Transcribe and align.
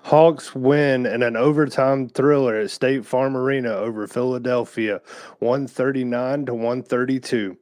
Hawks 0.00 0.54
win 0.54 1.06
in 1.06 1.22
an 1.22 1.36
overtime 1.36 2.08
thriller 2.08 2.56
at 2.56 2.70
State 2.70 3.06
Farm 3.06 3.36
Arena 3.36 3.70
over 3.70 4.06
Philadelphia, 4.06 5.00
139 5.38 6.46
to 6.46 6.54
132. 6.54 7.56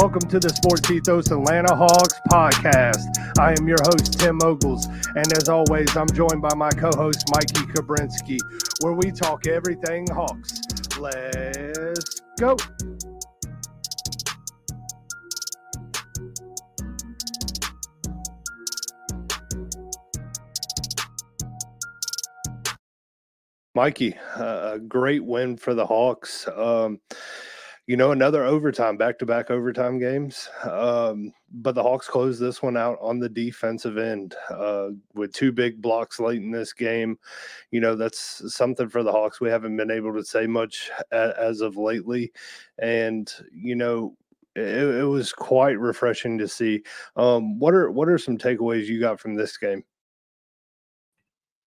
Welcome 0.00 0.28
to 0.28 0.38
the 0.38 0.48
Sports 0.50 0.88
Ethos 0.92 1.32
Atlanta 1.32 1.74
Hawks 1.74 2.20
podcast. 2.30 3.02
I 3.36 3.56
am 3.58 3.66
your 3.66 3.78
host, 3.82 4.20
Tim 4.20 4.38
Ogles, 4.44 4.86
and 4.86 5.26
as 5.36 5.48
always, 5.48 5.96
I'm 5.96 6.06
joined 6.10 6.40
by 6.40 6.54
my 6.54 6.70
co 6.70 6.88
host, 6.94 7.26
Mikey 7.34 7.66
Kabrinsky, 7.72 8.38
where 8.80 8.92
we 8.92 9.10
talk 9.10 9.48
everything 9.48 10.06
Hawks. 10.12 10.60
Let's 11.00 12.20
go. 12.38 12.56
Mikey, 23.74 24.14
uh, 24.36 24.74
a 24.74 24.78
great 24.78 25.24
win 25.24 25.56
for 25.56 25.74
the 25.74 25.86
Hawks. 25.86 26.46
Um, 26.54 27.00
you 27.88 27.96
know, 27.96 28.12
another 28.12 28.44
overtime, 28.44 28.98
back 28.98 29.18
to 29.18 29.24
back 29.24 29.50
overtime 29.50 29.98
games. 29.98 30.50
Um, 30.64 31.32
but 31.50 31.74
the 31.74 31.82
Hawks 31.82 32.06
closed 32.06 32.38
this 32.38 32.62
one 32.62 32.76
out 32.76 32.98
on 33.00 33.18
the 33.18 33.30
defensive 33.30 33.96
end 33.96 34.34
uh, 34.50 34.90
with 35.14 35.32
two 35.32 35.52
big 35.52 35.80
blocks 35.80 36.20
late 36.20 36.42
in 36.42 36.50
this 36.50 36.74
game. 36.74 37.18
You 37.70 37.80
know, 37.80 37.96
that's 37.96 38.54
something 38.54 38.90
for 38.90 39.02
the 39.02 39.10
Hawks. 39.10 39.40
We 39.40 39.48
haven't 39.48 39.74
been 39.78 39.90
able 39.90 40.12
to 40.12 40.22
say 40.22 40.46
much 40.46 40.90
a- 41.12 41.32
as 41.40 41.62
of 41.62 41.78
lately. 41.78 42.30
And, 42.78 43.32
you 43.54 43.74
know, 43.74 44.14
it, 44.54 44.66
it, 44.66 45.04
was 45.06 45.32
quite 45.32 45.80
refreshing 45.80 46.36
to 46.38 46.46
see. 46.46 46.82
Um, 47.16 47.58
what 47.58 47.72
are 47.72 47.90
what 47.90 48.10
are 48.10 48.18
some 48.18 48.36
takeaways 48.36 48.84
you 48.84 49.00
got 49.00 49.18
from 49.18 49.34
this 49.34 49.56
game? 49.56 49.82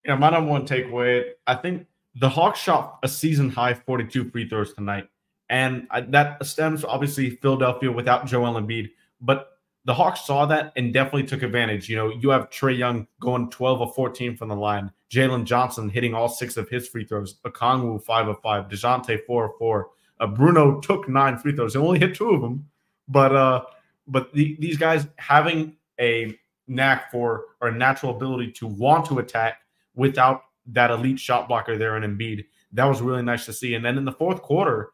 Yeah, 0.06 0.17
my 0.17 0.30
number 0.30 0.52
one 0.52 0.67
takeaway, 0.67 1.31
I 1.47 1.56
think 1.56 1.88
the 2.13 2.30
Hawks 2.30 2.59
shot 2.59 3.00
a 3.02 3.08
season 3.08 3.50
high 3.50 3.73
42 3.73 4.30
free 4.30 4.47
throws 4.47 4.75
tonight. 4.75 5.08
And 5.52 5.85
that 6.07 6.44
stems 6.45 6.85
obviously 6.85 7.31
Philadelphia 7.31 7.91
without 7.91 8.25
Joel 8.25 8.53
Embiid, 8.53 8.89
but 9.19 9.49
the 9.83 9.94
Hawks 9.94 10.25
saw 10.25 10.45
that 10.45 10.71
and 10.77 10.94
definitely 10.94 11.25
took 11.25 11.44
advantage. 11.44 11.89
You 11.89 11.97
know, 11.97 12.09
you 12.09 12.30
have 12.30 12.49
Trae 12.49 12.77
Young 12.77 13.05
going 13.19 13.49
12 13.49 13.81
of 13.81 13.94
14 13.94 14.38
from 14.38 14.47
the 14.47 14.55
line, 14.55 14.91
Jalen 15.11 15.44
Johnson 15.44 15.89
hitting 15.89 16.13
all 16.13 16.29
six 16.29 16.55
of 16.55 16.69
his 16.69 16.88
free 16.88 17.03
throws, 17.03 17.35
Okongwu 17.45 18.02
5 18.02 18.27
of 18.29 18.39
5, 18.41 18.69
DeJounte 18.69 19.25
4 19.25 19.45
of 19.45 19.52
4. 19.59 19.89
Uh, 20.22 20.27
Bruno 20.27 20.79
took 20.79 21.09
nine 21.09 21.38
free 21.38 21.53
throws. 21.53 21.73
He 21.73 21.79
only 21.79 21.99
hit 21.99 22.16
two 22.16 22.29
of 22.29 22.41
them, 22.41 22.69
but 23.09 23.35
uh, 23.35 23.63
but 24.07 24.31
the, 24.33 24.55
these 24.59 24.77
guys 24.77 25.05
having 25.17 25.75
a 25.99 26.38
knack 26.67 27.11
for 27.11 27.45
or 27.59 27.67
a 27.67 27.75
natural 27.75 28.16
ability 28.16 28.53
to 28.53 28.67
want 28.67 29.05
to 29.07 29.19
attack 29.19 29.57
without 29.95 30.44
that 30.67 30.91
elite 30.91 31.19
shot 31.19 31.49
blocker 31.49 31.77
there 31.77 31.97
in 31.97 32.03
Embiid, 32.03 32.45
that 32.72 32.85
was 32.85 33.02
really 33.02 33.23
nice 33.23 33.45
to 33.47 33.53
see. 33.53 33.73
And 33.73 33.83
then 33.83 33.97
in 33.97 34.05
the 34.05 34.13
fourth 34.13 34.41
quarter, 34.41 34.91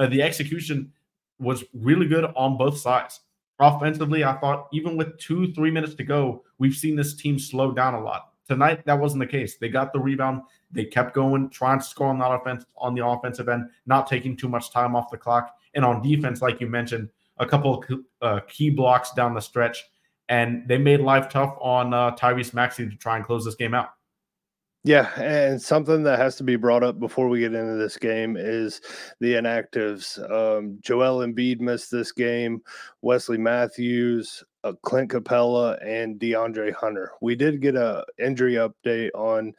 uh, 0.00 0.06
the 0.06 0.22
execution 0.22 0.90
was 1.38 1.62
really 1.74 2.06
good 2.06 2.24
on 2.34 2.56
both 2.56 2.78
sides. 2.78 3.20
Offensively, 3.60 4.24
I 4.24 4.38
thought 4.38 4.68
even 4.72 4.96
with 4.96 5.18
two, 5.18 5.52
three 5.52 5.70
minutes 5.70 5.94
to 5.96 6.04
go, 6.04 6.42
we've 6.58 6.74
seen 6.74 6.96
this 6.96 7.14
team 7.14 7.38
slow 7.38 7.72
down 7.72 7.94
a 7.94 8.00
lot. 8.00 8.30
Tonight, 8.48 8.84
that 8.86 8.98
wasn't 8.98 9.20
the 9.20 9.26
case. 9.26 9.58
They 9.58 9.68
got 9.68 9.92
the 9.92 10.00
rebound. 10.00 10.42
They 10.72 10.86
kept 10.86 11.14
going, 11.14 11.50
trying 11.50 11.78
to 11.78 11.84
score 11.84 12.08
on 12.08 12.18
that 12.18 12.32
offense 12.32 12.64
on 12.76 12.94
the 12.94 13.06
offensive 13.06 13.48
end, 13.48 13.68
not 13.86 14.06
taking 14.06 14.36
too 14.36 14.48
much 14.48 14.72
time 14.72 14.96
off 14.96 15.10
the 15.10 15.18
clock. 15.18 15.54
And 15.74 15.84
on 15.84 16.02
defense, 16.02 16.40
like 16.40 16.60
you 16.60 16.66
mentioned, 16.66 17.10
a 17.36 17.46
couple 17.46 17.84
of 17.84 17.98
uh, 18.22 18.40
key 18.48 18.70
blocks 18.70 19.12
down 19.12 19.34
the 19.34 19.40
stretch, 19.40 19.84
and 20.28 20.66
they 20.66 20.78
made 20.78 21.00
life 21.00 21.28
tough 21.28 21.56
on 21.60 21.92
uh, 21.92 22.16
Tyrese 22.16 22.54
Maxey 22.54 22.88
to 22.88 22.96
try 22.96 23.16
and 23.16 23.24
close 23.24 23.44
this 23.44 23.54
game 23.54 23.74
out. 23.74 23.90
Yeah, 24.82 25.10
and 25.20 25.60
something 25.60 26.04
that 26.04 26.18
has 26.18 26.36
to 26.36 26.44
be 26.44 26.56
brought 26.56 26.82
up 26.82 26.98
before 26.98 27.28
we 27.28 27.40
get 27.40 27.52
into 27.52 27.74
this 27.74 27.98
game 27.98 28.36
is 28.38 28.80
the 29.20 29.34
inactives. 29.34 30.18
Um, 30.30 30.78
Joel 30.80 31.26
Embiid 31.26 31.60
missed 31.60 31.90
this 31.90 32.12
game. 32.12 32.62
Wesley 33.02 33.36
Matthews, 33.36 34.42
uh, 34.64 34.72
Clint 34.80 35.10
Capela, 35.10 35.76
and 35.86 36.18
DeAndre 36.18 36.72
Hunter. 36.72 37.12
We 37.20 37.36
did 37.36 37.60
get 37.60 37.76
a 37.76 38.06
injury 38.18 38.54
update 38.54 39.10
on 39.14 39.52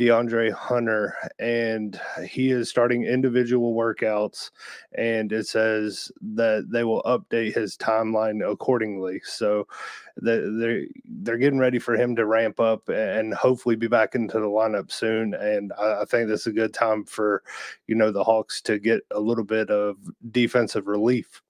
DeAndre 0.00 0.50
Hunter, 0.50 1.14
and 1.38 2.00
he 2.26 2.50
is 2.50 2.70
starting 2.70 3.04
individual 3.04 3.74
workouts, 3.74 4.50
and 4.96 5.30
it 5.30 5.46
says 5.46 6.10
that 6.22 6.68
they 6.70 6.84
will 6.84 7.02
update 7.02 7.54
his 7.54 7.76
timeline 7.76 8.40
accordingly. 8.50 9.20
So 9.24 9.68
they're 10.16 10.86
they're 11.04 11.36
getting 11.36 11.58
ready 11.58 11.78
for 11.78 11.96
him 11.96 12.16
to 12.16 12.24
ramp 12.24 12.60
up 12.60 12.88
and 12.88 13.34
hopefully 13.34 13.76
be 13.76 13.88
back 13.88 14.14
into 14.14 14.38
the 14.38 14.46
lineup 14.46 14.90
soon. 14.90 15.34
And 15.34 15.70
I, 15.74 16.06
think 16.06 16.28
this 16.28 16.40
is 16.40 16.46
a 16.46 16.52
good 16.52 16.72
time 16.72 17.04
for 17.04 17.42
you 17.86 17.94
know 17.94 18.10
the 18.10 18.24
Hawks 18.24 18.62
to 18.62 18.78
get 18.78 19.02
a 19.10 19.20
little 19.20 19.44
bit 19.44 19.68
of 19.68 19.98
defensive 20.30 20.86
relief. 20.86 21.42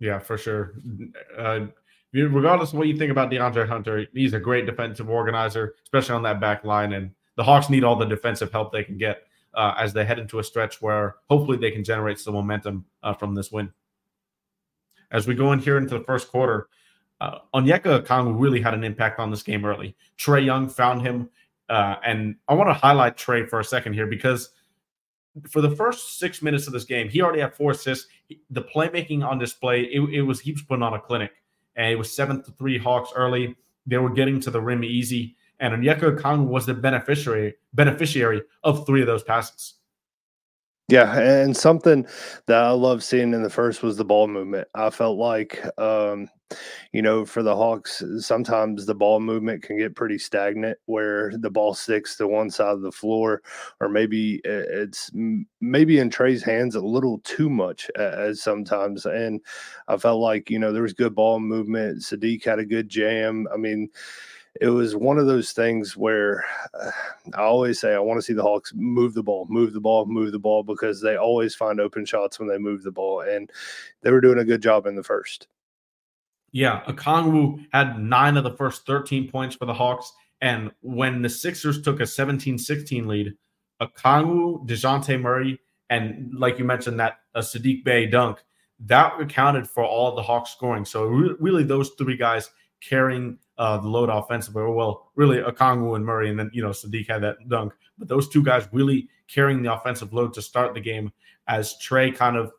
Yeah, 0.00 0.18
for 0.18 0.36
sure. 0.36 0.74
Uh, 1.38 1.66
regardless 2.12 2.72
of 2.72 2.78
what 2.78 2.88
you 2.88 2.96
think 2.96 3.12
about 3.12 3.30
DeAndre 3.30 3.68
Hunter, 3.68 4.06
he's 4.12 4.34
a 4.34 4.40
great 4.40 4.66
defensive 4.66 5.08
organizer, 5.08 5.74
especially 5.84 6.16
on 6.16 6.24
that 6.24 6.40
back 6.40 6.64
line. 6.64 6.92
And 6.92 7.12
the 7.36 7.44
Hawks 7.44 7.70
need 7.70 7.84
all 7.84 7.96
the 7.96 8.04
defensive 8.04 8.50
help 8.50 8.72
they 8.72 8.84
can 8.84 8.98
get 8.98 9.22
uh, 9.54 9.74
as 9.78 9.92
they 9.92 10.04
head 10.04 10.18
into 10.18 10.38
a 10.38 10.44
stretch 10.44 10.82
where 10.82 11.16
hopefully 11.28 11.56
they 11.56 11.70
can 11.70 11.84
generate 11.84 12.18
some 12.18 12.34
momentum 12.34 12.84
uh, 13.02 13.14
from 13.14 13.34
this 13.34 13.50
win. 13.50 13.72
As 15.10 15.26
we 15.26 15.34
go 15.34 15.52
in 15.52 15.60
here 15.60 15.78
into 15.78 15.96
the 15.98 16.04
first 16.04 16.28
quarter, 16.28 16.68
uh, 17.20 17.38
Onyeka 17.54 18.02
Okongwu 18.02 18.38
really 18.38 18.60
had 18.60 18.74
an 18.74 18.84
impact 18.84 19.18
on 19.18 19.30
this 19.30 19.42
game 19.42 19.64
early. 19.64 19.96
Trae 20.18 20.44
Young 20.44 20.68
found 20.68 21.02
him, 21.02 21.30
uh, 21.68 21.96
and 22.04 22.36
I 22.48 22.54
want 22.54 22.68
to 22.68 22.74
highlight 22.74 23.16
Trae 23.16 23.48
for 23.48 23.60
a 23.60 23.64
second 23.64 23.94
here 23.94 24.06
because 24.06 24.50
for 25.48 25.60
the 25.60 25.70
first 25.70 26.18
six 26.18 26.42
minutes 26.42 26.66
of 26.66 26.72
this 26.72 26.84
game, 26.84 27.08
he 27.08 27.22
already 27.22 27.40
had 27.40 27.54
four 27.54 27.70
assists. 27.72 28.08
The 28.50 28.62
playmaking 28.62 29.26
on 29.26 29.38
display, 29.38 29.82
it, 29.82 30.00
it 30.12 30.22
was 30.22 30.40
he 30.40 30.52
was 30.52 30.62
putting 30.62 30.82
on 30.82 30.94
a 30.94 31.00
clinic, 31.00 31.32
and 31.76 31.90
it 31.90 31.96
was 31.96 32.12
seven 32.12 32.42
to 32.42 32.50
three 32.52 32.78
Hawks 32.78 33.12
early. 33.14 33.56
They 33.86 33.98
were 33.98 34.10
getting 34.10 34.40
to 34.40 34.50
the 34.50 34.60
rim 34.60 34.84
easy, 34.84 35.36
and 35.60 35.74
Onyeka 35.74 36.16
Okongwu 36.16 36.64
the 36.66 36.74
beneficiary 36.74 37.54
beneficiary 37.74 38.42
of 38.62 38.86
three 38.86 39.00
of 39.00 39.06
those 39.06 39.22
passes. 39.22 39.74
Yeah, 40.88 41.18
and 41.18 41.56
something 41.56 42.06
that 42.46 42.62
I 42.62 42.70
love 42.70 43.02
seeing 43.02 43.34
in 43.34 43.42
the 43.42 43.50
first 43.50 43.82
was 43.82 43.96
the 43.96 44.04
ball 44.04 44.28
movement. 44.28 44.68
I 44.76 44.90
felt 44.90 45.18
like, 45.18 45.66
um, 45.78 46.28
you 46.92 47.02
know, 47.02 47.24
for 47.24 47.42
the 47.42 47.56
Hawks, 47.56 48.04
sometimes 48.20 48.86
the 48.86 48.94
ball 48.94 49.18
movement 49.18 49.64
can 49.64 49.76
get 49.78 49.96
pretty 49.96 50.16
stagnant 50.16 50.78
where 50.86 51.32
the 51.38 51.50
ball 51.50 51.74
sticks 51.74 52.14
to 52.16 52.28
one 52.28 52.50
side 52.50 52.68
of 52.68 52.82
the 52.82 52.92
floor, 52.92 53.42
or 53.80 53.88
maybe 53.88 54.40
it's 54.44 55.10
maybe 55.60 55.98
in 55.98 56.08
Trae's 56.08 56.44
hands 56.44 56.76
a 56.76 56.80
little 56.80 57.18
too 57.24 57.50
much 57.50 57.90
as 57.96 58.40
sometimes. 58.40 59.06
And 59.06 59.40
I 59.88 59.96
felt 59.96 60.20
like, 60.20 60.50
you 60.50 60.60
know, 60.60 60.72
there 60.72 60.82
was 60.82 60.92
good 60.92 61.16
ball 61.16 61.40
movement. 61.40 62.02
Saddiq 62.02 62.44
had 62.44 62.60
a 62.60 62.64
good 62.64 62.88
jam. 62.88 63.48
I 63.52 63.56
mean, 63.56 63.88
it 64.60 64.68
was 64.68 64.96
one 64.96 65.18
of 65.18 65.26
those 65.26 65.52
things 65.52 65.96
where 65.96 66.44
uh, 66.74 66.90
I 67.34 67.42
always 67.42 67.80
say 67.80 67.94
I 67.94 67.98
want 67.98 68.18
to 68.18 68.22
see 68.22 68.32
the 68.32 68.42
Hawks 68.42 68.72
move 68.74 69.14
the 69.14 69.22
ball, 69.22 69.46
move 69.48 69.72
the 69.72 69.80
ball, 69.80 70.06
move 70.06 70.32
the 70.32 70.38
ball 70.38 70.62
because 70.62 71.00
they 71.00 71.16
always 71.16 71.54
find 71.54 71.80
open 71.80 72.04
shots 72.04 72.38
when 72.38 72.48
they 72.48 72.58
move 72.58 72.82
the 72.82 72.92
ball, 72.92 73.20
and 73.20 73.50
they 74.02 74.10
were 74.10 74.20
doing 74.20 74.38
a 74.38 74.44
good 74.44 74.62
job 74.62 74.86
in 74.86 74.96
the 74.96 75.02
first. 75.02 75.48
Yeah, 76.52 76.82
Okongwu 76.84 77.66
had 77.72 78.00
nine 78.00 78.36
of 78.36 78.44
the 78.44 78.56
first 78.56 78.86
13 78.86 79.30
points 79.30 79.56
for 79.56 79.66
the 79.66 79.74
Hawks, 79.74 80.12
and 80.40 80.70
when 80.80 81.22
the 81.22 81.28
Sixers 81.28 81.82
took 81.82 82.00
a 82.00 82.04
17-16 82.04 83.06
lead, 83.06 83.34
Okongwu, 83.82 84.66
Dejounte 84.66 85.20
Murray, 85.20 85.58
and 85.90 86.32
like 86.34 86.58
you 86.58 86.64
mentioned, 86.64 86.98
that 87.00 87.18
a 87.34 87.40
Saddiq 87.40 87.84
Bey 87.84 88.06
dunk 88.06 88.38
that 88.80 89.20
accounted 89.20 89.68
for 89.68 89.84
all 89.84 90.14
the 90.14 90.22
Hawks 90.22 90.50
scoring. 90.50 90.84
So 90.84 91.06
re- 91.06 91.34
really, 91.38 91.64
those 91.64 91.90
three 91.90 92.16
guys 92.16 92.50
carrying 92.80 93.38
uh, 93.58 93.78
the 93.78 93.88
load 93.88 94.08
offensively. 94.08 94.62
Well, 94.64 95.10
really, 95.14 95.38
Okongwu 95.38 95.96
and 95.96 96.04
Murray, 96.04 96.30
and 96.30 96.38
then 96.38 96.50
you 96.52 96.62
know 96.62 96.70
Saddiq 96.70 97.08
had 97.08 97.22
that 97.22 97.36
dunk. 97.48 97.72
But 97.98 98.08
those 98.08 98.28
two 98.28 98.42
guys 98.42 98.68
really 98.72 99.08
carrying 99.28 99.62
the 99.62 99.72
offensive 99.72 100.12
load 100.12 100.34
to 100.34 100.42
start 100.42 100.74
the 100.74 100.80
game. 100.80 101.12
As 101.48 101.74
Trae 101.80 102.14
kind 102.14 102.36
of 102.36 102.52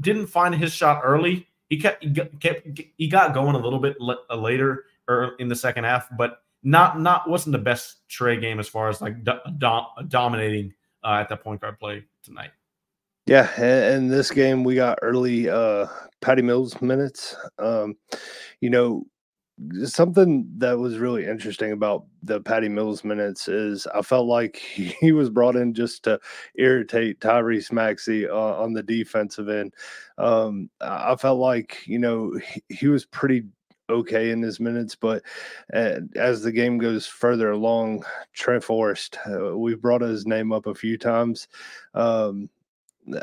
didn't 0.00 0.26
find 0.26 0.54
his 0.54 0.72
shot 0.72 1.00
early, 1.04 1.46
he 1.68 1.78
kept 1.78 2.02
he 2.02 2.10
got, 2.10 2.40
kept, 2.40 2.80
he 2.96 3.08
got 3.08 3.34
going 3.34 3.54
a 3.54 3.58
little 3.58 3.78
bit 3.78 3.96
uh, 4.00 4.36
later 4.36 4.84
or 5.08 5.34
in 5.38 5.48
the 5.48 5.56
second 5.56 5.84
half, 5.84 6.08
but 6.16 6.42
not 6.62 7.00
not 7.00 7.28
wasn't 7.28 7.52
the 7.52 7.58
best 7.58 8.08
Trae 8.08 8.40
game 8.40 8.58
as 8.58 8.68
far 8.68 8.88
as 8.88 9.00
like 9.00 9.22
do, 9.24 9.32
dominating 10.08 10.74
uh, 11.04 11.18
at 11.20 11.28
that 11.28 11.42
point 11.42 11.60
guard 11.60 11.78
play 11.78 12.04
tonight. 12.22 12.50
Yeah, 13.26 13.48
and, 13.56 14.10
this 14.10 14.30
game 14.30 14.64
we 14.64 14.74
got 14.74 14.98
early 15.00 15.48
uh 15.48 15.86
Patty 16.20 16.42
Mills 16.42 16.80
minutes. 16.82 17.36
Um, 17.58 17.96
you 18.60 18.70
know, 18.70 19.06
something 19.84 20.48
that 20.58 20.78
was 20.78 20.98
really 20.98 21.26
interesting 21.26 21.72
about 21.72 22.04
the 22.22 22.40
Patty 22.40 22.68
Mills 22.68 23.04
minutes 23.04 23.48
is 23.48 23.86
I 23.94 24.02
felt 24.02 24.26
like 24.26 24.56
he 25.00 25.12
was 25.12 25.30
brought 25.30 25.56
in 25.56 25.74
just 25.74 26.04
to 26.04 26.18
irritate 26.56 27.20
Tyrese 27.20 27.72
Maxey 27.72 28.28
uh, 28.28 28.34
on 28.34 28.72
the 28.72 28.82
defensive 28.82 29.48
end. 29.48 29.74
Um, 30.18 30.70
I 30.80 31.16
felt 31.16 31.38
like 31.38 31.86
you 31.86 31.98
know 31.98 32.38
he, 32.38 32.62
he 32.68 32.88
was 32.88 33.04
pretty 33.06 33.44
okay 33.90 34.30
in 34.30 34.42
his 34.42 34.60
minutes, 34.60 34.94
but 34.94 35.22
uh, 35.72 36.00
as 36.16 36.42
the 36.42 36.52
game 36.52 36.78
goes 36.78 37.06
further 37.06 37.50
along, 37.50 38.04
Trent 38.32 38.64
Forrest, 38.64 39.18
uh, 39.26 39.56
we've 39.56 39.80
brought 39.80 40.00
his 40.00 40.26
name 40.26 40.52
up 40.52 40.66
a 40.66 40.74
few 40.74 40.96
times. 40.96 41.48
Um, 41.94 42.48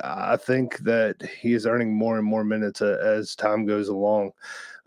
I 0.04 0.38
think 0.38 0.78
that 0.80 1.16
he 1.42 1.54
is 1.54 1.66
earning 1.66 1.94
more 1.94 2.18
and 2.18 2.26
more 2.26 2.44
minutes 2.44 2.82
uh, 2.82 2.98
as 3.04 3.36
time 3.36 3.66
goes 3.66 3.88
along. 3.88 4.32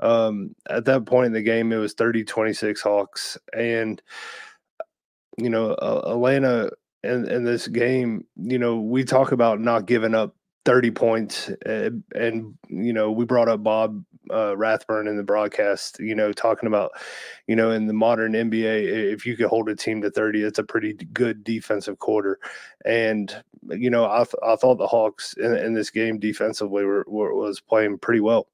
Um, 0.00 0.54
at 0.68 0.84
that 0.84 1.06
point 1.06 1.26
in 1.26 1.32
the 1.32 1.42
game, 1.42 1.72
it 1.72 1.76
was 1.76 1.94
30 1.94 2.24
26 2.24 2.80
Hawks. 2.80 3.38
And, 3.52 4.00
you 5.38 5.50
know, 5.50 5.72
uh, 5.72 6.02
Atlanta 6.06 6.70
in, 7.02 7.28
in 7.28 7.44
this 7.44 7.68
game, 7.68 8.24
you 8.36 8.58
know, 8.58 8.80
we 8.80 9.04
talk 9.04 9.32
about 9.32 9.60
not 9.60 9.86
giving 9.86 10.14
up 10.14 10.34
30 10.64 10.90
points. 10.92 11.50
Uh, 11.66 11.90
and, 12.14 12.54
you 12.68 12.92
know, 12.92 13.10
we 13.10 13.24
brought 13.24 13.48
up 13.48 13.62
Bob 13.62 14.02
uh, 14.32 14.56
Rathbun 14.56 15.06
in 15.06 15.16
the 15.16 15.22
broadcast, 15.22 15.98
you 16.00 16.14
know, 16.14 16.32
talking 16.32 16.66
about, 16.66 16.92
you 17.46 17.54
know, 17.54 17.70
in 17.70 17.86
the 17.86 17.92
modern 17.92 18.32
NBA, 18.32 19.12
if 19.12 19.26
you 19.26 19.36
could 19.36 19.46
hold 19.46 19.68
a 19.68 19.76
team 19.76 20.00
to 20.02 20.10
30, 20.10 20.42
it's 20.42 20.58
a 20.58 20.64
pretty 20.64 20.94
good 20.94 21.44
defensive 21.44 21.98
quarter. 21.98 22.38
And, 22.84 23.34
you 23.68 23.90
know, 23.90 24.06
I, 24.06 24.24
th- 24.24 24.34
I 24.46 24.56
thought 24.56 24.78
the 24.78 24.86
Hawks 24.86 25.34
in, 25.34 25.54
in 25.56 25.74
this 25.74 25.90
game 25.90 26.18
defensively 26.18 26.84
were, 26.84 27.04
were, 27.06 27.34
was 27.34 27.60
playing 27.60 27.98
pretty 27.98 28.20
well. 28.20 28.48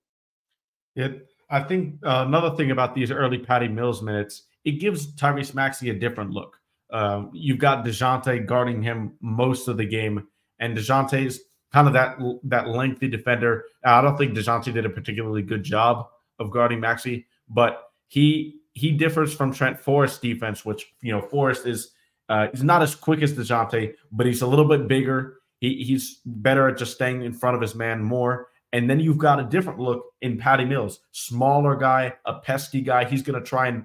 Yeah, 0.97 1.09
I 1.49 1.61
think 1.61 1.97
uh, 2.05 2.25
another 2.27 2.57
thing 2.57 2.73
about 2.73 2.95
these 2.95 3.11
early 3.11 3.39
Patty 3.39 3.69
Mills 3.69 4.03
minutes, 4.03 4.45
it 4.65 4.73
gives 4.73 5.15
Tyrese 5.15 5.55
Maxey 5.55 5.91
a 5.91 5.95
different 5.95 6.31
look. 6.31 6.57
Um, 6.93 7.31
you've 7.33 7.59
got 7.59 7.85
Dejounte 7.85 8.47
guarding 8.47 8.83
him 8.83 9.13
most 9.21 9.69
of 9.69 9.77
the 9.77 9.85
game, 9.85 10.27
and 10.59 10.77
Dejounte's 10.77 11.41
kind 11.73 11.87
of 11.87 11.93
that 11.95 12.19
that 12.45 12.69
lengthy 12.69 13.09
defender. 13.09 13.65
I 13.85 14.01
don't 14.01 14.17
think 14.17 14.35
Dejounte 14.35 14.73
did 14.73 14.87
a 14.87 14.91
particularly 14.91 15.43
good 15.43 15.63
job 15.63 16.09
of 16.39 16.51
guarding 16.51 16.81
Maxey, 16.81 17.27
but 17.49 17.91
he 18.09 18.61
he 18.73 18.93
differs 18.93 19.35
from 19.35 19.53
Trent 19.53 19.79
Forrest's 19.79 20.19
defense, 20.19 20.65
which 20.65 20.93
you 21.03 21.13
know 21.13 21.21
Forrest 21.21 21.67
is 21.67 21.93
uh, 22.29 22.47
he's 22.53 22.63
not 22.63 22.81
as 22.81 22.95
quick 22.95 23.23
as 23.23 23.35
Dejounte, 23.35 23.95
but 24.13 24.25
he's 24.25 24.43
a 24.43 24.47
little 24.47 24.65
bit 24.67 24.87
bigger. 24.87 25.39
He, 25.59 25.83
he's 25.83 26.21
better 26.25 26.69
at 26.69 26.79
just 26.79 26.95
staying 26.95 27.23
in 27.23 27.33
front 27.33 27.57
of 27.57 27.61
his 27.61 27.75
man 27.75 28.03
more. 28.03 28.49
And 28.73 28.89
then 28.89 29.01
you've 29.01 29.19
got 29.19 29.41
a 29.41 29.45
different 29.45 29.81
look 29.81 30.05
in 30.23 30.39
Patty 30.39 30.65
Mills, 30.65 31.01
smaller 31.11 31.75
guy, 31.75 32.15
a 32.25 32.35
pesky 32.35 32.83
guy. 32.83 33.05
He's 33.05 33.23
going 33.23 33.39
to 33.39 33.47
try 33.47 33.67
and 33.67 33.85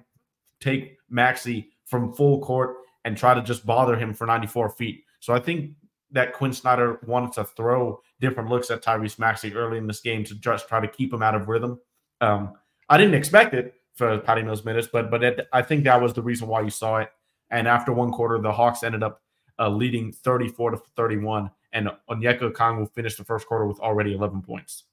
take 0.62 0.96
Maxey 1.10 1.72
from 1.86 2.14
full 2.14 2.40
court 2.42 2.76
and 3.04 3.18
try 3.18 3.34
to 3.34 3.42
just 3.42 3.66
bother 3.66 3.96
him 3.96 4.14
for 4.14 4.28
94 4.28 4.70
feet. 4.70 5.04
So 5.22 5.34
I 5.34 5.40
think 5.40 5.72
that 6.12 6.34
Quin 6.34 6.54
Snyder 6.54 7.00
wanted 7.06 7.34
to 7.34 7.44
throw 7.44 8.02
different 8.22 8.50
looks 8.50 8.72
at 8.72 8.84
Tyrese 8.84 9.19
Maxey 9.19 9.54
early 9.54 9.78
in 9.78 9.88
this 9.88 10.02
game 10.02 10.24
to 10.25 10.36
just 10.36 10.68
try 10.68 10.80
to 10.80 10.88
keep 10.88 11.13
him 11.13 11.22
out 11.22 11.36
of 11.36 11.48
rhythm. 11.48 11.80
Um, 12.22 12.54
I 12.90 12.98
didn't 12.98 13.16
expect 13.16 13.54
it 13.54 13.74
for 13.96 14.18
Patty 14.19 14.44
Mills 14.44 14.66
minutes, 14.66 14.88
but 14.92 15.10
but 15.10 15.24
it, 15.24 15.48
I 15.52 15.62
think 15.62 15.84
that 15.84 16.02
was 16.02 16.13
the 16.13 16.22
reason 16.22 16.48
why 16.48 16.62
you 16.62 16.69
saw 16.69 16.98
it. 16.98 17.10
And 17.50 17.68
after 17.68 17.92
one 17.92 18.12
quarter, 18.12 18.40
the 18.40 18.52
Hawks 18.52 18.84
ended 18.84 19.04
up 19.04 19.22
uh, 19.60 19.69
leading 19.69 20.12
34 20.12 20.72
to 20.72 20.78
31 20.96 21.50
and 21.75 21.90
Onyeka 22.10 22.51
Okongwu 22.51 22.92
finished 22.94 23.18
the 23.18 23.24
first 23.24 23.48
quarter 23.48 23.66
with 23.66 23.80
already 23.80 24.13
11 24.13 24.42
points. 24.42 24.86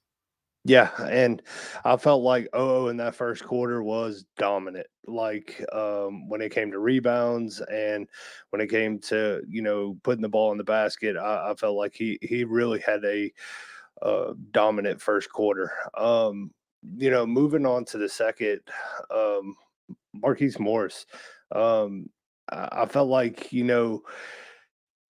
Yeah, 0.65 0.91
and 1.09 1.41
I 1.83 1.97
felt 1.97 2.23
like 2.23 2.47
oh 2.53 2.87
in 2.87 2.95
that 2.97 3.15
first 3.15 3.43
quarter 3.43 3.83
was 3.83 4.25
dominant. 4.37 4.87
Like 5.05 5.61
um, 5.73 6.29
when 6.29 6.41
it 6.41 6.53
came 6.53 6.71
to 6.71 6.79
rebounds 6.79 7.59
and 7.61 8.07
when 8.51 8.61
it 8.61 8.69
came 8.69 8.99
to 8.99 9.41
you 9.49 9.61
know 9.61 9.97
putting 10.03 10.21
the 10.21 10.29
ball 10.29 10.53
in 10.53 10.57
the 10.57 10.63
basket, 10.63 11.17
I, 11.17 11.51
I 11.51 11.55
felt 11.55 11.75
like 11.75 11.93
he 11.93 12.17
he 12.21 12.45
really 12.45 12.79
had 12.79 13.03
a 13.03 13.31
uh, 14.01 14.33
dominant 14.51 15.01
first 15.01 15.31
quarter. 15.31 15.71
Um, 15.97 16.51
you 16.97 17.11
know, 17.11 17.25
moving 17.25 17.65
on 17.65 17.85
to 17.85 17.97
the 17.97 18.09
second, 18.09 18.61
um, 19.13 19.55
Marquise 20.13 20.59
Morris. 20.59 21.05
Um, 21.51 22.09
I, 22.51 22.69
I 22.83 22.85
felt 22.87 23.09
like 23.09 23.53
you 23.53 23.63
know 23.65 24.03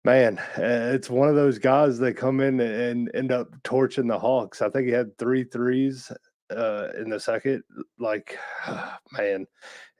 Man, 0.06 0.38
eh, 0.57 0.92
it's 0.94 1.10
one 1.10 1.30
of 1.30 1.36
those 1.36 1.57
guys 1.57 1.98
that 1.98 2.13
come 2.13 2.40
in 2.40 2.60
and 2.60 3.10
end 3.16 3.31
up 3.31 3.52
torching 3.63 4.06
the 4.06 4.19
Hawks. 4.19 4.62
I 4.62 4.69
think 4.69 4.86
he 4.86 4.94
had 4.94 5.18
three 5.18 5.44
threes 5.44 6.12
uh, 6.56 6.90
in 6.96 7.10
the 7.10 7.19
second. 7.19 7.63
Like, 7.98 8.38
man, 9.18 9.48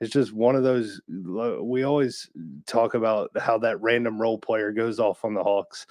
it's 0.00 0.12
just 0.12 0.32
one 0.32 0.54
of 0.54 0.62
those. 0.62 1.00
We 1.08 1.82
always 1.82 2.30
talk 2.68 2.94
about 2.94 3.30
how 3.36 3.58
that 3.58 3.82
random 3.82 4.22
role 4.22 4.38
player 4.38 4.70
goes 4.70 5.00
off 5.00 5.24
on 5.24 5.34
the 5.34 5.42
Hawks. 5.42 5.88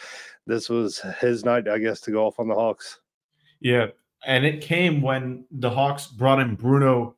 This 0.47 0.69
was 0.69 1.01
his 1.19 1.43
night, 1.43 1.67
I 1.67 1.77
guess, 1.77 1.99
to 2.01 2.11
go 2.11 2.25
off 2.25 2.39
on 2.39 2.47
the 2.47 2.55
Hawks. 2.55 3.01
Yeah, 3.59 3.87
and 4.25 4.45
it 4.45 4.61
came 4.61 5.01
when 5.01 5.43
the 5.51 5.69
Hawks 5.69 6.07
brought 6.07 6.39
in 6.39 6.55
Bruno 6.55 7.17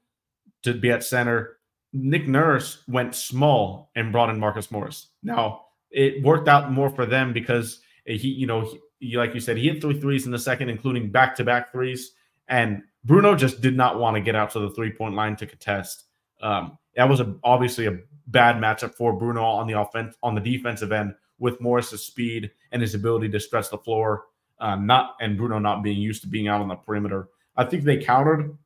to 0.63 0.73
be 0.73 0.89
at 0.89 1.03
center. 1.03 1.59
Nick 1.93 2.27
Nurse 2.27 2.81
went 2.87 3.13
small 3.13 3.91
and 3.95 4.11
brought 4.11 4.31
in 4.31 4.39
Marcus 4.39 4.71
Morris. 4.71 5.09
Now 5.21 5.66
it 5.91 6.23
worked 6.23 6.47
out 6.47 6.71
more 6.71 6.89
for 6.89 7.05
them 7.05 7.33
because 7.33 7.79
he, 8.05 8.29
you 8.29 8.47
know, 8.47 8.69
he, 8.99 9.17
like 9.17 9.33
you 9.33 9.39
said, 9.39 9.57
he 9.57 9.69
hit 9.69 9.81
three 9.81 9.99
threes 9.99 10.25
in 10.25 10.31
the 10.31 10.39
second, 10.39 10.69
including 10.69 11.11
back 11.11 11.35
to 11.35 11.43
back 11.43 11.71
threes. 11.71 12.13
And 12.47 12.83
Bruno 13.03 13.35
just 13.35 13.61
did 13.61 13.75
not 13.75 13.99
want 13.99 14.15
to 14.15 14.21
get 14.21 14.35
out 14.35 14.51
to 14.51 14.59
the 14.59 14.71
three 14.71 14.91
point 14.91 15.15
line 15.15 15.35
to 15.37 15.45
contest. 15.45 16.05
Um, 16.41 16.77
that 16.95 17.07
was 17.07 17.19
a, 17.19 17.35
obviously 17.43 17.87
a 17.87 17.99
bad 18.27 18.57
matchup 18.57 18.95
for 18.95 19.13
Bruno 19.13 19.43
on 19.43 19.67
the 19.67 19.79
offense 19.79 20.15
on 20.23 20.35
the 20.35 20.41
defensive 20.41 20.91
end 20.91 21.13
with 21.39 21.61
Morris's 21.61 22.03
speed 22.03 22.51
and 22.71 22.81
his 22.81 22.95
ability 22.95 23.29
to 23.29 23.39
stretch 23.39 23.69
the 23.69 23.77
floor. 23.77 24.25
Uh, 24.59 24.75
not 24.75 25.15
and 25.21 25.37
Bruno 25.37 25.59
not 25.59 25.83
being 25.83 25.99
used 25.99 26.21
to 26.23 26.27
being 26.27 26.47
out 26.47 26.61
on 26.61 26.67
the 26.67 26.75
perimeter. 26.75 27.29
I 27.55 27.65
think 27.65 27.83
they 27.83 27.97
countered. 27.97 28.57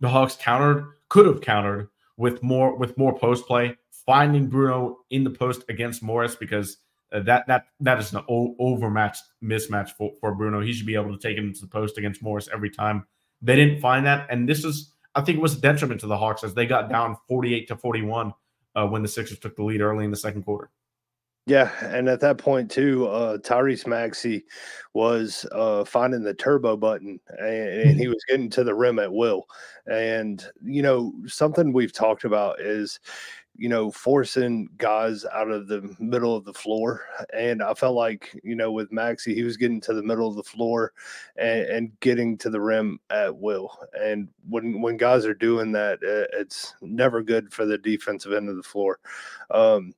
The 0.00 0.08
Hawks 0.08 0.36
countered, 0.36 0.86
could 1.08 1.26
have 1.26 1.40
countered 1.40 1.88
with 2.16 2.42
more 2.42 2.76
with 2.76 2.96
more 2.96 3.16
post 3.18 3.46
play 3.46 3.76
finding 4.06 4.48
Bruno 4.48 4.98
in 5.10 5.24
the 5.24 5.30
post 5.30 5.64
against 5.68 6.02
Morris 6.02 6.34
because 6.34 6.78
uh, 7.12 7.20
that 7.20 7.46
that 7.46 7.66
that 7.80 7.98
is 7.98 8.12
an 8.12 8.22
o- 8.28 8.54
overmatched 8.58 9.22
mismatch 9.42 9.90
for, 9.90 10.12
for 10.20 10.34
Bruno. 10.34 10.60
He 10.60 10.72
should 10.72 10.86
be 10.86 10.94
able 10.94 11.16
to 11.16 11.18
take 11.18 11.38
him 11.38 11.52
to 11.52 11.60
the 11.60 11.66
post 11.66 11.98
against 11.98 12.22
Morris 12.22 12.48
every 12.52 12.70
time. 12.70 13.06
They 13.42 13.56
didn't 13.56 13.80
find 13.80 14.04
that, 14.06 14.26
and 14.30 14.48
this 14.48 14.64
is 14.64 14.92
I 15.14 15.20
think 15.20 15.38
it 15.38 15.42
was 15.42 15.56
a 15.56 15.60
detriment 15.60 16.00
to 16.00 16.06
the 16.06 16.16
Hawks 16.16 16.44
as 16.44 16.54
they 16.54 16.66
got 16.66 16.88
down 16.88 17.16
48 17.28 17.68
to 17.68 17.76
41 17.76 18.32
uh, 18.74 18.86
when 18.86 19.02
the 19.02 19.08
Sixers 19.08 19.38
took 19.38 19.54
the 19.56 19.62
lead 19.62 19.80
early 19.80 20.04
in 20.04 20.10
the 20.10 20.16
second 20.16 20.42
quarter. 20.42 20.70
Yeah, 21.46 21.70
and 21.82 22.08
at 22.08 22.20
that 22.20 22.38
point 22.38 22.70
too, 22.70 23.06
uh, 23.06 23.36
Tyrese 23.36 23.86
Maxey 23.86 24.46
was 24.94 25.44
uh, 25.52 25.84
finding 25.84 26.22
the 26.22 26.32
turbo 26.32 26.74
button, 26.74 27.20
and, 27.38 27.48
and, 27.48 28.00
he 28.00 28.08
was 28.08 28.24
getting 28.28 28.48
to 28.50 28.64
the 28.64 28.74
rim 28.74 28.98
at 28.98 29.12
will. 29.12 29.44
And 29.86 30.42
you 30.64 30.80
know, 30.80 31.12
something 31.26 31.72
we've 31.72 31.92
talked 31.92 32.24
about 32.24 32.60
is 32.60 32.98
you 33.56 33.68
know, 33.68 33.90
forcing 33.90 34.68
guys 34.78 35.24
out 35.24 35.50
of 35.50 35.68
the 35.68 35.94
middle 35.98 36.36
of 36.36 36.44
the 36.44 36.52
floor. 36.52 37.06
And 37.32 37.62
I 37.62 37.74
felt 37.74 37.94
like, 37.94 38.38
you 38.42 38.56
know, 38.56 38.72
with 38.72 38.92
Maxey, 38.92 39.34
he 39.34 39.44
was 39.44 39.56
getting 39.56 39.80
to 39.82 39.94
the 39.94 40.02
middle 40.02 40.28
of 40.28 40.36
the 40.36 40.42
floor 40.42 40.92
and, 41.36 41.60
and 41.66 42.00
getting 42.00 42.36
to 42.38 42.50
the 42.50 42.60
rim 42.60 42.98
at 43.10 43.36
will. 43.36 43.78
And 43.98 44.28
when 44.48 44.80
when 44.80 44.96
guys 44.96 45.24
are 45.24 45.34
doing 45.34 45.72
that, 45.72 45.98
it's 46.02 46.74
never 46.82 47.22
good 47.22 47.52
for 47.52 47.64
the 47.64 47.78
defensive 47.78 48.32
end 48.32 48.48
of 48.48 48.56
the 48.56 48.62
floor. 48.62 48.98
Um, 49.50 49.94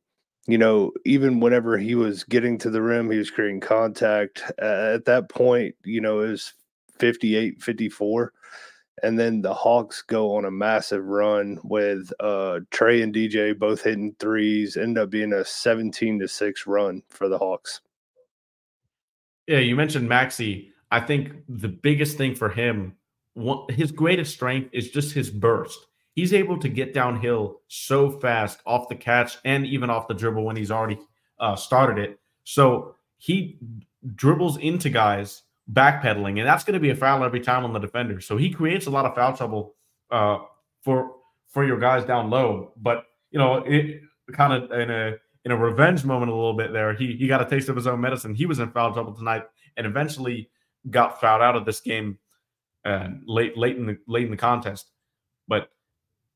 you 0.46 0.58
know, 0.58 0.92
even 1.04 1.40
whenever 1.40 1.76
he 1.76 1.94
was 1.94 2.25
getting 2.25 2.58
to 2.58 2.70
the 2.70 2.82
rim, 2.82 3.10
he 3.10 3.18
was 3.18 3.30
creating 3.30 3.60
contact. 3.60 4.42
Uh, 4.62 4.92
at 4.94 5.06
that 5.06 5.28
point, 5.28 5.75
you 5.84 6.00
know, 6.00 6.20
it 6.20 6.28
was 6.28 6.52
58 6.98 7.60
54 7.62 8.32
and 9.02 9.18
then 9.18 9.42
the 9.42 9.52
Hawks 9.52 10.02
go 10.02 10.36
on 10.36 10.44
a 10.44 10.50
massive 10.50 11.04
run 11.04 11.58
with 11.62 12.12
uh, 12.20 12.60
Trae 12.70 13.02
and 13.02 13.14
DJ 13.14 13.58
both 13.58 13.82
hitting 13.82 14.14
threes. 14.18 14.76
End 14.76 14.98
up 14.98 15.10
being 15.10 15.32
a 15.32 15.44
seventeen 15.44 16.18
to 16.20 16.28
six 16.28 16.66
run 16.66 17.02
for 17.08 17.28
the 17.28 17.38
Hawks. 17.38 17.80
Yeah, 19.46 19.58
you 19.58 19.76
mentioned 19.76 20.08
Maxey. 20.08 20.72
I 20.90 21.00
think 21.00 21.32
the 21.48 21.68
biggest 21.68 22.16
thing 22.16 22.34
for 22.34 22.48
him, 22.48 22.96
his 23.70 23.92
greatest 23.92 24.32
strength 24.32 24.70
is 24.72 24.90
just 24.90 25.14
his 25.14 25.30
burst. 25.30 25.78
He's 26.14 26.32
able 26.32 26.58
to 26.60 26.68
get 26.68 26.94
downhill 26.94 27.60
so 27.68 28.10
fast 28.10 28.60
off 28.66 28.88
the 28.88 28.94
catch 28.94 29.36
and 29.44 29.66
even 29.66 29.90
off 29.90 30.08
the 30.08 30.14
dribble 30.14 30.44
when 30.44 30.56
he's 30.56 30.70
already 30.70 30.98
uh, 31.38 31.56
started 31.56 31.98
it. 31.98 32.18
So 32.44 32.94
he 33.18 33.58
dribbles 34.14 34.56
into 34.56 34.88
guys 34.88 35.42
backpedaling, 35.73 36.38
and 36.38 36.46
that's 36.46 36.64
going 36.64 36.75
to 36.75 36.80
be 36.80 36.90
a 36.90 36.96
foul 36.96 37.25
every 37.25 37.40
time 37.40 37.64
on 37.64 37.73
the 37.73 37.78
defender. 37.78 38.20
So 38.20 38.37
he 38.37 38.50
creates 38.50 38.87
a 38.87 38.90
lot 38.90 39.04
of 39.04 39.14
foul 39.14 39.37
trouble 39.37 39.75
uh, 40.11 40.38
for 40.82 41.16
for 41.49 41.64
your 41.64 41.78
guys 41.78 42.04
down 42.04 42.30
low. 42.30 42.73
But 42.76 43.04
you 43.30 43.38
know, 43.38 43.56
it 43.56 44.00
kind 44.32 44.52
of 44.52 44.70
in 44.73 44.90
a 44.90 45.14
in 45.44 45.52
a 45.52 45.56
revenge 45.56 46.04
moment 46.04 46.30
a 46.30 46.35
little 46.35 46.54
bit 46.54 46.73
there. 46.73 46.94
He 46.94 47.16
he 47.16 47.26
got 47.26 47.40
a 47.40 47.49
taste 47.49 47.68
of 47.68 47.76
his 47.76 47.87
own 47.87 48.00
medicine. 48.00 48.35
He 48.35 48.46
was 48.46 48.58
in 48.58 48.70
foul 48.70 48.92
trouble 48.92 49.14
tonight, 49.14 49.44
and 49.76 49.87
eventually 49.87 50.50
got 50.90 51.20
fouled 51.20 51.42
out 51.42 51.56
of 51.56 51.64
this 51.64 51.80
game 51.80 52.18
uh, 52.85 53.08
late 53.26 53.56
late 53.56 53.76
in 53.76 53.87
the 53.87 53.99
late 54.06 54.25
in 54.25 54.30
the 54.30 54.37
contest. 54.37 54.90
But 55.49 55.70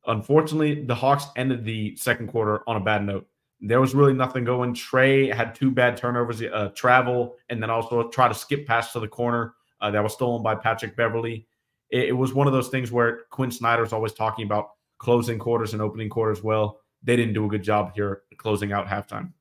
Unfortunately, 0.07 0.85
the 0.85 0.95
Hawks 0.95 1.27
ended 1.37 1.65
the 1.65 1.95
second 1.97 2.29
quarter 2.29 2.63
on 2.67 2.77
a 2.77 2.81
bad 2.81 3.05
note. 3.05 3.27
There 3.61 3.81
was 3.81 3.95
really 3.95 4.14
nothing 4.14 4.45
going. 4.45 4.75
Trae 4.75 5.33
had 5.33 5.55
two 5.55 5.71
bad 5.71 5.97
turnovers, 5.97 6.43
uh, 6.43 6.71
travel, 6.75 7.37
and 7.50 7.62
then 7.62 7.71
also 7.71 8.09
try 8.09 8.26
to 8.26 8.35
skip 8.35 8.67
pass 8.67 8.93
to 8.93 9.00
the 9.00 9.09
corner 9.09 9.55
uh, 9.81 9.90
that 9.90 10.02
was 10.02 10.14
stolen 10.14 10.43
by 10.43 10.55
Patrick 10.55 10.97
Beverley. 10.97 11.47
It, 11.90 12.09
it, 12.09 12.12
was 12.12 12.33
one 12.33 12.47
of 12.47 12.52
those 12.52 12.69
things 12.69 12.90
where 12.90 13.23
Quin 13.31 13.50
Snyder's 13.50 13.93
always 13.93 14.12
talking 14.12 14.45
about 14.47 14.71
closing 14.99 15.38
quarters 15.38 15.73
and 15.73 15.83
opening 15.83 16.09
quarters. 16.09 16.43
Well, 16.43 16.81
they 17.02 17.17
didn't 17.17 17.35
do 17.35 17.45
a 17.45 17.49
good 17.49 17.62
job 17.62 17.93
here 17.95 18.23
closing 18.37 18.73
out 18.73 18.87
halftime. 18.87 19.33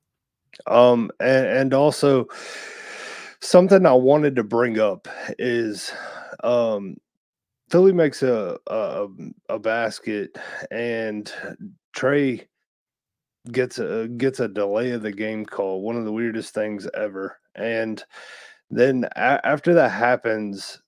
Um, 0.68 1.12
and, 1.20 1.46
and 1.46 1.74
also 1.74 2.28
something 3.42 3.86
I 3.86 3.94
wanted 3.94 4.36
to 4.36 4.44
bring 4.44 4.80
up 4.80 5.08
is 5.38 5.94
um 6.44 6.98
Philly 7.70 7.94
makes 7.94 8.24
a, 8.24 8.58
a 8.68 9.08
a 9.48 9.60
basket 9.60 10.38
and 10.72 11.32
Trae 11.96 12.46
gets 13.52 13.80
a 13.80 14.08
gets 14.08 14.40
a 14.40 14.48
delay 14.48 14.92
of 14.92 15.02
the 15.02 15.12
game 15.12 15.46
call. 15.46 15.82
One 15.82 15.96
of 15.98 16.06
the 16.06 16.12
weirdest 16.12 16.54
things 16.54 16.88
ever. 16.94 17.38
And 17.56 18.04
then 18.70 19.06
a- 19.16 19.46
after 19.46 19.74
that 19.76 19.92
happens, 19.92 20.82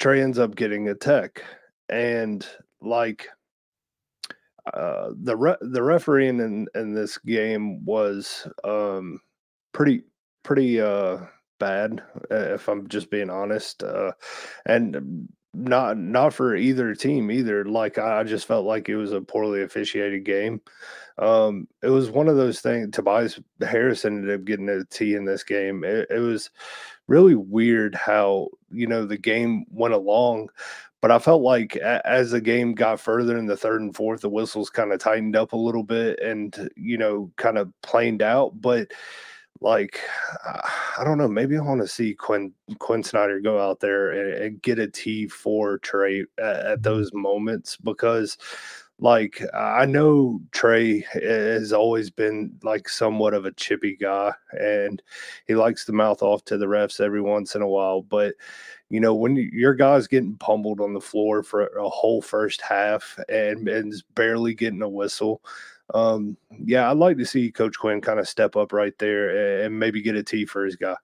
Trae 0.00 0.22
ends 0.22 0.38
up 0.38 0.56
getting 0.56 0.88
a 0.88 0.94
tech, 0.94 1.42
and 1.88 2.46
like 2.80 3.28
uh, 4.72 5.10
the 5.22 5.36
re- 5.36 5.56
the 5.60 5.82
refereeing 5.82 6.38
in 6.40 6.66
in 6.74 6.94
this 6.94 7.18
game 7.18 7.84
was 7.84 8.46
um 8.64 9.18
pretty 9.72 10.02
pretty 10.44 10.80
uh 10.80 11.18
bad 11.58 12.02
if 12.30 12.68
I'm 12.68 12.88
just 12.88 13.10
being 13.10 13.30
honest. 13.30 13.82
Uh, 13.82 14.12
and 14.66 15.28
not 15.54 15.98
not 15.98 16.32
for 16.32 16.56
either 16.56 16.94
team 16.94 17.30
either. 17.30 17.64
Like 17.64 17.98
I 17.98 18.22
just 18.24 18.46
felt 18.46 18.66
like 18.66 18.88
it 18.88 18.96
was 18.96 19.12
a 19.12 19.20
poorly 19.20 19.62
officiated 19.62 20.24
game. 20.24 20.60
Um, 21.18 21.68
it 21.82 21.90
was 21.90 22.10
one 22.10 22.28
of 22.28 22.36
those 22.36 22.60
things. 22.60 22.88
Tobias 22.92 23.38
Harris 23.60 24.04
ended 24.04 24.34
up 24.34 24.44
getting 24.44 24.68
a 24.68 24.84
T 24.84 25.14
in 25.14 25.24
this 25.24 25.44
game. 25.44 25.84
It, 25.84 26.06
it 26.10 26.20
was 26.20 26.50
really 27.06 27.34
weird 27.34 27.94
how 27.94 28.48
you 28.70 28.86
know 28.86 29.04
the 29.04 29.18
game 29.18 29.66
went 29.70 29.94
along, 29.94 30.48
but 31.02 31.10
I 31.10 31.18
felt 31.18 31.42
like 31.42 31.76
a, 31.76 32.06
as 32.06 32.30
the 32.30 32.40
game 32.40 32.74
got 32.74 33.00
further 33.00 33.36
in 33.36 33.46
the 33.46 33.56
third 33.56 33.82
and 33.82 33.94
fourth, 33.94 34.22
the 34.22 34.30
whistles 34.30 34.70
kind 34.70 34.92
of 34.92 35.00
tightened 35.00 35.36
up 35.36 35.52
a 35.52 35.56
little 35.56 35.84
bit 35.84 36.18
and 36.20 36.70
you 36.76 36.96
know 36.96 37.30
kind 37.36 37.58
of 37.58 37.70
planed 37.82 38.22
out, 38.22 38.58
but 38.60 38.90
like 39.62 40.00
I 40.98 41.04
don't 41.04 41.18
know, 41.18 41.28
maybe 41.28 41.56
I 41.56 41.60
want 41.60 41.80
to 41.80 41.88
see 41.88 42.14
Quinn 42.14 42.52
Quin 42.78 43.02
Snyder 43.02 43.40
go 43.40 43.60
out 43.60 43.80
there 43.80 44.10
and, 44.10 44.44
and 44.44 44.62
get 44.62 44.78
a 44.78 44.88
T 44.88 45.28
for 45.28 45.78
Trae 45.78 46.24
at, 46.38 46.44
at, 46.44 46.64
mm-hmm. 46.64 46.82
those 46.82 47.12
moments 47.14 47.76
because 47.76 48.36
like 48.98 49.42
I 49.54 49.84
know 49.86 50.40
Trae 50.52 51.04
has 51.06 51.72
always 51.72 52.10
been 52.10 52.58
like 52.62 52.88
somewhat 52.88 53.34
of 53.34 53.46
a 53.46 53.52
chippy 53.52 53.96
guy 53.96 54.32
and 54.52 55.02
he 55.46 55.54
likes 55.54 55.84
to 55.86 55.92
mouth 55.92 56.22
off 56.22 56.44
to 56.46 56.58
the 56.58 56.66
refs 56.66 57.00
every 57.00 57.22
once 57.22 57.54
in 57.54 57.62
a 57.62 57.68
while, 57.68 58.02
but 58.02 58.34
you 58.90 59.00
know 59.00 59.14
when 59.14 59.36
your 59.36 59.74
guy's 59.74 60.06
getting 60.06 60.36
pummeled 60.36 60.80
on 60.80 60.92
the 60.92 61.00
floor 61.00 61.42
for 61.42 61.66
a 61.66 61.88
whole 61.88 62.20
first 62.20 62.60
half 62.60 63.18
and, 63.28 63.68
and 63.68 63.92
is 63.92 64.02
barely 64.14 64.54
getting 64.54 64.82
a 64.82 64.88
whistle 64.88 65.42
um, 65.92 66.36
yeah, 66.64 66.90
I'd 66.90 66.96
like 66.96 67.18
to 67.18 67.26
see 67.26 67.50
Coach 67.50 67.78
Quin 67.78 68.00
kind 68.00 68.18
of 68.18 68.28
step 68.28 68.56
up 68.56 68.72
right 68.72 68.96
there 68.98 69.64
and 69.64 69.78
maybe 69.78 70.02
get 70.02 70.16
a 70.16 70.22
T 70.22 70.46
for 70.46 70.64
his 70.64 70.76
guy. 70.76 70.96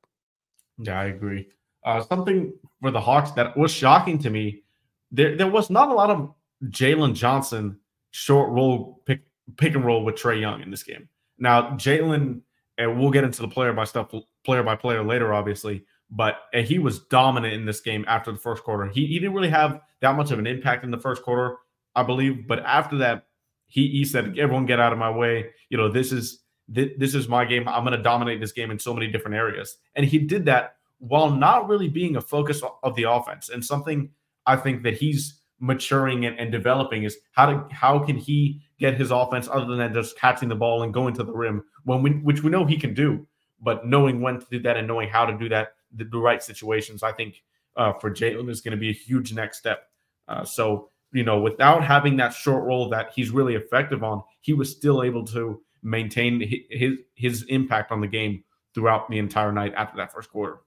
Yeah, 0.78 1.00
I 1.00 1.07
agree. 1.07 1.49
Uh, 1.85 2.02
something 2.02 2.52
for 2.80 2.90
the 2.90 3.00
Hawks 3.00 3.30
that 3.33 3.57
was 3.57 3.73
shocking 3.73 4.18
to 4.21 4.30
me, 4.30 4.62
there 5.11 5.37
there 5.37 5.47
was 5.47 5.71
not 5.71 5.88
a 5.88 5.95
lot 5.95 6.11
of 6.11 6.35
Jalen 6.66 7.14
Johnson 7.14 7.78
short 8.11 8.50
roll 8.50 9.02
pick 9.04 9.23
pick 9.57 9.75
and 9.75 9.85
roll 9.85 10.04
with 10.04 10.16
Trae 10.16 10.40
Young 10.40 10.62
in 10.62 10.71
this 10.71 10.83
game. 10.83 11.09
Now 11.38 11.71
Jalen, 11.76 12.40
and 12.78 12.99
we'll 12.99 13.11
get 13.11 13.25
into 13.25 13.42
the 13.42 13.49
player 13.49 13.73
by 13.73 13.85
stuff 13.85 14.12
player 14.45 14.62
by 14.62 14.76
player 14.76 15.02
later, 15.02 15.33
obviously, 15.33 15.85
but 16.11 16.40
he 16.54 16.78
was 16.78 17.00
dominant 17.00 17.54
in 17.54 17.64
this 17.64 17.80
game 17.80 18.04
after 18.09 18.33
the 18.33 18.38
first 18.38 18.64
quarter. 18.64 18.87
He, 18.87 19.07
he 19.07 19.18
didn't 19.18 19.35
really 19.35 19.50
have 19.50 19.80
that 20.00 20.16
much 20.16 20.30
of 20.30 20.38
an 20.38 20.47
impact 20.47 20.85
in 20.85 20.90
the 20.90 20.99
first 20.99 21.23
quarter, 21.23 21.57
I 21.95 22.02
believe, 22.02 22.47
but 22.47 22.61
after 22.61 22.99
that, 22.99 23.27
he 23.68 23.88
he 23.88 24.04
said, 24.04 24.38
"Everyone 24.38 24.66
get 24.66 24.80
out 24.80 24.92
of 24.92 24.98
my 24.98 25.10
way. 25.10 25.50
You 25.70 25.78
know, 25.78 25.88
this 25.88 26.12
is 26.12 26.40
this 26.68 27.14
is 27.14 27.28
my 27.28 27.44
game. 27.44 27.66
I'm 27.66 27.84
going 27.84 27.96
to 27.96 28.02
dominate 28.02 28.40
this 28.40 28.52
game 28.52 28.70
in 28.70 28.78
so 28.78 28.92
many 28.92 29.06
different 29.06 29.37
areas." 29.37 29.76
And 29.94 30.04
he 30.04 30.18
did 30.18 30.44
that 30.46 30.75
while 30.98 31.30
not 31.30 31.68
really 31.68 31.88
being 31.88 32.16
a 32.16 32.20
focus 32.20 32.60
of 32.82 32.94
the 32.96 33.04
offense. 33.04 33.48
And 33.48 33.64
something 33.64 34.10
I 34.46 34.56
think 34.56 34.82
that 34.82 34.94
he's 34.94 35.40
maturing 35.60 36.25
and, 36.25 36.38
and 36.38 36.52
developing 36.52 37.04
is 37.04 37.18
how 37.32 37.46
to 37.46 37.75
how 37.75 37.98
can 37.98 38.16
he 38.16 38.60
get 38.78 38.94
his 38.94 39.10
offense 39.10 39.48
other 39.50 39.76
than 39.76 39.92
just 39.92 40.18
catching 40.18 40.48
the 40.48 40.54
ball 40.54 40.82
and 40.82 40.94
going 40.94 41.14
to 41.14 41.25
the 41.25 41.32
rim 41.32 41.64
when 41.84 42.02
we, 42.02 42.10
which 42.10 42.42
we 42.42 42.50
know 42.50 42.64
he 42.64 42.76
can 42.76 42.94
do, 42.94 43.26
but 43.60 43.87
knowing 43.87 44.20
when 44.20 44.38
to 44.38 44.46
do 44.50 44.60
that 44.60 44.76
and 44.76 44.87
knowing 44.87 45.08
how 45.08 45.26
to 45.26 45.37
do 45.37 45.48
that 45.48 45.75
the, 45.92 46.04
the 46.04 46.18
right 46.18 46.42
situations. 46.42 47.02
I 47.02 47.12
think 47.12 47.42
uh, 47.76 47.92
for 47.94 48.10
Jalen 48.10 48.50
is 48.50 48.60
going 48.60 48.72
to 48.72 48.78
be 48.78 48.90
a 48.90 48.92
huge 48.92 49.32
next 49.32 49.58
step. 49.58 49.88
Uh, 50.28 50.44
so 50.44 50.90
you 51.12 51.25
know, 51.25 51.41
without 51.41 51.83
having 51.85 52.17
that 52.17 52.35
short 52.35 52.65
role 52.65 52.88
that 52.91 53.11
he's 53.15 53.31
really 53.31 53.55
effective 53.55 54.03
on, 54.03 54.23
he 54.41 54.53
was 54.53 54.71
still 54.71 55.03
able 55.03 55.25
to 55.27 55.61
maintain 55.83 56.41
his 56.71 56.99
his 57.15 57.43
impact 57.45 57.93
on 57.93 58.00
the 58.00 58.07
game 58.07 58.43
throughout 58.75 59.09
the 59.09 59.19
entire 59.19 59.53
night 59.53 59.73
after 59.77 59.97
that 59.97 60.12
first 60.12 60.31
quarter. 60.31 60.59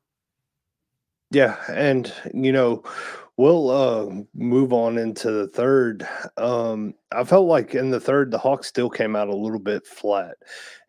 Yeah, 1.32 1.58
and 1.70 2.12
you 2.34 2.52
know, 2.52 2.84
we'll 3.38 3.70
uh, 3.70 4.10
move 4.36 4.74
on 4.74 4.98
into 4.98 5.32
the 5.32 5.48
third. 5.48 6.06
Um, 6.38 6.94
I 7.14 7.24
felt 7.24 7.48
like 7.48 7.74
in 7.74 7.90
the 7.90 8.02
third, 8.02 8.32
the 8.32 8.38
Hawks 8.38 8.68
still 8.68 8.90
came 8.90 9.16
out 9.16 9.30
a 9.30 9.36
little 9.36 9.60
bit 9.60 9.86
flat, 9.88 10.36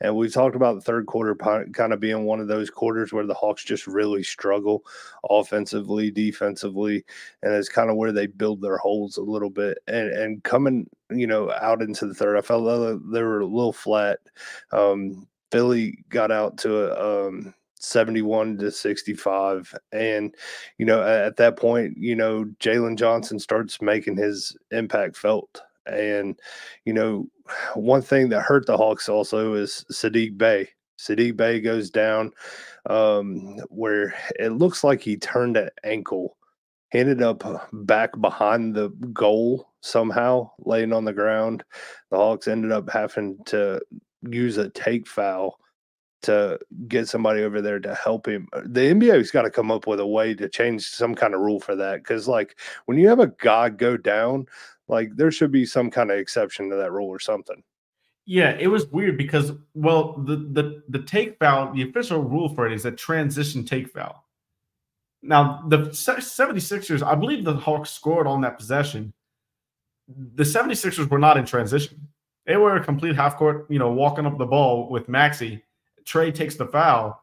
and 0.00 0.16
we 0.16 0.28
talked 0.28 0.56
about 0.56 0.74
the 0.74 0.80
third 0.80 1.06
quarter 1.06 1.36
kind 1.36 1.92
of 1.92 2.00
being 2.00 2.24
one 2.24 2.40
of 2.40 2.48
those 2.48 2.70
quarters 2.70 3.12
where 3.12 3.24
the 3.26 3.34
Hawks 3.34 3.62
just 3.64 3.86
really 3.86 4.24
struggle 4.24 4.82
offensively, 5.30 6.10
defensively, 6.10 7.04
and 7.42 7.54
it's 7.54 7.68
kind 7.68 7.88
of 7.88 7.96
where 7.96 8.12
they 8.12 8.26
build 8.26 8.60
their 8.60 8.78
holes 8.78 9.18
a 9.18 9.22
little 9.22 9.50
bit. 9.50 9.78
And 9.86 10.08
and 10.10 10.42
coming, 10.42 10.88
you 11.10 11.28
know, 11.28 11.52
out 11.52 11.82
into 11.82 12.06
the 12.06 12.14
third, 12.14 12.36
I 12.36 12.40
felt 12.42 12.64
they 13.12 13.22
were 13.22 13.40
a 13.40 13.46
little 13.46 13.72
flat. 13.72 14.18
Um, 14.72 15.28
Philly 15.52 16.04
got 16.08 16.32
out 16.32 16.56
to 16.58 16.76
a 16.86 17.28
um, 17.28 17.54
71 17.82 18.58
to 18.58 18.70
65. 18.70 19.74
And, 19.92 20.34
you 20.78 20.86
know, 20.86 21.02
at 21.02 21.36
that 21.36 21.56
point, 21.56 21.96
you 21.98 22.14
know, 22.14 22.44
Jalen 22.60 22.96
Johnson 22.96 23.38
starts 23.38 23.82
making 23.82 24.16
his 24.16 24.56
impact 24.70 25.16
felt. 25.16 25.60
And, 25.86 26.38
you 26.84 26.92
know, 26.92 27.28
one 27.74 28.02
thing 28.02 28.28
that 28.30 28.42
hurt 28.42 28.66
the 28.66 28.76
Hawks 28.76 29.08
also 29.08 29.54
is 29.54 29.84
Saddiq 29.90 30.38
Bey. 30.38 30.68
Saddiq 30.98 31.36
Bey 31.36 31.60
goes 31.60 31.90
down 31.90 32.30
um, 32.88 33.58
where 33.68 34.14
it 34.38 34.50
looks 34.50 34.84
like 34.84 35.00
he 35.00 35.16
turned 35.16 35.56
an 35.56 35.70
ankle. 35.82 36.36
He 36.92 37.00
ended 37.00 37.22
up 37.22 37.42
back 37.72 38.10
behind 38.20 38.74
the 38.74 38.90
goal 39.12 39.70
somehow, 39.80 40.50
laying 40.60 40.92
on 40.92 41.04
the 41.04 41.12
ground. 41.12 41.64
The 42.10 42.16
Hawks 42.16 42.46
ended 42.46 42.70
up 42.70 42.88
having 42.90 43.42
to 43.46 43.80
use 44.28 44.58
a 44.58 44.68
take 44.68 45.08
foul 45.08 45.58
to 46.22 46.58
get 46.88 47.08
somebody 47.08 47.42
over 47.42 47.60
there 47.60 47.80
to 47.80 47.94
help 47.94 48.26
him. 48.26 48.48
Uh, 48.52 48.62
the 48.64 48.80
NBA's 48.80 49.30
got 49.30 49.42
to 49.42 49.50
come 49.50 49.70
up 49.70 49.86
with 49.86 50.00
a 50.00 50.06
way 50.06 50.34
to 50.34 50.48
change 50.48 50.86
some 50.88 51.14
kind 51.14 51.34
of 51.34 51.40
rule 51.40 51.60
for 51.60 51.76
that 51.76 51.96
because, 51.96 52.28
like, 52.28 52.58
when 52.86 52.98
you 52.98 53.08
have 53.08 53.20
a 53.20 53.32
guy 53.38 53.68
go 53.68 53.96
down, 53.96 54.46
like 54.88 55.14
there 55.16 55.30
should 55.30 55.52
be 55.52 55.66
some 55.66 55.90
kind 55.90 56.10
of 56.10 56.18
exception 56.18 56.68
to 56.70 56.76
that 56.76 56.92
rule 56.92 57.08
or 57.08 57.18
something. 57.18 57.62
Yeah, 58.24 58.56
it 58.58 58.68
was 58.68 58.86
weird 58.86 59.18
because, 59.18 59.52
well, 59.74 60.14
the 60.24 60.36
the 60.36 60.82
the 60.88 61.02
take 61.02 61.38
foul, 61.38 61.72
the 61.72 61.88
official 61.88 62.20
rule 62.20 62.48
for 62.48 62.66
it 62.66 62.72
is 62.72 62.84
a 62.84 62.92
transition 62.92 63.64
take 63.64 63.88
foul. 63.88 64.24
Now, 65.22 65.62
the 65.68 65.78
76ers, 65.78 67.02
I 67.02 67.14
believe 67.14 67.44
the 67.44 67.54
Hawks 67.54 67.90
scored 67.90 68.26
on 68.26 68.40
that 68.40 68.58
possession. 68.58 69.12
The 70.08 70.42
76ers 70.42 71.08
were 71.08 71.18
not 71.18 71.36
in 71.36 71.46
transition. 71.46 72.08
They 72.44 72.56
were 72.56 72.74
a 72.74 72.84
complete 72.84 73.14
half 73.14 73.36
court, 73.36 73.66
you 73.70 73.78
know, 73.78 73.92
walking 73.92 74.26
up 74.26 74.36
the 74.36 74.46
ball 74.46 74.90
with 74.90 75.08
Maxey 75.08 75.62
Trae 76.04 76.34
takes 76.34 76.56
the 76.56 76.66
foul, 76.66 77.22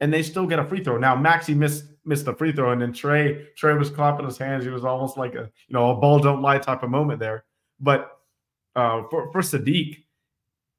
and 0.00 0.12
they 0.12 0.22
still 0.22 0.46
get 0.46 0.58
a 0.58 0.64
free 0.64 0.82
throw. 0.82 0.98
Now 0.98 1.14
Maxey 1.16 1.54
missed 1.54 1.84
missed 2.04 2.24
the 2.24 2.34
free 2.34 2.52
throw, 2.52 2.72
and 2.72 2.82
then 2.82 2.92
Trey 2.92 3.46
Trae 3.60 3.78
was 3.78 3.90
clapping 3.90 4.26
his 4.26 4.38
hands. 4.38 4.64
He 4.64 4.70
was 4.70 4.84
almost 4.84 5.16
like 5.16 5.34
a 5.34 5.50
you 5.68 5.72
know 5.72 5.90
a 5.90 5.96
ball 5.96 6.18
don't 6.18 6.42
lie 6.42 6.58
type 6.58 6.82
of 6.82 6.90
moment 6.90 7.20
there. 7.20 7.44
But 7.80 8.10
uh, 8.76 9.02
for 9.10 9.30
for 9.32 9.40
Saddiq, 9.40 10.04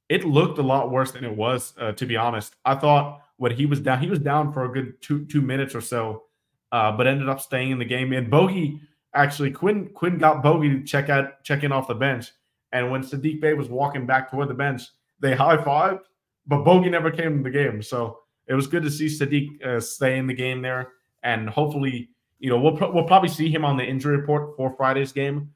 it 0.08 0.24
looked 0.24 0.58
a 0.58 0.62
lot 0.62 0.90
worse 0.90 1.12
than 1.12 1.24
it 1.24 1.36
was. 1.36 1.74
Uh, 1.78 1.92
to 1.92 2.06
be 2.06 2.16
honest, 2.16 2.54
I 2.64 2.74
thought 2.74 3.22
what 3.38 3.52
he 3.52 3.66
was 3.66 3.80
down, 3.80 4.00
he 4.00 4.08
was 4.08 4.18
down 4.18 4.52
for 4.52 4.64
a 4.64 4.72
good 4.72 5.00
two 5.02 5.24
two 5.26 5.42
minutes 5.42 5.74
or 5.74 5.80
so, 5.80 6.24
uh, 6.72 6.92
but 6.92 7.06
ended 7.06 7.28
up 7.28 7.40
staying 7.40 7.70
in 7.70 7.78
the 7.78 7.84
game. 7.84 8.12
And 8.12 8.30
Bogey 8.30 8.80
actually 9.14 9.50
Quin 9.50 9.90
Quin 9.94 10.18
got 10.18 10.42
Bogey 10.42 10.70
to 10.70 10.84
check 10.84 11.08
out 11.08 11.42
check 11.42 11.64
in 11.64 11.72
off 11.72 11.88
the 11.88 11.94
bench, 11.94 12.32
and 12.72 12.90
when 12.90 13.02
Saddiq 13.02 13.40
Bey 13.40 13.54
was 13.54 13.68
walking 13.68 14.06
back 14.06 14.30
toward 14.30 14.48
the 14.48 14.54
bench, 14.54 14.82
they 15.20 15.34
high 15.34 15.56
fived 15.56 16.02
but 16.46 16.64
Bogey 16.64 16.90
never 16.90 17.10
came 17.10 17.38
to 17.38 17.42
the 17.42 17.50
game. 17.50 17.82
So 17.82 18.18
it 18.46 18.54
was 18.54 18.66
good 18.66 18.82
to 18.84 18.90
see 18.90 19.06
Saddiq 19.06 19.64
uh, 19.64 19.80
stay 19.80 20.18
in 20.18 20.26
the 20.26 20.34
game 20.34 20.62
there, 20.62 20.88
and 21.22 21.48
hopefully, 21.48 22.10
you 22.38 22.50
know, 22.50 22.60
we'll 22.60 22.76
we'll 22.92 23.04
probably 23.04 23.28
see 23.28 23.50
him 23.50 23.64
on 23.64 23.76
the 23.76 23.84
injury 23.84 24.16
report 24.16 24.56
for 24.56 24.74
Friday's 24.76 25.12
game. 25.12 25.52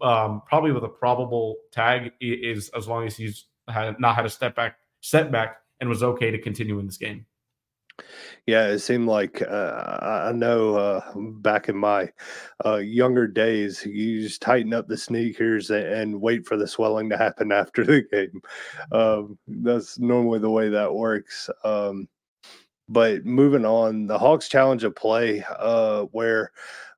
um, 0.00 0.42
probably 0.46 0.72
with 0.72 0.84
a 0.84 0.88
probable 0.88 1.56
tag 1.70 2.12
is 2.20 2.70
as 2.70 2.88
long 2.88 3.06
as 3.06 3.16
he's 3.16 3.46
had 3.68 3.98
not 4.00 4.16
had 4.16 4.26
a 4.26 4.30
step 4.30 4.54
back 4.54 4.76
setback 5.00 5.56
and 5.80 5.88
was 5.88 6.02
okay 6.02 6.30
to 6.30 6.38
continue 6.38 6.78
in 6.78 6.86
this 6.86 6.96
game. 6.96 7.26
Yeah, 8.46 8.66
it 8.66 8.80
seemed 8.80 9.06
like 9.08 9.40
uh, 9.42 9.98
I 10.28 10.32
know 10.32 10.76
uh, 10.76 11.12
back 11.16 11.68
in 11.68 11.76
my 11.76 12.10
uh, 12.64 12.76
younger 12.76 13.26
days, 13.26 13.86
you 13.86 14.20
just 14.20 14.42
tighten 14.42 14.74
up 14.74 14.86
the 14.86 14.96
sneakers 14.96 15.70
and, 15.70 16.20
wait 16.20 16.46
for 16.46 16.56
the 16.56 16.66
swelling 16.66 17.08
to 17.10 17.16
happen 17.16 17.52
after 17.52 17.84
the 17.84 18.02
game. 18.02 18.42
Um, 18.92 19.38
that's 19.48 19.98
normally 19.98 20.40
the 20.40 20.50
way 20.50 20.68
that 20.68 20.94
works. 20.94 21.48
Um, 21.64 22.08
but 22.88 23.24
moving 23.24 23.64
on, 23.64 24.06
the 24.06 24.18
Hawks 24.18 24.48
challenge 24.48 24.84
a 24.84 24.90
play 24.90 25.42
uh, 25.58 26.02
where 26.12 26.52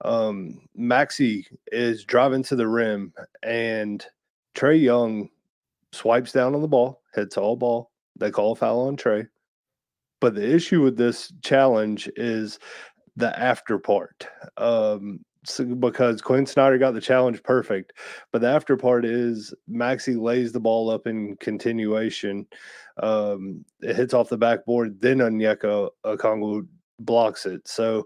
um, 0.05 0.61
Maxey 0.75 1.47
is 1.71 2.05
driving 2.05 2.43
to 2.45 2.57
the 2.57 2.67
rim 2.67 3.13
and 3.45 4.05
Trae 4.57 4.81
Young 4.81 5.31
swipes 5.93 6.33
down 6.33 6.55
on 6.57 6.63
the 6.63 6.69
ball, 6.69 7.03
hits 7.15 7.37
all 7.37 7.57
ball. 7.57 7.93
They 8.17 8.31
call 8.31 8.53
a 8.53 8.57
foul 8.57 8.89
on 8.89 8.97
Trae. 8.97 9.29
But 10.21 10.35
the 10.35 10.55
issue 10.55 10.83
with 10.83 10.97
this 10.97 11.33
challenge 11.43 12.09
is 12.17 12.59
the 13.17 13.39
after 13.39 13.79
part. 13.79 14.27
Um, 14.57 15.21
so 15.45 15.65
because 15.65 16.21
Quin 16.21 16.47
Snyder 16.47 16.79
got 16.79 16.95
the 16.95 17.01
challenge 17.01 17.43
perfect, 17.43 17.93
but 18.33 18.41
the 18.41 18.49
after 18.49 18.77
part 18.77 19.05
is 19.05 19.55
Maxey 19.69 20.15
lays 20.17 20.53
the 20.53 20.61
ball 20.61 20.91
up 20.91 21.07
in 21.07 21.37
continuation. 21.37 22.47
Um, 23.03 23.65
it 23.81 23.95
hits 23.97 24.15
off 24.15 24.29
the 24.29 24.39
backboard, 24.39 25.01
then 25.01 25.19
Onyeka 25.19 25.91
Okongwu 26.05 26.67
blocks 26.99 27.47
it. 27.47 27.67
So 27.69 28.05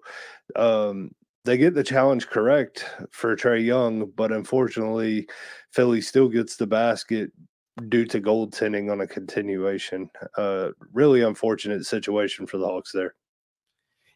um, 0.57 1.12
they 1.45 1.57
get 1.57 1.75
the 1.75 1.85
challenge 1.85 2.29
correct 2.29 2.85
for 3.11 3.35
Trae 3.37 3.64
Young, 3.64 4.11
but 4.17 4.33
unfortunately, 4.33 5.29
Philly 5.73 6.00
still 6.00 6.29
gets 6.29 6.57
the 6.57 6.67
basket 6.67 7.33
due 7.89 8.05
to 8.07 8.21
goaltending 8.21 8.91
on 8.91 9.00
a 9.00 9.07
continuation. 9.07 10.11
Uh, 10.37 10.71
really 10.93 11.23
unfortunate 11.23 11.87
situation 11.87 12.47
for 12.47 12.59
the 12.59 12.67
Hawks 12.67 12.93
there. 12.93 13.15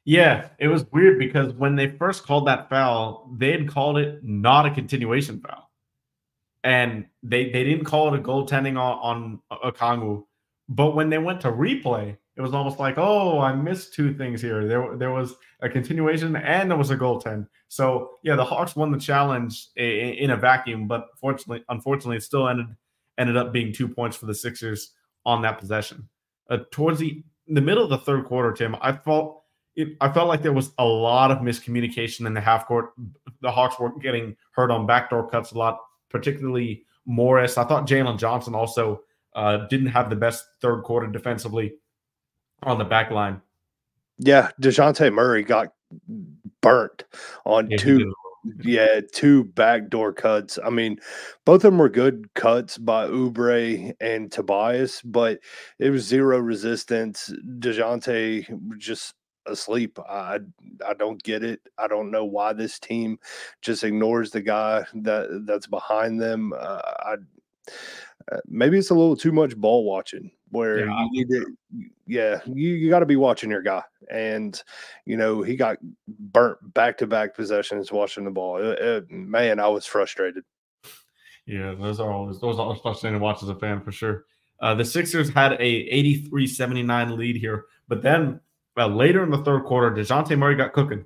Yeah, 0.04 0.49
it 0.58 0.68
was 0.68 0.84
weird 0.92 1.18
because 1.18 1.54
when 1.54 1.76
they 1.76 1.90
first 1.96 2.25
called 2.25 2.46
that 2.46 2.68
foul, 2.68 3.30
they 3.38 3.52
had 3.52 3.68
called 3.68 3.99
it 3.99 4.23
not 4.23 4.66
a 4.66 4.70
continuation 4.70 5.40
foul. 5.40 5.70
And 6.62 7.06
they, 7.23 7.50
they 7.50 7.64
didn't 7.64 7.84
call 7.84 8.12
it 8.12 8.18
a 8.18 8.23
goaltending 8.23 8.78
on, 8.78 9.40
on 9.50 9.73
Okongwu. 9.73 10.25
But 10.68 10.94
when 10.94 11.11
they 11.11 11.18
went 11.18 11.40
to 11.42 11.52
replay, 11.52 12.16
it 12.37 12.40
was 12.40 12.52
almost 12.52 12.78
like, 12.78 12.99
oh, 12.99 13.38
I 13.38 13.54
missed 13.54 13.94
two 13.94 14.12
things 14.14 14.42
here. 14.42 14.66
There, 14.66 14.96
there 14.96 15.12
was 15.12 15.37
a 15.61 15.68
continuation 15.68 16.37
and 16.37 16.70
there 16.70 16.78
was 16.78 16.90
a 16.90 16.96
goaltend. 16.96 17.46
So 17.68 18.11
yeah, 18.23 18.34
the 18.34 18.44
Hawks 18.44 18.76
won 18.76 18.90
the 18.90 18.99
challenge 18.99 19.68
in, 19.76 20.14
in 20.14 20.30
a 20.30 20.37
vacuum, 20.37 20.88
but 20.88 21.08
fortunately, 21.16 21.64
unfortunately, 21.68 22.16
it 22.16 22.23
still 22.23 22.49
ended 22.49 22.66
ended 23.18 23.37
up 23.37 23.52
being 23.52 23.73
two 23.73 23.88
points 23.88 24.16
for 24.16 24.26
the 24.26 24.35
Sixers 24.35 24.92
on 25.25 25.42
that 25.42 25.59
possession. 25.59 26.09
Uh, 26.50 26.59
towards 26.71 26.99
the 26.99 27.23
the 27.49 27.61
middle 27.61 27.85
of 27.85 27.90
the 27.90 27.99
third 27.99 28.25
quarter, 28.25 28.52
Tim, 28.52 28.76
I 28.80 28.92
felt 28.92 29.42
it, 29.76 29.97
I 30.00 30.12
felt 30.12 30.28
like 30.28 30.42
there 30.42 30.52
was 30.52 30.71
a 30.78 30.85
lot 30.85 31.30
of 31.30 31.38
miscommunication 31.38 32.26
in 32.26 32.35
the 32.35 32.40
half 32.40 32.66
court. 32.66 32.92
The 33.40 33.50
Hawks 33.50 33.78
were 33.78 33.99
getting 33.99 34.37
hurt 34.52 34.71
on 34.71 34.87
backdoor 34.87 35.28
cuts 35.28 35.52
a 35.52 35.59
lot, 35.59 35.78
particularly 36.11 36.85
Morris. 37.06 37.59
I 37.59 37.64
thought 37.64 37.87
Jalen 37.87 38.18
Johnson 38.18 38.54
also 38.54 39.02
uh, 39.35 39.66
didn't 39.66 39.88
have 39.88 40.11
the 40.11 40.16
best 40.16 40.44
third 40.61 40.83
quarter 40.83 41.06
defensively 41.06 41.75
on 42.62 42.78
the 42.78 42.85
back 42.85 43.11
line. 43.11 43.40
Yeah, 44.18 44.50
Dejounte 44.61 45.12
Murray 45.12 45.42
got 45.42 45.73
burnt 46.61 47.04
on 47.44 47.68
yeah, 47.71 47.76
two 47.76 48.14
yeah, 48.62 49.00
two 49.12 49.44
backdoor 49.44 50.12
cuts. 50.12 50.58
I 50.64 50.70
mean, 50.70 50.98
both 51.44 51.56
of 51.56 51.72
them 51.72 51.78
were 51.78 51.88
good 51.88 52.32
cuts 52.34 52.78
by 52.78 53.06
Oubre 53.06 53.94
and 54.00 54.30
Tobias, 54.30 55.02
but 55.02 55.40
it 55.78 55.90
was 55.90 56.04
zero 56.06 56.38
resistance. 56.38 57.32
Dejounte 57.58 58.46
just 58.78 59.14
asleep. 59.46 59.98
I 60.09 60.40
I 60.87 60.94
don't 60.94 61.22
get 61.22 61.42
it. 61.44 61.61
I 61.78 61.88
don't 61.88 62.11
know 62.11 62.24
why 62.24 62.52
this 62.52 62.78
team 62.78 63.18
just 63.62 63.85
ignores 63.85 64.30
the 64.30 64.42
guy 64.42 64.85
that 64.94 65.44
that's 65.46 65.66
behind 65.66 66.20
them. 66.20 66.52
Uh, 66.59 66.80
I 66.85 67.16
uh, 68.32 68.38
maybe 68.46 68.78
it's 68.78 68.90
a 68.90 68.94
little 68.94 69.16
too 69.16 69.32
much 69.32 69.56
ball 69.56 69.84
watching 69.84 70.30
where 70.50 70.87
yeah, 70.87 71.04
you 71.04 71.10
need 71.10 71.28
to 71.28 71.56
yeah 72.06 72.40
you, 72.46 72.70
you 72.70 72.88
got 72.88 73.00
to 73.00 73.06
be 73.06 73.16
watching 73.16 73.50
your 73.50 73.62
guy 73.62 73.82
and 74.10 74.62
you 75.04 75.16
know 75.16 75.42
he 75.42 75.56
got 75.56 75.76
burnt 76.08 76.58
back 76.74 76.96
to 76.96 77.06
back 77.06 77.34
possessions 77.34 77.90
watching 77.90 78.24
the 78.24 78.30
ball 78.30 78.58
it, 78.58 78.78
it, 78.78 79.10
man 79.10 79.58
i 79.58 79.66
was 79.66 79.84
frustrated. 79.84 80.44
Yeah 81.46 81.74
those 81.74 82.00
are 82.00 82.10
always 82.10 82.40
those 82.40 82.58
are 82.58 82.76
frustrating 82.76 83.18
to 83.18 83.22
watch 83.22 83.42
as 83.42 83.48
a 83.48 83.54
fan 83.54 83.82
for 83.82 83.92
sure. 83.92 84.24
Uh, 84.60 84.74
the 84.74 84.84
sixers 84.84 85.28
had 85.28 85.52
a 85.54 86.28
83-79 86.30 87.18
lead 87.18 87.37
here 87.37 87.64
but 87.88 88.02
then 88.02 88.40
uh, 88.78 88.87
later 88.87 89.22
in 89.22 89.30
the 89.30 89.42
third 89.44 89.64
quarter 89.64 89.94
dejounte 89.94 90.38
murray 90.38 90.54
got 90.54 90.72
cooking. 90.72 91.04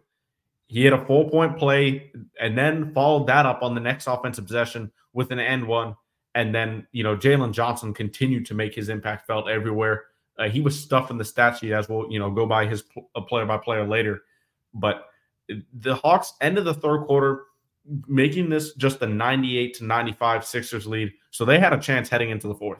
He 0.68 0.85
had 0.85 0.92
a 0.92 1.04
four 1.07 1.28
point 1.31 1.59
play 1.59 2.12
and 2.38 2.57
then 2.57 2.92
followed 2.92 3.26
that 3.28 3.46
up 3.46 3.62
on 3.62 3.74
the 3.74 3.81
next 3.81 4.07
offensive 4.07 4.46
possession 4.46 4.92
with 5.12 5.33
an 5.33 5.40
end 5.40 5.66
one 5.66 5.96
and 6.38 6.55
then, 6.55 6.87
you 6.92 7.03
know, 7.03 7.16
Jalen 7.16 7.51
Johnson 7.51 7.92
continued 7.92 8.46
to 8.46 8.55
make 8.55 8.72
his 8.72 8.90
impact 8.90 9.27
felt 9.27 9.48
everywhere. 9.48 10.05
Uh, 10.38 10.48
he 10.48 10.61
was 10.61 10.79
stuffing 10.79 11.18
the 11.18 11.24
stat 11.24 11.59
sheet 11.59 11.72
as 11.72 11.88
we'll, 11.88 12.09
you 12.12 12.20
know, 12.20 12.31
go 12.31 12.46
by 12.46 12.64
his 12.64 12.85
player 13.27 13.44
by 13.44 13.57
player 13.57 13.85
later. 13.85 14.22
But 14.72 15.07
the 15.74 15.96
Hawks 15.96 16.35
ended 16.40 16.64
the 16.64 16.74
third 16.74 17.07
quarter 17.07 17.46
making 18.07 18.51
this 18.51 18.74
just 18.74 19.03
a 19.03 19.07
98 19.09 19.74
to 19.79 19.85
95 19.85 20.44
Sixers 20.44 20.87
lead. 20.87 21.12
So 21.33 21.44
they 21.44 21.59
had 21.59 21.72
a 21.72 21.81
chance 21.81 22.09
heading 22.09 22.31
into 22.31 22.46
the 22.46 22.55
fourth. 22.55 22.79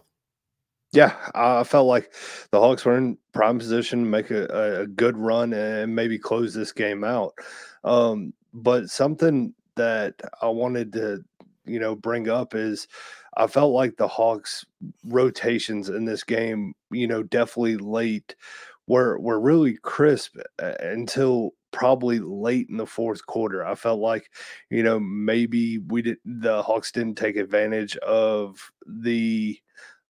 Yeah, 0.93 1.17
I 1.35 1.65
felt 1.65 1.89
like 1.89 2.15
the 2.53 2.61
Hawks 2.61 2.85
were 2.85 2.97
in 2.97 3.19
prime 3.33 3.59
position 3.59 4.05
to 4.05 4.09
make 4.09 4.31
a, 4.31 4.83
a 4.83 4.87
good 4.87 5.17
run 5.17 5.53
and 5.53 5.97
maybe 5.97 6.17
close 6.17 6.55
this 6.55 6.71
game 6.71 7.03
out. 7.03 7.35
Um, 7.83 8.33
but 8.55 8.89
something 8.89 9.53
that 9.75 10.15
I 10.41 10.47
wanted 10.47 10.93
to, 10.93 11.25
you 11.69 11.79
know, 11.79 11.95
bring 11.95 12.29
up 12.29 12.55
is 12.55 12.89
I 13.37 13.47
felt 13.47 13.73
like 13.73 13.97
the 13.97 14.09
Hawks 14.09 14.65
rotations 15.05 15.89
in 15.89 16.05
this 16.05 16.25
game, 16.25 16.75
you 16.91 17.07
know, 17.07 17.23
definitely 17.23 17.77
late 17.77 18.35
were 18.87 19.19
were 19.19 19.41
really 19.41 19.79
crisp 19.83 20.37
uh, 20.61 20.75
until 20.81 21.53
probably 21.71 22.19
late 22.19 22.69
in 22.71 22.79
the 22.79 22.87
fourth 22.87 23.25
quarter. 23.27 23.65
I 23.65 23.75
felt 23.75 24.01
like, 24.01 24.31
you 24.71 24.83
know, 24.83 24.99
maybe 24.99 25.79
we 25.79 26.03
did 26.03 26.19
the 26.25 26.63
Hawks 26.63 26.91
didn't 26.91 27.17
take 27.17 27.37
advantage 27.37 27.97
of 27.99 28.59
the 28.87 29.59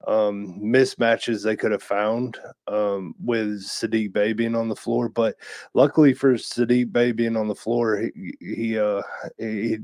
um 0.06 0.60
mismatches 0.62 1.42
they 1.42 1.56
could 1.56 1.72
have 1.72 1.82
found 1.82 2.38
um 2.68 3.14
with 3.20 3.60
Saddiq 3.64 4.12
Bey 4.12 4.32
being 4.32 4.54
on 4.54 4.68
the 4.68 4.76
floor. 4.76 5.08
But 5.08 5.34
luckily 5.74 6.14
for 6.14 6.34
Saddiq 6.34 6.92
Bey 6.92 7.10
being 7.12 7.36
on 7.36 7.48
the 7.48 7.54
floor, 7.54 8.08
he, 8.14 8.34
he 8.40 8.78
uh 8.78 9.02
he 9.38 9.78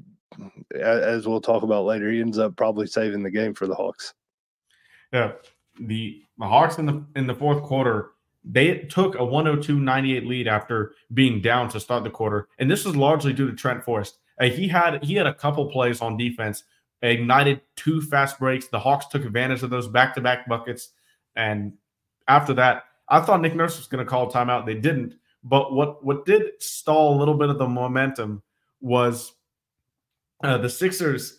as 0.78 1.26
we'll 1.26 1.40
talk 1.40 1.62
about 1.62 1.84
later, 1.84 2.10
he 2.10 2.20
ends 2.20 2.38
up 2.38 2.56
probably 2.56 2.86
saving 2.86 3.22
the 3.22 3.30
game 3.30 3.54
for 3.54 3.66
the 3.66 3.74
Hawks. 3.74 4.14
Yeah, 5.12 5.32
the, 5.78 6.22
the 6.38 6.46
Hawks 6.46 6.78
in 6.78 6.86
the 6.86 7.04
in 7.16 7.26
the 7.26 7.34
fourth 7.34 7.62
quarter 7.62 8.10
they 8.44 8.78
took 8.78 9.14
a 9.14 9.18
102-98 9.18 10.26
lead 10.26 10.46
after 10.46 10.92
being 11.14 11.40
down 11.40 11.68
to 11.70 11.80
start 11.80 12.04
the 12.04 12.10
quarter, 12.10 12.48
and 12.58 12.70
this 12.70 12.84
was 12.84 12.94
largely 12.94 13.32
due 13.32 13.48
to 13.48 13.56
Trent 13.56 13.82
Forrest. 13.82 14.18
Uh, 14.38 14.46
he 14.46 14.68
had 14.68 15.02
he 15.02 15.14
had 15.14 15.26
a 15.26 15.34
couple 15.34 15.70
plays 15.70 16.02
on 16.02 16.16
defense, 16.16 16.64
ignited 17.02 17.62
two 17.76 18.02
fast 18.02 18.38
breaks. 18.38 18.68
The 18.68 18.78
Hawks 18.78 19.06
took 19.06 19.24
advantage 19.24 19.62
of 19.62 19.70
those 19.70 19.88
back 19.88 20.14
to 20.14 20.20
back 20.20 20.46
buckets, 20.48 20.90
and 21.36 21.72
after 22.28 22.52
that, 22.54 22.84
I 23.08 23.20
thought 23.20 23.40
Nick 23.40 23.54
Nurse 23.54 23.78
was 23.78 23.86
going 23.86 24.04
to 24.04 24.10
call 24.10 24.30
timeout. 24.30 24.66
They 24.66 24.74
didn't. 24.74 25.14
But 25.42 25.72
what 25.72 26.04
what 26.04 26.26
did 26.26 26.60
stall 26.60 27.16
a 27.16 27.18
little 27.18 27.34
bit 27.34 27.48
of 27.48 27.58
the 27.58 27.68
momentum 27.68 28.42
was 28.80 29.33
uh, 30.44 30.58
the 30.58 30.68
Sixers, 30.68 31.38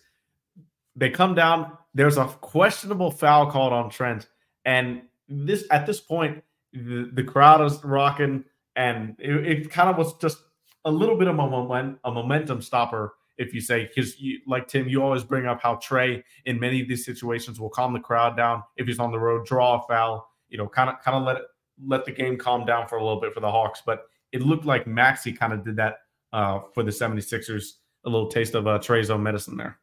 they 0.95 1.09
come 1.09 1.35
down. 1.35 1.77
There's 1.93 2.17
a 2.17 2.25
questionable 2.25 3.11
foul 3.11 3.49
called 3.51 3.71
on 3.71 3.89
Trent, 3.89 4.27
and 4.65 5.03
this 5.29 5.65
at 5.71 5.85
this 5.85 6.01
point, 6.01 6.43
the, 6.73 7.09
the 7.13 7.23
crowd 7.23 7.61
is 7.61 7.83
rocking, 7.83 8.43
and 8.75 9.15
it, 9.19 9.47
it, 9.47 9.71
kind 9.71 9.89
of 9.89 9.97
was 9.97 10.17
just 10.17 10.39
a 10.83 10.91
little 10.91 11.17
bit 11.17 11.27
of 11.27 11.35
a, 11.35 11.37
moment, 11.37 11.99
a 12.03 12.11
momentum 12.11 12.61
stopper, 12.61 13.13
if 13.37 13.53
you 13.53 13.61
say, 13.61 13.85
because 13.85 14.15
like 14.47 14.67
Tim, 14.67 14.89
you 14.89 15.03
always 15.03 15.23
bring 15.23 15.45
up 15.45 15.61
how 15.61 15.75
Trae 15.75 16.23
in 16.45 16.59
many 16.59 16.81
of 16.81 16.87
these 16.87 17.05
situations 17.05 17.59
will 17.59 17.69
calm 17.69 17.93
the 17.93 17.99
crowd 17.99 18.35
down 18.35 18.63
if 18.75 18.87
he's 18.87 18.99
on 18.99 19.11
the 19.11 19.19
road, 19.19 19.45
draw 19.45 19.81
a 19.81 19.87
foul, 19.87 20.27
you 20.49 20.57
know, 20.57 20.67
kind 20.67 20.89
of 20.89 20.99
kind 21.01 21.15
of 21.15 21.23
let 21.23 21.37
it 21.37 21.43
let 21.85 22.05
the 22.05 22.11
game 22.11 22.37
calm 22.37 22.65
down 22.65 22.87
for 22.87 22.97
a 22.97 23.03
little 23.03 23.21
bit 23.21 23.33
for 23.33 23.39
the 23.39 23.51
Hawks. 23.51 23.81
But 23.85 24.05
it 24.31 24.41
looked 24.41 24.65
like 24.65 24.87
Maxey 24.87 25.31
kind 25.31 25.53
of 25.53 25.63
did 25.63 25.75
that 25.75 25.97
uh, 26.33 26.61
for 26.73 26.83
the 26.83 26.91
76ers 26.91 27.73
a 28.05 28.09
little 28.09 28.27
taste 28.27 28.55
of 28.55 28.67
uh, 28.67 28.79
Trae's 28.79 29.09
own 29.09 29.23
medicine 29.23 29.57
there. 29.57 29.79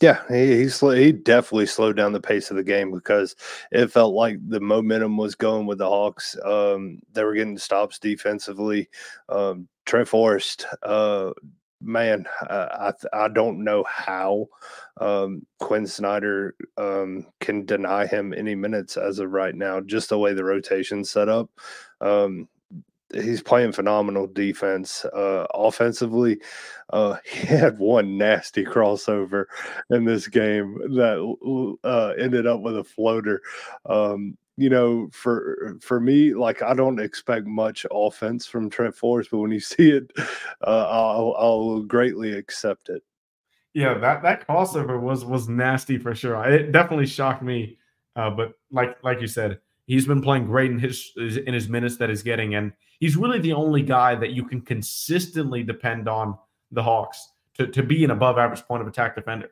Yeah, 0.00 0.20
he 0.28 0.56
he, 0.56 0.68
sl- 0.68 0.90
he 0.90 1.10
definitely 1.10 1.66
slowed 1.66 1.96
down 1.96 2.12
the 2.12 2.20
pace 2.20 2.50
of 2.50 2.56
the 2.56 2.64
game 2.64 2.90
because 2.90 3.34
it 3.72 3.90
felt 3.90 4.14
like 4.14 4.36
the 4.46 4.60
momentum 4.60 5.16
was 5.16 5.34
going 5.34 5.66
with 5.66 5.78
the 5.78 5.88
Hawks. 5.88 6.36
Um, 6.44 7.00
they 7.12 7.24
were 7.24 7.34
getting 7.34 7.56
stops 7.56 7.98
defensively. 7.98 8.90
Um, 9.30 9.68
Trent 9.86 10.08
Forrest 10.08 10.66
uh, 10.82 11.32
man, 11.80 12.26
I 12.42 12.92
I 13.12 13.28
don't 13.28 13.62
know 13.64 13.84
how 13.84 14.48
um, 15.00 15.46
Quin 15.60 15.86
Snyder 15.86 16.54
um, 16.76 17.26
can 17.40 17.64
deny 17.64 18.06
him 18.06 18.32
any 18.34 18.54
minutes 18.54 18.96
as 18.96 19.18
of 19.18 19.30
right 19.30 19.54
now. 19.54 19.80
Just 19.80 20.08
the 20.08 20.18
way 20.18 20.32
the 20.32 20.44
rotation's 20.44 21.10
set 21.10 21.28
up, 21.28 21.50
um, 22.00 22.48
he's 23.12 23.42
playing 23.42 23.72
phenomenal 23.72 24.26
defense. 24.26 25.04
Uh, 25.06 25.46
offensively, 25.54 26.40
uh, 26.90 27.16
he 27.24 27.46
had 27.46 27.78
one 27.78 28.18
nasty 28.18 28.64
crossover 28.64 29.44
in 29.90 30.04
this 30.04 30.28
game 30.28 30.78
that 30.94 31.78
uh, 31.84 32.08
ended 32.22 32.46
up 32.46 32.60
with 32.60 32.76
a 32.76 32.84
floater. 32.84 33.42
Um, 33.86 34.36
you 34.58 34.70
know, 34.70 35.08
for 35.12 35.76
for 35.82 36.00
me, 36.00 36.34
like 36.34 36.62
I 36.62 36.74
don't 36.74 36.98
expect 36.98 37.46
much 37.46 37.84
offense 37.90 38.46
from 38.46 38.70
Trent 38.70 38.94
Forrest, 38.94 39.30
but 39.30 39.38
when 39.38 39.50
you 39.50 39.60
see 39.74 39.90
it, 39.90 40.10
uh, 40.66 40.86
I'll, 40.88 41.34
I'll 41.38 41.82
greatly 41.82 42.32
accept 42.32 42.88
it. 42.88 43.02
Yeah, 43.74 43.98
that 43.98 44.22
that 44.22 44.48
crossover 44.48 44.98
was 44.98 45.24
was 45.24 45.48
nasty 45.48 45.98
for 45.98 46.14
sure. 46.14 46.42
It 46.46 46.72
definitely 46.72 47.06
shocked 47.06 47.42
me. 47.42 47.76
Uh, 48.14 48.30
but 48.30 48.54
like 48.70 48.96
like 49.04 49.20
you 49.20 49.26
said, 49.26 49.60
he's 49.86 50.06
been 50.06 50.20
playing 50.20 50.46
great 50.46 50.70
in 50.70 50.78
his 50.78 51.12
in 51.16 51.54
his 51.54 51.68
minutes 51.68 51.96
that 51.96 52.08
he's 52.08 52.22
getting, 52.22 52.54
and 52.54 52.72
he's 53.00 53.16
really 53.16 53.38
the 53.38 53.52
only 53.52 53.82
guy 53.82 54.14
that 54.14 54.30
you 54.30 54.44
can 54.44 54.60
consistently 54.60 55.62
depend 55.62 56.08
on 56.08 56.36
the 56.72 56.82
Hawks 56.82 57.32
to 57.54 57.66
to 57.68 57.82
be 57.82 58.04
an 58.04 58.10
above 58.10 58.38
average 58.38 58.62
point 58.66 58.82
of 58.82 58.88
attack 58.88 59.14
defender. 59.14 59.50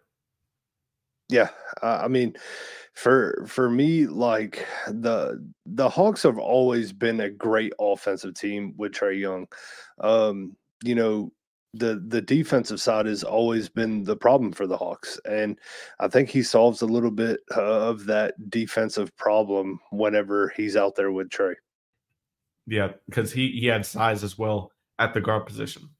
Yeah, 1.28 1.48
uh, 1.82 2.00
I 2.02 2.08
mean, 2.08 2.34
for 2.92 3.44
for 3.46 3.70
me, 3.70 4.06
like 4.06 4.66
the 4.88 5.44
the 5.64 5.88
Hawks 5.88 6.22
have 6.24 6.38
always 6.38 6.92
been 6.92 7.20
a 7.20 7.30
great 7.30 7.72
offensive 7.80 8.34
team 8.34 8.74
with 8.76 8.92
Trae 8.92 9.18
Young. 9.18 9.48
Um, 10.00 10.56
you 10.84 10.94
know, 10.94 11.32
the 11.74 12.02
the 12.06 12.20
defensive 12.20 12.80
side 12.80 13.06
has 13.06 13.24
always 13.24 13.68
been 13.68 14.04
the 14.04 14.16
problem 14.16 14.52
for 14.52 14.66
the 14.66 14.76
Hawks, 14.76 15.20
and 15.28 15.58
I 16.00 16.08
think 16.08 16.28
he 16.28 16.42
solves 16.42 16.82
a 16.82 16.86
little 16.86 17.10
bit 17.10 17.40
of 17.56 18.06
that 18.06 18.34
defensive 18.50 19.14
problem 19.16 19.80
whenever 19.90 20.52
he's 20.56 20.76
out 20.76 20.94
there 20.94 21.12
with 21.12 21.28
Trae. 21.28 21.54
Yeah, 22.66 22.92
because 23.08 23.32
he 23.32 23.50
he 23.50 23.66
had 23.66 23.84
size 23.84 24.24
as 24.24 24.38
well 24.38 24.72
at 24.98 25.14
the 25.14 25.20
guard 25.20 25.46
position. 25.46 25.90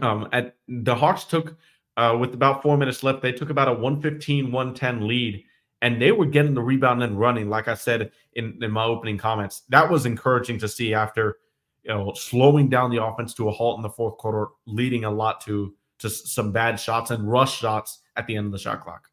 Um, 0.00 0.28
at 0.32 0.56
the 0.68 0.94
Hawks 0.94 1.24
took 1.24 1.56
uh, 1.96 2.16
with 2.18 2.34
about 2.34 2.62
four 2.62 2.76
minutes 2.76 3.02
left, 3.02 3.22
they 3.22 3.32
took 3.32 3.50
about 3.50 3.68
a 3.68 3.72
115, 3.72 4.52
110 4.52 5.06
lead, 5.08 5.44
and 5.82 6.00
they 6.00 6.12
were 6.12 6.26
getting 6.26 6.54
the 6.54 6.62
rebound 6.62 7.02
and 7.02 7.18
running. 7.18 7.48
Like 7.48 7.68
I 7.68 7.74
said 7.74 8.12
in, 8.34 8.58
in 8.62 8.70
my 8.70 8.84
opening 8.84 9.18
comments, 9.18 9.62
that 9.70 9.90
was 9.90 10.06
encouraging 10.06 10.58
to 10.60 10.68
see 10.68 10.94
after 10.94 11.38
you 11.86 11.94
know 11.94 12.12
slowing 12.14 12.68
down 12.68 12.90
the 12.90 13.02
offense 13.02 13.34
to 13.34 13.48
a 13.48 13.52
halt 13.52 13.78
in 13.78 13.82
the 13.82 13.90
fourth 13.90 14.16
quarter, 14.18 14.48
leading 14.66 15.04
a 15.04 15.10
lot 15.10 15.40
to 15.42 15.74
to 15.98 16.10
some 16.10 16.52
bad 16.52 16.78
shots 16.78 17.10
and 17.10 17.30
rush 17.30 17.58
shots 17.58 18.00
at 18.16 18.26
the 18.26 18.36
end 18.36 18.46
of 18.46 18.52
the 18.52 18.58
shot 18.58 18.82
clock. 18.82 19.08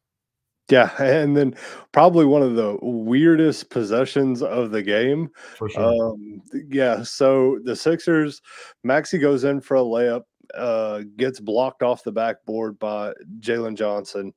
Yeah, 0.70 0.90
and 1.02 1.36
then 1.36 1.54
probably 1.92 2.24
one 2.24 2.42
of 2.42 2.56
the 2.56 2.78
weirdest 2.82 3.70
possessions 3.70 4.42
of 4.42 4.70
the 4.70 4.82
game. 4.82 5.30
For 5.56 5.68
sure. 5.68 6.12
Um, 6.12 6.42
yeah, 6.68 7.02
so 7.02 7.58
the 7.64 7.76
Sixers, 7.76 8.42
Maxey 8.82 9.18
goes 9.18 9.44
in 9.44 9.60
for 9.60 9.76
a 9.76 9.80
layup 9.80 10.22
uh, 10.54 11.02
gets 11.16 11.40
blocked 11.40 11.82
off 11.82 12.04
the 12.04 12.12
backboard 12.12 12.78
by 12.78 13.12
Jalen 13.40 13.76
Johnson, 13.76 14.32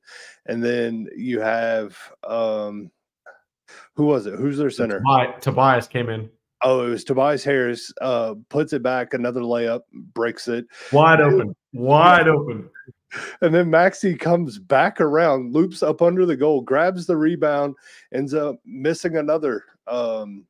and 0.46 0.62
then 0.62 1.08
you 1.16 1.40
have 1.40 1.96
um, 2.26 2.90
who 3.94 4.06
was 4.06 4.26
it? 4.26 4.34
Who's 4.34 4.58
their 4.58 4.70
center? 4.70 5.00
Tobias 5.40 5.86
came 5.86 6.08
in. 6.08 6.30
Oh, 6.62 6.86
it 6.86 6.90
was 6.90 7.04
Tobias 7.04 7.44
Harris. 7.44 7.92
Uh, 8.00 8.34
puts 8.48 8.72
it 8.72 8.82
back, 8.82 9.14
another 9.14 9.40
layup, 9.40 9.82
breaks 9.92 10.48
it 10.48 10.66
wide 10.92 11.20
open, 11.20 11.54
wide 11.72 12.28
open. 12.28 12.68
And 13.40 13.54
then 13.54 13.70
Maxey 13.70 14.14
comes 14.14 14.58
back 14.58 15.00
around, 15.00 15.54
loops 15.54 15.82
up 15.82 16.02
under 16.02 16.26
the 16.26 16.36
goal, 16.36 16.60
grabs 16.60 17.06
the 17.06 17.16
rebound, 17.16 17.74
ends 18.12 18.34
up 18.34 18.56
missing 18.66 19.16
another 19.16 19.64
um, 19.86 20.44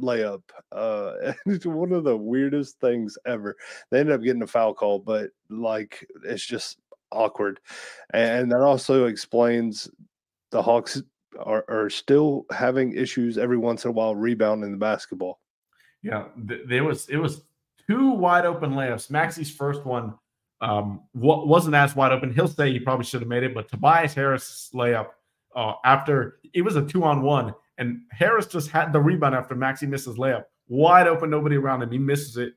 layup. 0.00 0.42
Uh, 0.72 1.32
it's 1.46 1.66
one 1.66 1.92
of 1.92 2.04
the 2.04 2.16
weirdest 2.16 2.80
things 2.80 3.16
ever. 3.26 3.56
They 3.90 4.00
ended 4.00 4.14
up 4.14 4.22
getting 4.22 4.42
a 4.42 4.46
foul 4.46 4.74
call, 4.74 4.98
but 4.98 5.30
like 5.48 6.06
it's 6.24 6.44
just 6.44 6.78
awkward. 7.12 7.60
And 8.12 8.50
that 8.52 8.60
also 8.60 9.06
explains 9.06 9.88
the 10.50 10.62
Hawks 10.62 11.02
are, 11.38 11.64
are 11.68 11.90
still 11.90 12.46
having 12.50 12.94
issues 12.94 13.38
every 13.38 13.58
once 13.58 13.84
in 13.84 13.90
a 13.90 13.92
while 13.92 14.14
rebounding 14.14 14.72
the 14.72 14.78
basketball. 14.78 15.39
Yeah, 16.02 16.26
th- 16.48 16.62
there 16.66 16.84
was 16.84 17.08
it 17.08 17.16
was 17.16 17.42
two 17.86 18.10
wide 18.10 18.46
open 18.46 18.72
layups. 18.72 19.10
Maxey's 19.10 19.50
first 19.50 19.84
one 19.84 20.14
um, 20.60 21.02
wasn't 21.14 21.74
as 21.74 21.96
wide 21.96 22.12
open. 22.12 22.32
He'll 22.32 22.48
say 22.48 22.72
he 22.72 22.80
probably 22.80 23.04
should 23.04 23.20
have 23.20 23.28
made 23.28 23.42
it, 23.42 23.54
but 23.54 23.68
Tobias 23.68 24.14
Harris 24.14 24.70
layup 24.74 25.08
uh, 25.56 25.74
after 25.84 26.40
it 26.52 26.62
was 26.62 26.76
a 26.76 26.84
two 26.84 27.04
on 27.04 27.22
one, 27.22 27.54
and 27.78 28.00
Harris 28.12 28.46
just 28.46 28.70
had 28.70 28.92
the 28.92 29.00
rebound 29.00 29.34
after 29.34 29.54
Maxey 29.54 29.86
misses 29.86 30.16
layup. 30.16 30.44
Wide 30.68 31.08
open, 31.08 31.30
nobody 31.30 31.56
around 31.56 31.82
him. 31.82 31.90
He 31.90 31.98
misses 31.98 32.36
it. 32.36 32.54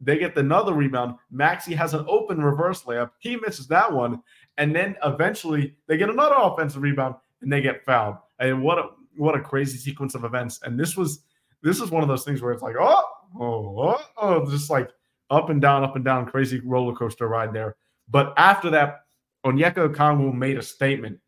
They 0.00 0.18
get 0.18 0.36
another 0.36 0.74
rebound. 0.74 1.16
Maxey 1.30 1.74
has 1.74 1.94
an 1.94 2.04
open 2.08 2.42
reverse 2.42 2.82
layup. 2.82 3.10
He 3.20 3.36
misses 3.36 3.66
that 3.68 3.90
one. 3.90 4.22
And 4.58 4.74
then 4.74 4.96
eventually 5.04 5.76
they 5.86 5.96
get 5.96 6.10
another 6.10 6.34
offensive 6.36 6.82
rebound 6.82 7.14
and 7.40 7.50
they 7.50 7.62
get 7.62 7.84
fouled. 7.84 8.16
And 8.38 8.62
what 8.62 8.78
a 8.78 8.88
what 9.16 9.36
a 9.36 9.40
crazy 9.40 9.78
sequence 9.78 10.14
of 10.14 10.24
events. 10.24 10.60
And 10.64 10.78
this 10.78 10.96
was 10.96 11.20
this 11.64 11.80
is 11.80 11.90
one 11.90 12.02
of 12.02 12.08
those 12.08 12.24
things 12.24 12.42
where 12.42 12.52
it's 12.52 12.62
like, 12.62 12.76
oh, 12.78 13.04
oh, 13.40 13.78
oh, 13.80 14.00
oh 14.18 14.50
just 14.50 14.70
like 14.70 14.90
up 15.30 15.48
and 15.48 15.60
down, 15.60 15.82
up 15.82 15.96
and 15.96 16.04
down, 16.04 16.26
crazy 16.26 16.60
roller 16.60 16.94
coaster 16.94 17.26
ride 17.26 17.54
there. 17.54 17.76
But 18.08 18.34
after 18.36 18.70
that, 18.70 19.06
Onyeka 19.46 19.92
Okongwu 19.92 20.34
made 20.34 20.58
a 20.58 20.62
statement, 20.62 21.18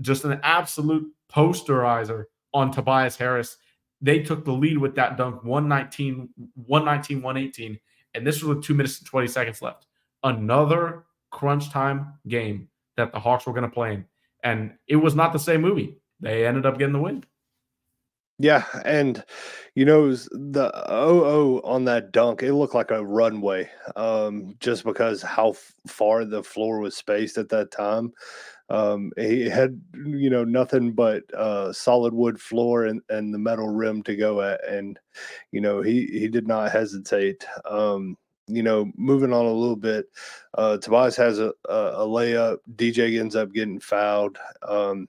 just 0.00 0.24
an 0.24 0.40
absolute 0.44 1.12
posterizer 1.30 2.24
on 2.54 2.70
Tobias 2.70 3.16
Harris. 3.16 3.56
They 4.00 4.20
took 4.22 4.44
the 4.44 4.52
lead 4.52 4.78
with 4.78 4.94
that 4.94 5.16
dunk 5.16 5.42
119, 5.42 6.28
119, 6.54 7.20
118. 7.20 7.78
And 8.14 8.26
this 8.26 8.42
was 8.42 8.56
with 8.56 8.64
two 8.64 8.74
minutes 8.74 8.98
and 8.98 9.06
20 9.06 9.26
seconds 9.26 9.62
left. 9.62 9.86
Another 10.22 11.04
crunch 11.30 11.70
time 11.70 12.14
game 12.28 12.68
that 12.96 13.12
the 13.12 13.18
Hawks 13.18 13.46
were 13.46 13.52
going 13.52 13.68
to 13.68 13.70
play 13.70 13.94
in. 13.94 14.04
And 14.44 14.74
it 14.86 14.96
was 14.96 15.16
not 15.16 15.32
the 15.32 15.38
same 15.38 15.60
movie. 15.60 15.96
They 16.20 16.46
ended 16.46 16.66
up 16.66 16.78
getting 16.78 16.92
the 16.92 17.00
win. 17.00 17.24
Yeah, 18.38 18.64
and 18.84 19.22
you 19.74 19.84
know 19.84 20.04
it 20.04 20.08
was 20.08 20.28
the 20.32 20.70
OO 20.92 21.60
on 21.64 21.84
that 21.86 22.12
dunk, 22.12 22.42
it 22.42 22.54
looked 22.54 22.74
like 22.74 22.90
a 22.90 23.04
runway, 23.04 23.70
um, 23.96 24.54
just 24.60 24.84
because 24.84 25.22
how 25.22 25.50
f- 25.50 25.74
far 25.86 26.24
the 26.24 26.42
floor 26.42 26.78
was 26.78 26.96
spaced 26.96 27.38
at 27.38 27.48
that 27.50 27.70
time. 27.70 28.12
Um, 28.68 29.12
he 29.16 29.48
had, 29.48 29.80
you 29.94 30.30
know, 30.30 30.44
nothing 30.44 30.92
but 30.92 31.22
uh, 31.34 31.72
solid 31.72 32.14
wood 32.14 32.40
floor 32.40 32.86
and, 32.86 33.02
and 33.10 33.32
the 33.34 33.38
metal 33.38 33.68
rim 33.68 34.02
to 34.04 34.16
go 34.16 34.40
at, 34.42 34.66
and 34.66 34.98
you 35.52 35.60
know 35.60 35.82
he 35.82 36.06
he 36.06 36.28
did 36.28 36.46
not 36.48 36.72
hesitate. 36.72 37.44
Um, 37.64 38.16
you 38.48 38.62
know, 38.62 38.90
moving 38.96 39.32
on 39.32 39.46
a 39.46 39.52
little 39.52 39.76
bit, 39.76 40.06
uh, 40.54 40.76
Tobias 40.78 41.16
has 41.16 41.38
a, 41.38 41.52
a, 41.68 41.74
a 41.74 42.06
layup. 42.06 42.58
DJ 42.76 43.18
ends 43.20 43.36
up 43.36 43.52
getting 43.52 43.80
fouled. 43.80 44.38
Um, 44.66 45.08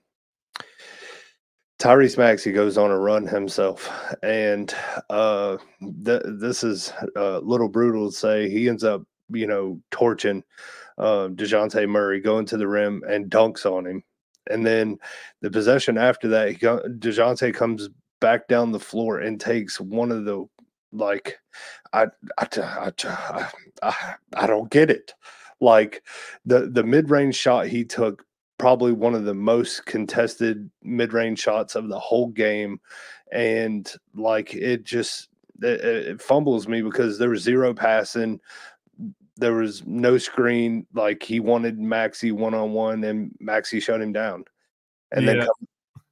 Tyrese 1.84 2.16
Maxey 2.16 2.50
goes 2.50 2.78
on 2.78 2.90
a 2.90 2.98
run 2.98 3.26
himself, 3.26 3.92
and 4.22 4.74
uh, 5.10 5.58
th- 6.02 6.22
this 6.24 6.64
is 6.64 6.94
a 7.14 7.40
little 7.40 7.68
brutal 7.68 8.10
to 8.10 8.16
say. 8.16 8.48
He 8.48 8.70
ends 8.70 8.84
up, 8.84 9.02
you 9.28 9.46
know, 9.46 9.78
torching 9.90 10.42
uh, 10.96 11.28
Dejounte 11.28 11.86
Murray 11.86 12.20
going 12.20 12.46
to 12.46 12.56
the 12.56 12.66
rim 12.66 13.02
and 13.06 13.30
dunks 13.30 13.66
on 13.66 13.86
him. 13.86 14.02
And 14.48 14.64
then 14.64 14.96
the 15.42 15.50
possession 15.50 15.98
after 15.98 16.26
that, 16.28 16.48
he 16.48 16.56
Dejounte 16.56 17.52
comes 17.52 17.90
back 18.18 18.48
down 18.48 18.72
the 18.72 18.80
floor 18.80 19.18
and 19.18 19.38
takes 19.38 19.78
one 19.78 20.10
of 20.10 20.24
the 20.24 20.46
like, 20.90 21.38
I 21.92 22.06
I 22.38 22.48
I, 22.62 23.48
I, 23.82 24.14
I 24.34 24.46
don't 24.46 24.70
get 24.70 24.90
it. 24.90 25.12
Like 25.60 26.02
the 26.46 26.60
the 26.60 26.82
mid 26.82 27.10
range 27.10 27.34
shot 27.34 27.66
he 27.66 27.84
took, 27.84 28.24
probably 28.58 28.92
one 28.92 29.14
of 29.14 29.24
the 29.24 29.34
most 29.34 29.86
contested 29.86 30.70
mid 30.82 31.12
range 31.12 31.40
shots 31.40 31.74
of 31.74 31.88
the 31.88 31.98
whole 31.98 32.28
game, 32.28 32.80
and 33.32 33.92
like 34.14 34.54
it 34.54 34.84
just 34.84 35.28
it, 35.62 35.80
it, 35.80 36.22
fumbles 36.22 36.68
me 36.68 36.82
because 36.82 37.18
there 37.18 37.30
was 37.30 37.42
zero 37.42 37.72
passing 37.72 38.40
there 39.36 39.54
was 39.54 39.84
no 39.86 40.18
screen. 40.18 40.86
Like 40.94 41.22
he 41.22 41.40
wanted 41.40 41.78
Maxey 41.78 42.32
one 42.32 42.54
on 42.54 42.72
one, 42.72 43.04
and 43.04 43.34
Maxey 43.40 43.80
shut 43.80 44.00
him 44.00 44.12
down. 44.12 44.44
And 45.12 45.24
yeah. 45.24 45.32
then, 45.32 45.40
come- 45.40 46.02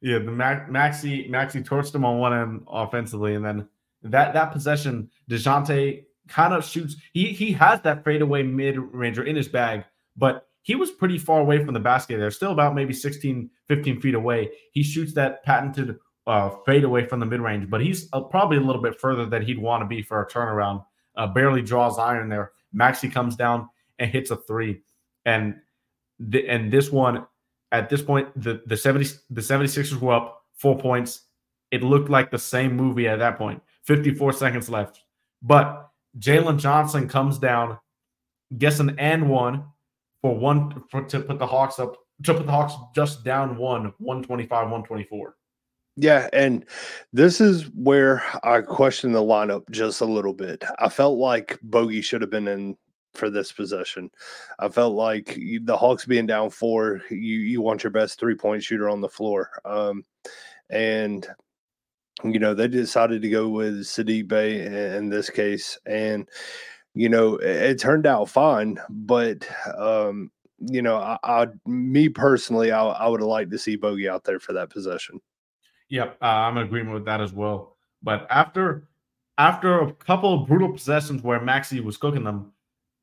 yeah, 0.00 0.18
the 0.18 0.30
Mac- 0.30 0.70
Maxey 0.70 1.28
Maxey 1.28 1.62
torched 1.62 1.94
him 1.94 2.04
on 2.04 2.18
one 2.18 2.32
end 2.32 2.62
offensively, 2.68 3.34
and 3.34 3.44
then 3.44 3.68
that 4.02 4.32
that 4.34 4.52
possession, 4.52 5.10
Dejounte 5.30 6.04
kind 6.28 6.54
of 6.54 6.64
shoots. 6.64 6.96
He 7.12 7.32
he 7.32 7.52
has 7.52 7.80
that 7.82 8.04
fadeaway 8.04 8.42
mid 8.42 8.78
ranger 8.78 9.24
in 9.24 9.36
his 9.36 9.48
bag, 9.48 9.84
but 10.16 10.47
he 10.68 10.74
was 10.74 10.90
pretty 10.90 11.16
far 11.16 11.40
away 11.40 11.64
from 11.64 11.72
the 11.72 11.80
basket. 11.80 12.18
They're 12.18 12.30
still 12.30 12.52
about 12.52 12.74
maybe 12.74 12.92
16, 12.92 13.48
15 13.68 14.00
feet 14.02 14.14
away. 14.14 14.50
He 14.72 14.82
shoots 14.82 15.14
that 15.14 15.42
patented 15.42 15.96
uh, 16.26 16.50
fade 16.66 16.84
away 16.84 17.06
from 17.06 17.20
the 17.20 17.26
mid 17.26 17.40
range, 17.40 17.70
but 17.70 17.80
he's 17.80 18.06
uh, 18.12 18.20
probably 18.20 18.58
a 18.58 18.60
little 18.60 18.82
bit 18.82 19.00
further 19.00 19.24
than 19.24 19.40
he'd 19.40 19.58
want 19.58 19.80
to 19.80 19.86
be 19.86 20.02
for 20.02 20.22
a 20.22 20.28
turnaround 20.28 20.84
uh, 21.16 21.26
barely 21.26 21.62
draws 21.62 21.98
iron 21.98 22.28
there. 22.28 22.52
Maxey 22.70 23.08
comes 23.08 23.34
down 23.34 23.70
and 23.98 24.10
hits 24.10 24.30
a 24.30 24.36
three. 24.36 24.82
And 25.24 25.56
and 26.20 26.70
this 26.70 26.92
one 26.92 27.26
at 27.72 27.88
this 27.88 28.02
point 28.02 28.28
the 28.36 28.60
the 28.66 28.76
70 28.76 29.06
the 29.30 29.40
76ers 29.40 29.98
were 29.98 30.12
up 30.12 30.44
4 30.58 30.78
points. 30.78 31.22
It 31.70 31.82
looked 31.82 32.10
like 32.10 32.30
the 32.30 32.38
same 32.38 32.76
movie 32.76 33.08
at 33.08 33.20
that 33.20 33.38
point. 33.38 33.62
54 33.84 34.34
seconds 34.34 34.68
left. 34.68 35.00
But 35.40 35.88
Jalen 36.18 36.58
Johnson 36.58 37.08
comes 37.08 37.38
down, 37.38 37.78
gets 38.58 38.80
an 38.80 38.98
and 38.98 39.30
one 39.30 39.64
for 40.22 40.36
one 40.36 40.82
for, 40.90 41.04
to 41.04 41.20
put 41.20 41.38
the 41.38 41.46
Hawks 41.46 41.78
up 41.78 41.96
to 42.24 42.34
put 42.34 42.46
the 42.46 42.52
Hawks 42.52 42.74
just 42.94 43.24
down 43.24 43.56
one, 43.56 43.92
125, 43.98 44.50
124. 44.50 45.36
Yeah, 45.96 46.28
and 46.32 46.64
this 47.12 47.40
is 47.40 47.64
where 47.74 48.22
I 48.44 48.60
question 48.60 49.12
the 49.12 49.22
lineup 49.22 49.68
just 49.70 50.00
a 50.00 50.04
little 50.04 50.32
bit. 50.32 50.62
I 50.78 50.88
felt 50.88 51.18
like 51.18 51.58
Bogey 51.62 52.02
should 52.02 52.20
have 52.20 52.30
been 52.30 52.46
in 52.46 52.76
for 53.14 53.30
this 53.30 53.50
possession. 53.50 54.10
I 54.60 54.68
felt 54.68 54.94
like 54.94 55.36
the 55.62 55.76
Hawks 55.76 56.06
being 56.06 56.26
down 56.26 56.50
four, 56.50 57.02
you 57.10 57.38
you 57.40 57.60
want 57.60 57.82
your 57.82 57.90
best 57.90 58.20
three 58.20 58.36
point 58.36 58.62
shooter 58.62 58.88
on 58.88 59.00
the 59.00 59.08
floor, 59.08 59.50
um, 59.64 60.04
and 60.70 61.26
you 62.22 62.38
know 62.38 62.54
they 62.54 62.68
decided 62.68 63.20
to 63.22 63.28
go 63.28 63.48
with 63.48 63.80
Saddiq 63.80 64.28
Bey 64.28 64.96
in 64.96 65.08
this 65.08 65.30
case, 65.30 65.78
and 65.84 66.28
you 66.98 67.08
know 67.08 67.36
it, 67.36 67.78
turned 67.78 68.06
out 68.06 68.28
fine, 68.28 68.80
but 68.88 69.48
um, 69.76 70.32
you 70.58 70.82
know 70.82 70.96
I, 70.96 71.16
I 71.22 71.46
me 71.64 72.08
personally 72.08 72.72
I, 72.72 72.84
I 72.84 73.06
would 73.06 73.20
have 73.20 73.28
liked 73.28 73.52
to 73.52 73.58
see 73.58 73.76
Bogey 73.76 74.08
out 74.08 74.24
there 74.24 74.40
for 74.40 74.52
that 74.54 74.70
possession. 74.70 75.20
Yep, 75.90 76.18
uh, 76.20 76.24
I'm 76.24 76.56
in 76.56 76.64
agreement 76.64 76.94
with 76.94 77.04
that 77.04 77.20
as 77.20 77.32
well. 77.32 77.76
But 78.02 78.26
after 78.30 78.88
after 79.38 79.80
a 79.80 79.92
couple 79.92 80.38
brutal 80.38 80.72
possessions 80.72 81.22
where 81.22 81.40
Maxey 81.40 81.78
was 81.78 81.96
cooking 81.96 82.24
them, 82.24 82.52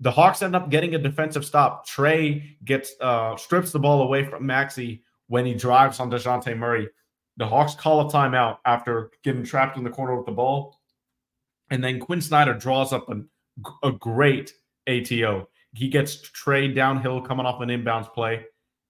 the 0.01 0.11
Hawks 0.11 0.41
end 0.41 0.57
up 0.57 0.69
getting 0.69 0.95
a 0.95 0.99
defensive 0.99 1.45
stop. 1.45 1.87
Trae 1.87 2.57
gets 2.65 2.95
uh, 2.99 3.37
strips 3.37 3.71
the 3.71 3.79
ball 3.79 4.01
away 4.01 4.25
from 4.25 4.45
Maxey 4.45 5.05
when 5.27 5.45
he 5.45 5.53
drives 5.53 6.01
on 6.01 6.11
Dejounte 6.11 6.57
Murray. 6.57 6.89
The 7.37 7.47
Hawks 7.47 7.75
call 7.75 8.01
a 8.01 8.11
timeout 8.11 8.57
after 8.65 9.11
getting 9.23 9.45
trapped 9.45 9.77
in 9.77 9.85
the 9.85 9.89
corner 9.89 10.17
with 10.17 10.25
the 10.25 10.33
ball. 10.33 10.81
And 11.69 11.81
then 11.81 11.99
Quin 11.99 12.21
Snyder 12.21 12.53
draws 12.53 12.91
up 12.91 13.09
a, 13.09 13.21
a 13.83 13.91
great 13.91 14.53
ATO. 14.87 15.47
He 15.73 15.87
gets 15.89 16.17
Trae 16.31 16.73
downhill 16.73 17.21
coming 17.21 17.45
off 17.45 17.61
an 17.61 17.69
inbounds 17.69 18.11
play. 18.13 18.45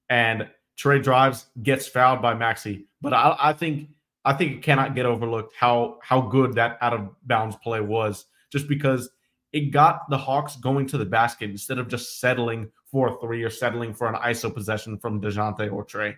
And 0.10 0.47
Trae 0.78 1.01
drives, 1.01 1.47
gets 1.63 1.88
fouled 1.88 2.21
by 2.21 2.34
Maxey. 2.34 2.88
But 3.01 3.13
I, 3.13 3.36
I 3.39 3.54
think 3.54 3.89
I 4.23 4.34
think 4.34 4.54
it 4.54 4.62
cannot 4.63 4.95
get 4.95 5.06
overlooked 5.06 5.54
how 5.58 5.99
how 6.01 6.21
good 6.21 6.54
that 6.54 6.78
out 6.82 6.93
of 6.93 7.10
bounds 7.23 7.56
play 7.58 7.80
was, 7.80 8.25
just 8.51 8.67
because 8.67 9.10
it 9.54 9.71
got 9.71 10.10
the 10.10 10.17
Hawks 10.17 10.58
going 10.58 10.88
to 10.88 10.97
the 10.97 11.06
basket 11.06 11.49
instead 11.49 11.78
of 11.78 11.88
just 11.88 12.19
settling 12.19 12.71
for 12.91 13.15
a 13.15 13.19
three 13.19 13.43
or 13.43 13.49
settling 13.49 13.93
for 13.93 14.08
an 14.08 14.15
ISO 14.15 14.54
possession 14.54 14.97
from 14.97 15.21
DeJounte 15.21 15.71
or 15.71 15.86
Trae. 15.86 16.15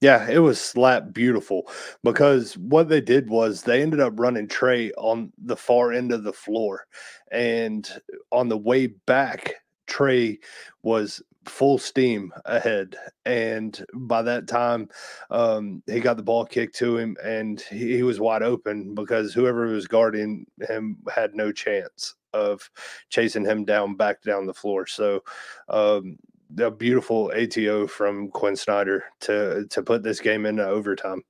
Yeah, 0.00 0.28
it 0.28 0.38
was 0.40 0.60
slap 0.60 1.14
beautiful 1.14 1.70
because 2.04 2.56
what 2.58 2.88
they 2.88 3.00
did 3.00 3.30
was 3.30 3.62
they 3.62 3.80
ended 3.82 4.00
up 4.00 4.12
running 4.16 4.46
Trae 4.46 4.90
on 4.98 5.32
the 5.38 5.56
far 5.56 5.92
end 5.92 6.12
of 6.12 6.22
the 6.22 6.34
floor. 6.34 6.86
And 7.32 7.88
on 8.30 8.48
the 8.48 8.58
way 8.58 8.88
back, 8.88 9.54
Trae 9.88 10.38
was 10.82 11.22
full 11.46 11.78
steam 11.78 12.30
ahead. 12.44 12.96
And 13.24 13.82
by 13.94 14.20
that 14.22 14.48
time, 14.48 14.88
um, 15.30 15.82
he 15.86 16.00
got 16.00 16.18
the 16.18 16.22
ball 16.22 16.44
kicked 16.44 16.76
to 16.76 16.98
him 16.98 17.16
and 17.24 17.60
he, 17.62 17.96
he, 17.96 18.02
was 18.02 18.20
wide 18.20 18.42
open 18.42 18.94
because 18.94 19.32
whoever 19.32 19.66
was 19.66 19.86
guarding 19.86 20.44
him 20.68 20.98
had 21.14 21.34
no 21.34 21.52
chance 21.52 22.14
of 22.34 22.68
chasing 23.08 23.44
him 23.44 23.64
down 23.64 23.94
back 23.94 24.22
down 24.22 24.44
the 24.44 24.52
floor. 24.52 24.86
So, 24.86 25.22
um, 25.68 26.18
a 26.58 26.70
beautiful 26.70 27.32
ATO 27.34 27.86
from 27.86 28.28
Quin 28.30 28.56
Snyder 28.56 29.04
to 29.20 29.66
to 29.68 29.82
put 29.82 30.02
this 30.02 30.20
game 30.20 30.46
into 30.46 30.66
overtime. 30.66 31.22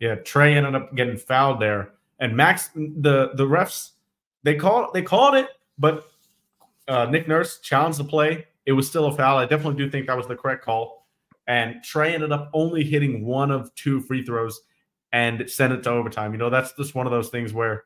Yeah, 0.00 0.16
Trae 0.16 0.56
ended 0.56 0.74
up 0.74 0.94
getting 0.94 1.16
fouled 1.16 1.60
there, 1.60 1.92
and 2.18 2.36
Max 2.36 2.70
the 2.74 3.30
the 3.34 3.44
refs 3.44 3.90
they 4.42 4.54
called 4.54 4.92
they 4.94 5.02
called 5.02 5.34
it, 5.34 5.48
but 5.78 6.04
uh, 6.88 7.06
Nick 7.06 7.28
Nurse 7.28 7.60
challenged 7.60 7.98
the 7.98 8.04
play 8.04 8.46
it 8.66 8.72
was 8.72 8.88
still 8.88 9.06
a 9.06 9.12
foul. 9.14 9.38
I 9.38 9.46
definitely 9.46 9.76
do 9.82 9.90
think 9.90 10.06
that 10.06 10.16
was 10.16 10.26
the 10.26 10.36
correct 10.36 10.64
call. 10.64 11.06
And 11.46 11.76
Trae 11.76 12.14
ended 12.14 12.32
up 12.32 12.50
only 12.54 12.82
hitting 12.82 13.24
one 13.24 13.50
of 13.50 13.74
two 13.74 14.00
free 14.00 14.24
throws 14.24 14.62
and 15.12 15.48
sent 15.48 15.72
it 15.72 15.82
to 15.82 15.90
overtime. 15.90 16.32
You 16.32 16.38
know, 16.38 16.50
that's 16.50 16.72
just 16.72 16.94
one 16.94 17.06
of 17.06 17.12
those 17.12 17.28
things 17.28 17.52
where 17.52 17.84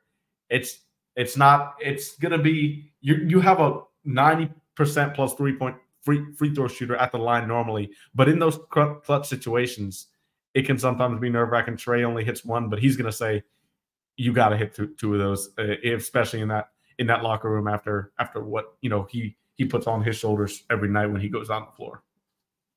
it's 0.49 0.81
it's 1.17 1.37
not 1.37 1.75
it's 1.81 2.17
gonna 2.17 2.39
be 2.39 2.93
you 3.01 3.17
you 3.17 3.41
have 3.41 3.61
a 3.61 3.81
90% 4.07 5.15
plus 5.15 5.35
three 5.35 5.57
point 5.57 5.77
free 6.09 6.25
free 6.39 6.55
throw 6.55 6.67
shooter 6.67 6.97
at 6.97 7.13
the 7.13 7.19
line 7.19 7.47
normally, 7.47 7.91
but 8.15 8.31
in 8.31 8.39
those 8.39 8.59
clutch 8.71 9.29
situations, 9.29 10.07
it 10.55 10.65
can 10.65 10.79
sometimes 10.79 11.21
be 11.21 11.29
nerve 11.29 11.51
wracking. 11.51 11.77
Trae 11.77 12.03
only 12.03 12.25
hits 12.25 12.47
one, 12.47 12.71
but 12.71 12.79
he's 12.79 12.97
gonna 12.97 13.13
say 13.13 13.43
you 14.17 14.33
got 14.33 14.49
to 14.49 14.57
hit 14.57 14.75
two, 14.75 14.95
two 14.99 15.13
of 15.13 15.21
those, 15.21 15.51
uh, 15.59 15.75
especially 15.85 16.41
in 16.41 16.49
that 16.49 16.71
in 16.99 17.07
that 17.09 17.23
locker 17.23 17.51
room 17.51 17.69
after 17.69 18.13
after 18.19 18.43
what 18.43 18.73
you 18.81 18.89
know 18.89 19.07
he 19.11 19.37
he 19.57 19.67
puts 19.67 19.87
on 19.87 20.03
his 20.03 20.17
shoulders 20.17 20.65
every 20.71 20.89
night 20.89 21.09
when 21.09 21.21
he 21.21 21.29
goes 21.29 21.51
on 21.51 21.67
the 21.67 21.73
floor. 21.73 22.03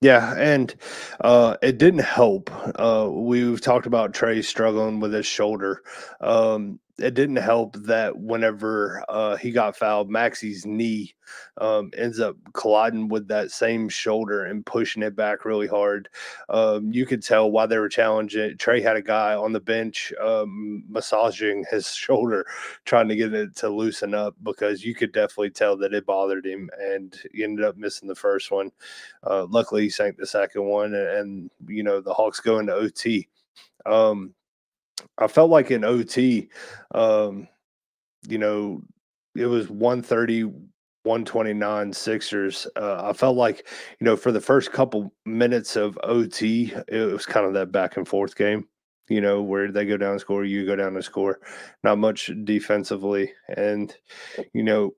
Yeah, 0.02 0.36
and 0.36 0.76
uh, 1.22 1.56
it 1.62 1.78
didn't 1.78 2.02
help. 2.02 2.52
Uh, 2.78 3.08
we've 3.10 3.62
talked 3.62 3.86
about 3.86 4.14
Trae 4.14 4.44
struggling 4.44 5.00
with 5.00 5.14
his 5.14 5.26
shoulder. 5.26 5.84
Um, 6.20 6.82
it 6.98 7.14
didn't 7.14 7.38
help 7.38 7.76
that 7.78 8.18
whenever 8.18 9.04
uh, 9.10 9.36
he 9.36 9.52
got 9.52 9.76
fouled, 9.76 10.10
Maxey's 10.10 10.66
knee 10.66 11.14
um, 11.58 11.92
ends 11.98 12.20
up 12.20 12.36
colliding 12.54 13.08
with 13.08 13.28
that 13.28 13.52
same 13.52 13.90
shoulder 13.90 14.46
and 14.46 14.66
pushing 14.66 15.04
it 15.04 15.16
back 15.16 15.46
really 15.46 15.68
hard. 15.68 16.10
Um, 16.50 16.92
you 16.92 17.06
could 17.06 17.24
tell 17.24 17.52
why 17.52 17.66
they 17.66 17.78
were 17.78 17.90
challenging. 17.90 18.58
Trae 18.58 18.82
had 18.82 18.96
a 18.96 19.02
guy 19.02 19.34
on 19.34 19.54
the 19.54 19.60
bench 19.60 20.14
um, 20.22 20.84
massaging 20.90 21.66
his 21.70 21.88
shoulder, 21.94 22.46
trying 22.86 23.08
to 23.08 23.16
get 23.16 23.34
it 23.34 23.56
to 23.58 23.70
loosen 23.70 24.14
up 24.14 24.36
because 24.44 24.84
you 24.84 24.94
could 24.96 25.12
definitely 25.12 25.52
tell 25.52 25.78
that 25.78 25.94
it 25.94 26.06
bothered 26.06 26.46
him, 26.46 26.70
and 26.80 27.22
he 27.34 27.44
ended 27.44 27.66
up 27.66 27.78
missing 27.78 28.08
the 28.08 28.16
first 28.16 28.52
one. 28.52 28.72
Uh, 29.24 29.46
luckily, 29.50 29.84
he 29.84 29.90
sank 29.90 30.18
the 30.18 30.28
second 30.28 30.66
one, 30.66 30.94
and, 30.94 31.08
and 31.08 31.52
you 31.68 31.84
know 31.84 32.02
the 32.02 32.14
Hawks 32.14 32.40
go 32.40 32.60
into 32.60 32.74
OT. 32.74 33.28
Um, 33.86 34.34
I 35.18 35.28
felt 35.28 35.50
like 35.50 35.72
in 35.72 35.84
OT, 35.84 36.50
um, 36.94 37.48
you 38.28 38.38
know, 38.38 38.82
it 39.36 39.46
was 39.46 39.70
130, 39.70 40.44
129 40.44 41.94
Sixers. 41.94 42.68
Uh, 42.76 43.10
I 43.10 43.14
felt 43.14 43.38
like, 43.38 43.68
you 44.00 44.06
know, 44.06 44.16
for 44.16 44.32
the 44.32 44.42
first 44.42 44.72
couple 44.72 45.14
minutes 45.26 45.76
of 45.76 45.98
OT, 46.04 46.74
it 46.88 47.12
was 47.12 47.26
kind 47.26 47.46
of 47.46 47.54
that 47.54 47.72
back 47.72 47.98
and 47.98 48.08
forth 48.08 48.36
game, 48.36 48.68
you 49.10 49.22
know, 49.22 49.42
where 49.42 49.72
they 49.72 49.86
go 49.86 49.98
down 49.98 50.12
and 50.12 50.22
score, 50.22 50.46
you 50.46 50.66
go 50.66 50.76
down 50.76 50.96
and 50.96 51.04
score, 51.04 51.40
not 51.84 51.98
much 51.98 52.32
defensively. 52.44 53.32
And, 53.56 53.96
you 54.54 54.64
know, 54.64 54.92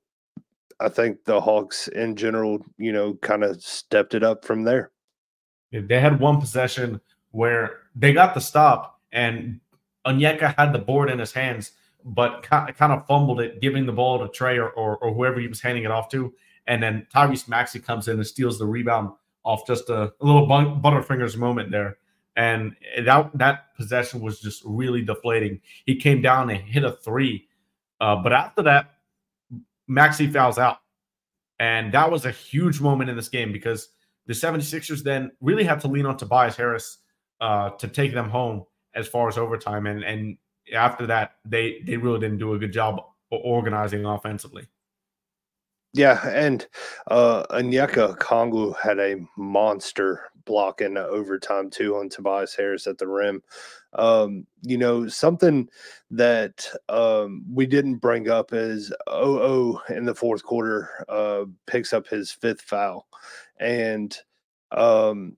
I 0.80 0.89
think 0.89 1.24
the 1.24 1.39
Hawks 1.39 1.88
in 1.88 2.16
general, 2.16 2.66
you 2.78 2.92
know, 2.92 3.13
kind 3.22 3.44
of 3.44 3.62
stepped 3.62 4.13
it 4.13 4.24
up 4.24 4.44
from 4.44 4.63
there. 4.63 4.92
They 5.72 6.00
had 6.00 6.20
one 6.20 6.39
possession 6.39 7.02
where 7.32 7.80
they 7.96 8.13
got 8.13 8.34
the 8.34 8.42
stop 8.42 9.00
and 9.12 9.60
Onyeka 10.06 10.56
had 10.58 10.74
the 10.74 10.80
board 10.80 11.10
in 11.10 11.20
his 11.20 11.32
hands, 11.32 11.72
but 12.04 12.44
kind 12.44 12.92
of 12.92 13.08
fumbled 13.08 13.39
it, 13.39 13.62
giving 13.62 13.86
the 13.86 13.92
ball 13.92 14.20
to 14.20 14.28
Trae 14.28 14.58
or, 14.58 14.70
or, 14.72 14.98
or 14.98 15.13
whoever 15.13 15.39
he 15.39 15.48
was 15.48 15.62
handing 15.62 15.84
it 15.84 15.92
off 15.92 16.10
to. 16.10 16.34
And 16.68 16.82
then 16.82 17.08
Tyrese 17.13 17.48
Maxey 17.48 17.80
comes 17.80 18.08
in 18.08 18.16
and 18.18 18.28
steals 18.28 18.60
the 18.60 18.66
rebound 18.66 19.12
off 19.44 19.68
just 19.68 19.89
a, 19.89 20.13
a 20.20 20.26
little 20.26 20.48
Butterfingers 20.48 21.38
moment 21.38 21.72
there. 21.72 21.98
And 22.36 22.76
that 23.06 23.30
that 23.36 23.76
possession 23.76 24.20
was 24.20 24.39
just 24.39 24.63
really 24.66 25.04
deflating. 25.04 25.62
He 25.86 25.98
came 25.98 26.22
down 26.22 26.50
and 26.50 26.60
hit 26.60 26.84
a 26.84 26.92
three, 26.92 27.48
uh, 28.02 28.16
but 28.16 28.34
after 28.34 28.63
that, 28.63 28.96
Maxey 29.88 30.28
fouls 30.28 30.58
out. 30.58 30.78
And 31.60 31.94
that 31.94 32.10
was 32.10 32.26
a 32.26 32.32
huge 32.32 32.82
moment 32.82 33.12
in 33.12 33.16
this 33.16 33.30
game 33.30 33.52
because 33.52 33.89
the 34.26 34.34
76ers 34.34 35.04
then 35.04 35.32
really 35.42 35.63
had 35.63 35.80
to 35.82 35.88
lean 35.88 36.08
on 36.08 36.18
Tobias 36.18 36.56
Harris 36.56 36.98
uh, 37.39 37.70
to 37.72 37.88
take 37.88 38.13
them 38.13 38.30
home 38.30 38.63
as 38.95 39.08
far 39.08 39.27
as 39.27 39.38
overtime. 39.38 39.88
And 39.88 40.03
and 40.03 40.38
after 40.73 41.08
that, 41.08 41.36
they 41.45 41.82
they 41.86 41.97
really 41.97 42.19
didn't 42.19 42.39
do 42.39 42.53
a 42.53 42.60
good 42.60 42.73
job 42.73 43.01
organizing 43.32 44.06
offensively. 44.06 44.67
Yeah, 45.93 46.27
and 46.27 46.65
uh 47.08 47.43
Onyeka 47.51 48.17
Okongwu 48.17 48.75
had 48.79 48.99
a 48.99 49.17
monster 49.38 50.21
block 50.45 50.82
in 50.82 50.97
overtime 50.97 51.69
too 51.69 51.95
on 51.95 52.10
Tobias 52.10 52.56
Harris 52.56 52.88
at 52.88 52.97
the 52.97 53.08
rim. 53.08 53.43
Um, 53.93 54.47
you 54.63 54.77
know, 54.77 55.08
something 55.08 55.69
that 56.10 56.67
um 56.89 57.45
we 57.51 57.67
didn't 57.67 57.97
bring 57.97 58.29
up 58.29 58.53
is 58.53 58.91
OO 59.12 59.79
in 59.89 60.06
the 60.06 60.15
fourth 60.15 60.43
quarter 60.43 60.89
uh 61.10 61.45
picks 61.67 61.93
up 61.93 62.08
his 62.08 62.32
fifth 62.32 62.62
foul. 62.62 63.08
And 63.60 64.17
um 64.71 65.38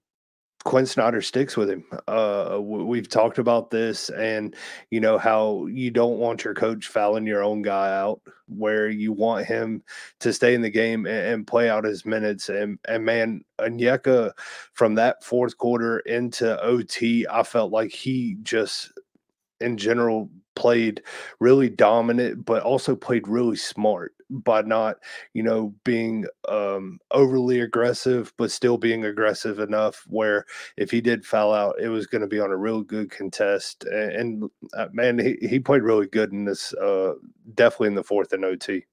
Quin 0.65 0.87
Snyder 0.87 1.21
sticks 1.21 1.55
with 1.55 1.69
him. 1.69 1.85
Uh, 2.07 2.57
we've 2.59 3.07
talked 3.07 3.37
about 3.37 3.69
this, 3.69 4.09
and 4.09 4.55
you 4.89 4.99
know 4.99 5.19
how 5.19 5.67
you 5.67 5.91
don't 5.91 6.17
want 6.17 6.43
your 6.43 6.55
coach 6.55 6.87
fouling 6.87 7.27
your 7.27 7.43
own 7.43 7.61
guy 7.61 7.95
out, 7.95 8.19
where 8.47 8.89
you 8.89 9.13
want 9.13 9.45
him 9.45 9.83
to 10.21 10.33
stay 10.33 10.55
in 10.55 10.63
the 10.63 10.69
game 10.71 11.05
and, 11.05 11.45
play 11.45 11.69
out 11.69 11.85
his 11.85 12.03
minutes. 12.03 12.49
And 12.49 12.79
and 12.87 13.05
man, 13.05 13.45
Onyeka 13.59 14.31
from 14.73 14.95
that 14.95 15.23
fourth 15.23 15.55
quarter 15.59 15.99
into 15.99 16.59
OT, 16.59 17.27
I 17.29 17.43
felt 17.43 17.71
like 17.71 17.91
he 17.91 18.37
just, 18.41 18.91
in 19.61 19.77
general, 19.77 20.31
played 20.55 21.03
really 21.39 21.69
dominant, 21.69 22.43
but 22.43 22.63
also 22.63 22.95
played 22.95 23.27
really 23.27 23.57
smart 23.57 24.14
by 24.29 24.61
not, 24.61 24.97
you 25.33 25.43
know, 25.43 25.73
being 25.83 26.25
um, 26.49 26.99
overly 27.11 27.59
aggressive, 27.61 28.33
but 28.37 28.51
still 28.51 28.77
being 28.77 29.05
aggressive 29.05 29.59
enough 29.59 30.03
where 30.07 30.45
if 30.77 30.91
he 30.91 31.01
did 31.01 31.25
foul 31.25 31.53
out, 31.53 31.75
it 31.79 31.89
was 31.89 32.07
going 32.07 32.21
to 32.21 32.27
be 32.27 32.39
on 32.39 32.51
a 32.51 32.57
real 32.57 32.81
good 32.81 33.11
contest. 33.11 33.83
And, 33.85 34.11
and 34.11 34.49
uh, 34.75 34.87
man, 34.91 35.19
he, 35.19 35.37
he 35.47 35.59
played 35.59 35.83
really 35.83 36.07
good 36.07 36.31
in 36.31 36.45
this, 36.45 36.73
uh, 36.73 37.13
definitely 37.53 37.89
in 37.89 37.95
the 37.95 38.03
fourth 38.03 38.33
and 38.33 38.45
OT. 38.45 38.85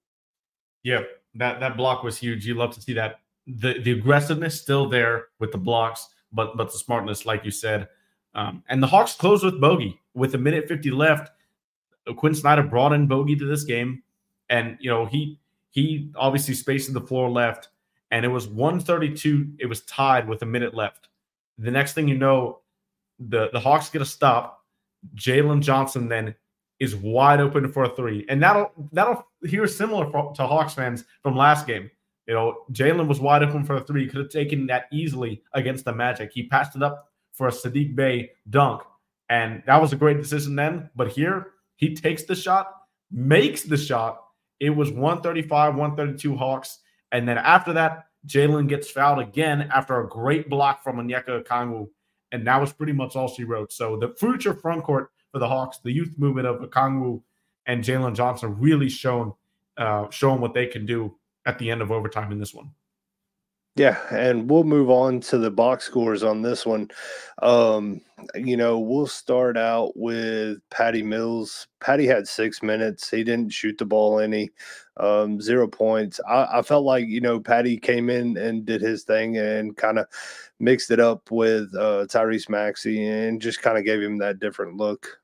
Yeah, 0.83 1.03
that 1.37 1.61
that 1.61 1.77
block 1.77 2.03
was 2.03 2.19
huge. 2.19 2.45
You 2.45 2.55
love 2.55 2.75
to 2.75 2.81
see 2.81 2.95
that 2.95 3.21
the 3.47 3.79
the 3.81 3.93
aggressiveness 3.93 4.61
still 4.61 4.89
there 4.89 5.27
with 5.39 5.53
the 5.53 5.59
blocks, 5.59 6.09
but 6.33 6.57
but 6.57 6.73
the 6.73 6.79
smartness, 6.79 7.25
like 7.25 7.45
you 7.45 7.53
said. 7.53 7.89
Um, 8.35 8.65
and 8.69 8.83
the 8.83 8.89
Hawks 8.89 9.15
closed 9.15 9.45
with 9.45 9.61
bogey 9.61 10.01
with 10.15 10.35
a 10.35 10.39
minute 10.39 10.67
50 10.67 10.91
left 10.91 11.31
Quin 12.17 12.35
Snyder 12.35 12.63
brought 12.63 12.93
in 12.93 13.07
Bogey 13.07 13.37
to 13.37 13.47
this 13.47 13.65
game, 13.65 14.03
and 14.53 14.77
you 14.79 14.91
know 14.91 15.07
he 15.07 15.41
he 15.71 16.13
obviously 16.15 16.55
spaced 16.55 16.93
the 16.93 17.01
floor 17.01 17.29
left, 17.29 17.71
and 18.13 18.25
it 18.25 18.29
was 18.29 18.47
132. 18.47 19.55
It 19.59 19.67
was 19.67 19.81
tied 19.87 20.29
with 20.29 20.43
a 20.43 20.47
minute 20.47 20.75
left. 20.75 21.09
The 21.59 21.71
next 21.71 21.95
thing 21.95 22.07
you 22.07 22.19
know, 22.19 22.61
the 23.19 23.49
the 23.53 23.59
Hawks 23.59 23.89
get 23.91 24.03
a 24.03 24.07
stop. 24.07 24.65
Jalen 25.17 25.63
Johnson 25.63 26.09
then 26.09 26.35
is 26.79 26.95
wide 26.95 27.41
open 27.41 27.73
for 27.73 27.85
a 27.85 27.89
three, 27.89 28.25
and 28.29 28.41
that'll 28.41 28.71
that'll 28.93 29.27
hear 29.45 29.67
similar 29.67 30.09
for, 30.11 30.33
to 30.35 30.47
Hawks 30.47 30.75
fans 30.75 31.05
from 31.23 31.37
last 31.37 31.67
game. 31.67 31.91
You 32.29 32.35
know, 32.35 32.59
Jalen 32.73 33.09
was 33.09 33.19
wide 33.19 33.43
open 33.43 33.65
for 33.65 33.77
a 33.77 33.81
three, 33.81 34.07
could 34.07 34.21
have 34.21 34.29
taken 34.29 34.67
that 34.67 34.85
easily 34.93 35.43
against 35.55 35.85
the 35.85 35.93
Magic. 35.93 36.31
He 36.33 36.47
passed 36.47 36.77
it 36.77 36.83
up 36.83 37.11
for 37.33 37.49
a 37.49 37.51
Saddiq 37.51 37.97
Bey 37.97 38.31
dunk, 38.51 38.83
and 39.31 39.63
that 39.67 39.81
was 39.81 39.93
a 39.93 39.97
great 39.97 40.19
decision 40.19 40.55
then. 40.55 40.91
But 40.95 41.09
here, 41.09 41.53
he 41.77 41.97
takes 41.97 42.25
the 42.25 42.35
shot, 42.35 42.75
makes 43.11 43.63
the 43.63 43.79
shot. 43.79 44.23
It 44.63 44.71
was 44.71 44.93
135, 44.93 45.75
132 45.75 46.37
Hawks. 46.37 46.79
And 47.11 47.29
then 47.29 47.37
after 47.37 47.73
that, 47.73 48.05
Jalen 48.29 48.69
gets 48.69 48.89
fouled 48.89 49.19
again 49.19 49.69
after 49.75 49.99
a 50.01 50.09
great 50.09 50.49
block 50.49 50.85
from 50.85 50.99
Onyeka 50.99 51.43
Okongwu. 51.43 51.89
And 52.31 52.47
that 52.47 52.61
was 52.61 52.73
pretty 52.73 52.93
much 52.93 53.17
all 53.17 53.27
she 53.27 53.43
wrote. 53.43 53.73
So 53.73 53.97
the 53.97 54.15
future 54.21 54.55
front 54.55 54.85
court 54.85 55.11
for 55.33 55.41
the 55.41 55.49
Hawks, 55.49 55.79
the 55.83 55.91
youth 55.91 56.13
movement 56.17 56.47
of 56.47 56.61
Okongwu 56.61 57.23
and 57.67 57.83
Jalen 57.83 58.15
Johnson 58.15 58.57
really 58.61 58.89
shown 58.89 59.33
uh, 59.77 60.09
showing 60.11 60.41
what 60.41 60.55
they 60.55 60.67
can 60.67 60.87
do 60.87 61.17
at 61.45 61.59
the 61.59 61.69
end 61.69 61.83
of 61.83 61.91
overtime 61.91 62.31
in 62.31 62.39
this 62.39 62.55
one. 62.55 62.71
Yeah, 63.75 63.99
and 64.11 64.51
we'll 64.51 64.65
move 64.65 64.91
on 64.91 65.21
to 65.21 65.39
the 65.39 65.51
box 65.51 65.85
scores 65.85 66.23
on 66.23 66.43
this 66.43 66.67
one. 66.67 66.91
Um, 67.41 68.03
you 68.35 68.55
know, 68.55 68.79
we'll 68.79 69.07
start 69.07 69.57
out 69.57 69.93
with 69.97 70.59
Patty 70.71 71.03
Mills. 71.03 71.69
Patty 71.81 72.07
had 72.07 72.29
six 72.29 72.63
minutes. 72.63 73.09
He 73.09 73.25
didn't 73.25 73.51
shoot 73.51 73.79
the 73.79 73.87
ball 73.87 74.21
any, 74.21 74.51
um, 74.99 75.41
zero 75.41 75.67
points. 75.67 76.21
I, 76.29 76.59
I 76.59 76.63
felt 76.63 76.85
like, 76.85 77.07
you 77.07 77.23
know, 77.23 77.41
Patty 77.41 77.79
came 77.79 78.11
in 78.11 78.37
and 78.37 78.67
did 78.67 78.83
his 78.83 79.05
thing 79.05 79.39
and 79.39 79.75
kind 79.75 79.99
of 79.99 80.07
mixed 80.61 80.91
it 80.91 81.01
up 81.01 81.31
with 81.31 81.75
uh, 81.75 82.05
Tyrese 82.11 82.51
Maxey 82.51 83.09
and 83.09 83.41
just 83.41 83.63
kind 83.63 83.79
of 83.79 83.87
gave 83.87 84.03
him 84.03 84.19
that 84.19 84.39
different 84.39 84.77
look. 84.77 85.19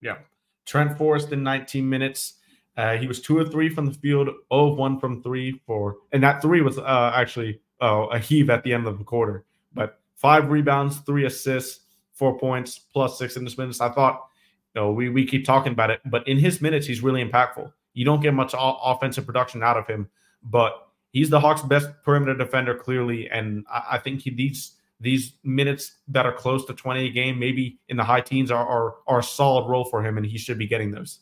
Yeah. 0.00 0.16
Trent 0.64 0.96
Forrest 0.96 1.32
in 1.32 1.42
19 1.42 1.86
minutes. 1.86 2.37
Uh, 2.78 2.96
he 2.96 3.08
was 3.08 3.20
two 3.20 3.40
of 3.40 3.50
three 3.50 3.68
from 3.68 3.86
the 3.86 3.92
field, 3.92 4.28
0 4.28 4.38
of 4.50 4.78
1 4.78 5.00
from 5.00 5.20
three 5.20 5.60
for, 5.66 5.96
and 6.12 6.22
that 6.22 6.40
three 6.40 6.60
was 6.60 6.78
uh, 6.78 7.12
actually 7.12 7.60
uh, 7.82 8.06
a 8.12 8.20
heave 8.20 8.48
at 8.50 8.62
the 8.62 8.72
end 8.72 8.86
of 8.86 8.98
the 8.98 9.04
quarter. 9.04 9.44
But 9.74 9.98
five 10.14 10.48
rebounds, 10.48 10.98
three 10.98 11.26
assists, 11.26 11.80
four 12.12 12.38
points, 12.38 12.78
plus 12.78 13.18
six 13.18 13.36
in 13.36 13.42
this 13.42 13.58
minutes. 13.58 13.80
I 13.80 13.90
thought, 13.90 14.28
you 14.76 14.80
know, 14.80 14.92
we, 14.92 15.08
we 15.08 15.26
keep 15.26 15.44
talking 15.44 15.72
about 15.72 15.90
it, 15.90 16.00
but 16.06 16.26
in 16.28 16.38
his 16.38 16.62
minutes, 16.62 16.86
he's 16.86 17.02
really 17.02 17.24
impactful. 17.24 17.72
You 17.94 18.04
don't 18.04 18.20
get 18.20 18.32
much 18.32 18.54
offensive 18.56 19.26
production 19.26 19.60
out 19.60 19.76
of 19.76 19.88
him, 19.88 20.08
but 20.44 20.88
he's 21.10 21.30
the 21.30 21.40
Hawks' 21.40 21.62
best 21.62 21.88
perimeter 22.04 22.36
defender, 22.36 22.76
clearly. 22.76 23.28
And 23.28 23.64
I, 23.68 23.86
I 23.92 23.98
think 23.98 24.20
he 24.20 24.30
needs 24.30 24.76
these 25.00 25.32
minutes 25.42 25.96
that 26.06 26.26
are 26.26 26.32
close 26.32 26.64
to 26.66 26.74
20 26.74 27.06
a 27.06 27.10
game, 27.10 27.40
maybe 27.40 27.80
in 27.88 27.96
the 27.96 28.04
high 28.04 28.20
teens, 28.20 28.52
are, 28.52 28.64
are, 28.64 28.94
are 29.08 29.18
a 29.18 29.22
solid 29.24 29.68
role 29.68 29.84
for 29.84 30.04
him, 30.06 30.16
and 30.16 30.24
he 30.24 30.38
should 30.38 30.58
be 30.58 30.68
getting 30.68 30.92
those. 30.92 31.18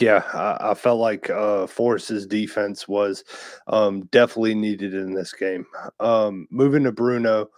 Yeah, 0.00 0.22
I, 0.34 0.72
I 0.72 0.74
felt 0.74 1.00
like 1.00 1.30
uh, 1.30 1.66
Forrest's 1.66 2.26
defense 2.26 2.86
was 2.86 3.24
um, 3.66 4.02
definitely 4.06 4.54
needed 4.54 4.92
in 4.92 5.14
this 5.14 5.32
game. 5.32 5.64
Um, 6.00 6.46
moving 6.50 6.84
to 6.84 6.92
Bruno, 6.92 7.48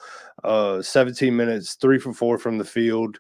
uh, 0.45 0.81
17 0.81 1.35
minutes, 1.35 1.75
three 1.75 1.99
for 1.99 2.13
four 2.13 2.39
from 2.39 2.59
the 2.59 2.65
field, 2.65 3.19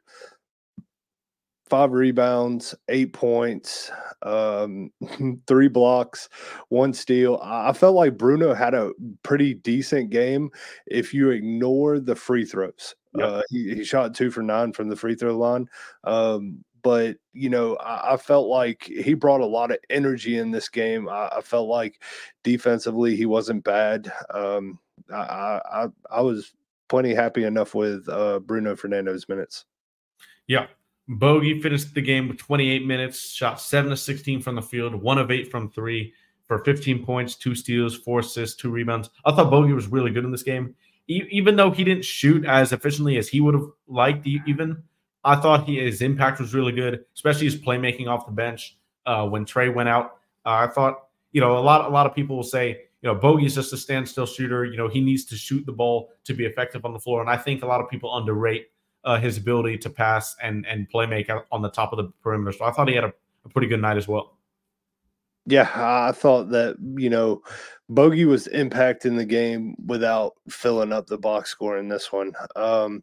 five 1.69 1.93
rebounds, 1.93 2.75
eight 2.89 3.13
points, 3.13 3.91
um, 4.23 4.91
three 5.47 5.69
blocks, 5.69 6.29
one 6.69 6.93
steal. 6.93 7.41
I 7.43 7.73
felt 7.73 7.97
like 7.97 8.19
Bruno 8.19 8.55
had 8.55 8.75
a 8.75 8.93
pretty 9.23 9.55
decent 9.55 10.11
game 10.11 10.51
if 10.87 11.13
you 11.13 11.31
ignore 11.31 12.01
the 12.01 12.15
free 12.15 12.45
throws. 12.45 12.95
Yep. 13.17 13.29
Uh, 13.29 13.43
he, 13.51 13.75
he, 13.75 13.85
shot 13.85 14.15
two 14.15 14.31
for 14.31 14.43
nine 14.43 14.73
from 14.73 14.89
the 14.89 14.97
free 14.97 15.15
throw 15.15 15.37
line. 15.37 15.67
Um, 16.05 16.63
but 16.83 17.17
you 17.33 17.51
know, 17.51 17.77
I, 17.77 18.15
I, 18.15 18.17
felt 18.17 18.49
like 18.49 18.83
he 18.85 19.15
brought 19.15 19.41
a 19.41 19.47
lot 19.47 19.71
of 19.71 19.79
energy 19.91 20.39
in 20.39 20.51
this 20.51 20.69
game. 20.69 21.09
I, 21.09 21.29
I 21.37 21.41
felt 21.41 21.69
like 21.69 22.03
defensively 22.43 23.17
he 23.17 23.27
wasn't 23.27 23.65
bad. 23.65 24.13
Um, 24.31 24.79
I, 25.13 25.61
I 25.71 25.87
I 26.11 26.21
was 26.21 26.53
plenty 26.89 27.15
happy 27.15 27.45
enough 27.45 27.75
with 27.75 28.09
uh, 28.09 28.41
Bruno 28.41 28.77
Fernando's 28.77 29.29
minutes. 29.29 29.65
Yeah, 30.47 30.67
Bogey 31.09 31.61
finished 31.61 31.95
the 31.95 32.03
game 32.03 32.29
with 32.29 32.39
28 32.39 32.87
minutes, 32.87 33.31
shot 33.31 33.61
seven 33.61 33.93
of 33.93 33.99
16 33.99 34.43
from 34.43 34.57
the 34.57 34.63
field, 34.63 34.95
one 34.95 35.19
of 35.19 35.31
eight 35.31 35.51
from 35.51 35.71
three 35.71 36.13
for 36.47 36.65
15 36.65 37.05
points, 37.05 37.35
two 37.35 37.55
steals, 37.55 37.97
four 37.97 38.21
assists, 38.21 38.57
two 38.57 38.71
rebounds. 38.71 39.11
I 39.25 39.33
thought 39.33 39.51
Bogey 39.51 39.73
was 39.73 39.87
really 39.87 40.11
good 40.11 40.25
in 40.25 40.31
this 40.31 40.43
game, 40.43 40.75
e- 41.07 41.29
even 41.31 41.57
though 41.57 41.71
he 41.71 41.85
didn't 41.85 42.05
shoot 42.05 42.45
as 42.45 42.73
efficiently 42.73 43.19
as 43.19 43.29
he 43.29 43.41
would 43.41 43.55
have 43.55 43.69
liked. 43.87 44.27
Even 44.27 44.83
I 45.29 45.37
thought 45.37 45.65
he, 45.65 45.79
his 45.79 46.01
impact 46.01 46.41
was 46.41 46.55
really 46.55 46.73
good, 46.73 47.05
especially 47.15 47.45
his 47.45 47.57
playmaking 47.57 48.09
off 48.09 48.25
the 48.25 48.33
bench 48.33 48.79
uh, 49.05 49.29
when 49.29 49.45
Trae 49.45 49.73
went 49.73 49.91
out. 49.91 50.17
Uh, 50.47 50.65
I 50.65 50.69
thought, 50.69 51.09
you 51.33 51.41
know, 51.43 51.59
a 51.59 51.61
lot 51.61 51.85
a 51.85 51.91
lot 51.91 52.07
of 52.07 52.15
people 52.15 52.35
will 52.35 52.43
say, 52.43 52.69
you 53.03 53.09
know, 53.09 53.15
Bogey's 53.15 53.55
just 53.55 53.73
a 53.75 53.77
standstill 53.77 54.25
shooter. 54.25 54.65
You 54.65 54.79
know, 54.79 54.89
he 54.89 55.03
needs 55.03 55.27
to 55.27 55.37
shoot 55.37 55.67
the 55.67 55.73
ball 55.73 56.11
to 56.25 56.33
be 56.33 56.47
effective 56.47 56.87
on 56.87 56.95
the 56.95 56.99
floor, 56.99 57.21
and 57.21 57.29
I 57.29 57.37
think 57.37 57.63
a 57.63 57.67
lot 57.67 57.83
of 57.83 57.91
people 57.91 58.17
underrate 58.17 58.69
uh, 59.05 59.19
his 59.19 59.37
ability 59.37 59.77
to 59.79 59.91
pass 59.91 60.35
and 60.43 60.67
and 60.67 60.89
play 60.89 61.05
make 61.05 61.29
on 61.53 61.61
the 61.61 61.71
top 61.71 61.93
of 61.93 61.99
the 61.99 62.11
perimeter. 62.23 62.57
So 62.57 62.65
I 62.65 62.71
thought 62.73 62.89
he 62.89 62.95
had 62.95 63.05
a, 63.05 63.13
a 63.45 63.49
pretty 63.51 63.69
good 63.69 63.83
night 63.83 63.99
as 63.99 64.09
well. 64.09 64.38
Yeah, 65.51 65.71
I 65.75 66.13
thought 66.13 66.51
that, 66.51 66.77
you 66.99 67.09
know, 67.09 67.41
Bogey 67.89 68.27
was 68.27 68.49
impacting 68.49 69.17
the 69.17 69.25
game 69.25 69.75
without 69.87 70.35
filling 70.51 70.93
up 70.93 71.07
the 71.07 71.17
box 71.17 71.49
score 71.49 71.79
in 71.79 71.89
this 71.89 72.13
one. 72.13 72.35
Um, 72.55 73.03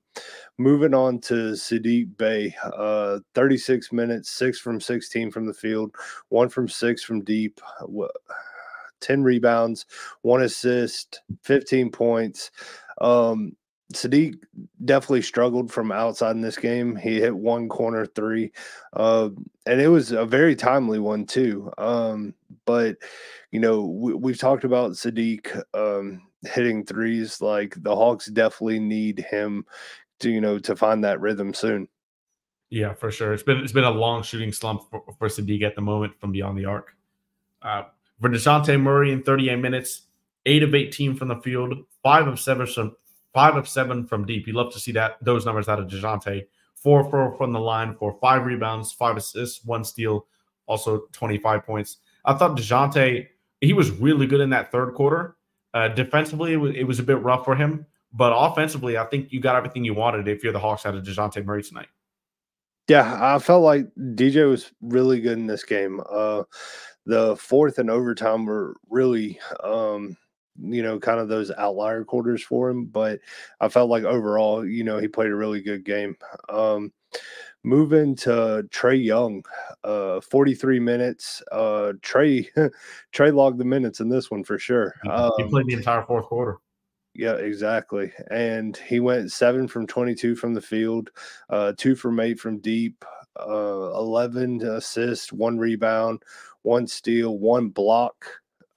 moving 0.59 0.93
on 0.93 1.19
to 1.21 1.53
Saddiq 1.53 2.15
Bey, 2.17 2.55
uh, 2.63 3.17
36 3.33 3.91
minutes, 3.91 4.29
six 4.31 4.59
from 4.59 4.79
16 4.79 5.31
from 5.31 5.47
the 5.47 5.55
field, 5.55 5.95
one 6.29 6.47
from 6.47 6.67
six 6.69 7.03
from 7.03 7.23
deep, 7.23 7.59
10 9.01 9.23
rebounds, 9.23 9.87
one 10.21 10.43
assist, 10.43 11.21
15 11.41 11.89
points. 11.91 12.51
Um, 13.01 13.53
Saddiq 13.95 14.35
definitely 14.83 15.21
struggled 15.21 15.71
from 15.71 15.91
outside 15.91 16.35
in 16.35 16.41
this 16.41 16.57
game. 16.57 16.95
He 16.95 17.19
hit 17.19 17.35
one 17.35 17.67
corner 17.69 18.05
three, 18.05 18.51
uh, 18.93 19.29
and 19.65 19.81
it 19.81 19.87
was 19.87 20.11
a 20.11 20.25
very 20.25 20.55
timely 20.55 20.99
one 20.99 21.25
too. 21.25 21.71
Um, 21.77 22.33
but 22.65 22.97
you 23.51 23.59
know, 23.59 23.83
we, 23.83 24.31
have 24.31 24.39
talked 24.39 24.63
about 24.63 24.91
Saddiq 24.91 25.61
um, 25.73 26.21
hitting 26.43 26.85
threes. 26.85 27.41
Like 27.41 27.75
the 27.81 27.95
Hawks 27.95 28.27
definitely 28.27 28.79
need 28.79 29.25
him 29.29 29.65
to 30.19 30.29
you 30.29 30.41
know 30.41 30.59
to 30.59 30.75
find 30.75 31.03
that 31.03 31.21
rhythm 31.21 31.53
soon. 31.53 31.87
Yeah, 32.69 32.93
for 32.93 33.11
sure. 33.11 33.33
It's 33.33 33.43
been 33.43 33.57
it's 33.57 33.73
been 33.73 33.83
a 33.83 33.91
long 33.91 34.23
shooting 34.23 34.51
slump 34.51 34.83
for, 34.89 35.03
for 35.17 35.27
Saddiq 35.27 35.63
at 35.63 35.75
the 35.75 35.81
moment 35.81 36.19
from 36.19 36.31
beyond 36.31 36.57
the 36.57 36.65
arc. 36.65 36.95
Uh, 37.61 37.83
for 38.21 38.29
Dejounte 38.29 38.79
Murray 38.79 39.11
in 39.11 39.23
38 39.23 39.55
minutes, 39.57 40.03
eight 40.45 40.63
of 40.63 40.75
18 40.75 41.15
from 41.15 41.29
the 41.29 41.37
field, 41.37 41.73
five 42.03 42.27
of 42.27 42.39
seven 42.39 42.67
from 42.67 42.95
five 43.35 43.57
of 43.57 43.67
seven 43.67 44.07
from 44.07 44.25
deep. 44.25 44.47
You 44.47 44.53
love 44.53 44.71
to 44.73 44.79
see 44.79 44.93
that 44.93 45.17
those 45.21 45.45
numbers 45.45 45.67
out 45.67 45.77
of 45.77 45.87
Dejounte. 45.87 46.47
Four 46.73 47.03
four 47.11 47.35
from 47.37 47.51
the 47.51 47.59
line 47.59 47.95
for 47.95 48.17
five 48.21 48.45
rebounds, 48.45 48.93
five 48.93 49.17
assists, 49.17 49.65
one 49.65 49.83
steal, 49.83 50.25
also 50.67 51.03
25 51.11 51.65
points. 51.65 51.97
I 52.23 52.33
thought 52.33 52.57
Dejounte, 52.57 53.27
he 53.61 53.73
was 53.73 53.91
really 53.91 54.25
good 54.25 54.41
in 54.41 54.49
that 54.51 54.71
third 54.71 54.93
quarter. 54.93 55.35
Uh, 55.73 55.89
defensively, 55.89 56.53
it 56.53 56.57
was, 56.57 56.73
it 56.75 56.83
was, 56.85 56.99
a 56.99 57.03
bit 57.03 57.21
rough 57.21 57.43
for 57.43 57.55
him, 57.55 57.85
But 58.13 58.31
offensively, 58.33 58.97
I 58.97 59.03
think 59.05 59.33
you 59.33 59.41
got 59.41 59.57
everything 59.57 59.83
you 59.83 59.93
wanted 59.93 60.27
if 60.29 60.41
you're 60.41 60.53
the 60.53 60.59
Hawks 60.59 60.85
out 60.85 60.95
of 60.95 61.03
Dejounte 61.03 61.43
Murray 61.43 61.63
tonight. 61.63 61.89
Yeah, 62.87 63.17
I 63.21 63.39
felt 63.39 63.63
like 63.63 63.87
DJ 63.97 64.49
was 64.49 64.71
really 64.79 65.19
good 65.19 65.37
in 65.37 65.47
this 65.47 65.65
game. 65.65 65.99
Uh, 66.09 66.43
the 67.05 67.35
fourth 67.35 67.79
and 67.79 67.89
overtime 67.89 68.45
were 68.45 68.77
really, 68.89 69.39
um, 69.61 70.15
you 70.61 70.83
know, 70.83 70.99
kind 70.99 71.19
of 71.19 71.27
those 71.27 71.51
outlier 71.51 72.03
quarters 72.03 72.43
for 72.43 72.69
him. 72.69 72.85
But 72.85 73.19
I 73.59 73.69
felt 73.69 73.89
like 73.89 74.03
overall, 74.03 74.65
you 74.65 74.83
know, 74.83 74.97
he 74.97 75.07
played 75.07 75.31
a 75.31 75.35
really 75.35 75.61
good 75.61 75.83
game. 75.83 76.15
Um, 76.49 76.91
moving 77.63 78.15
to 78.15 78.65
Trae 78.69 79.03
Young, 79.03 79.43
uh, 79.83 80.21
43 80.21 80.79
minutes. 80.79 81.41
Uh, 81.51 81.93
Trae, 82.01 82.47
Trae 83.13 83.33
logged 83.33 83.57
the 83.57 83.65
minutes 83.65 83.99
in 83.99 84.09
this 84.09 84.29
one 84.29 84.43
for 84.43 84.57
sure. 84.59 84.93
Um, 85.09 85.31
he 85.37 85.43
played 85.45 85.65
the 85.65 85.73
entire 85.73 86.03
fourth 86.03 86.25
quarter. 86.25 86.57
Yeah, 87.15 87.35
exactly. 87.35 88.11
And 88.29 88.75
he 88.75 88.99
went 88.99 89.31
seven 89.31 89.67
from 89.67 89.87
22 89.87 90.35
from 90.35 90.53
the 90.53 90.61
field, 90.61 91.11
uh, 91.49 91.71
two 91.77 91.95
from 91.95 92.19
eight 92.19 92.39
from 92.39 92.59
deep, 92.59 93.05
uh, 93.39 93.91
11 93.95 94.61
assists, 94.61 95.31
one 95.31 95.57
rebound, 95.57 96.23
one 96.63 96.87
steal, 96.87 97.39
one 97.39 97.69
block, 97.69 98.25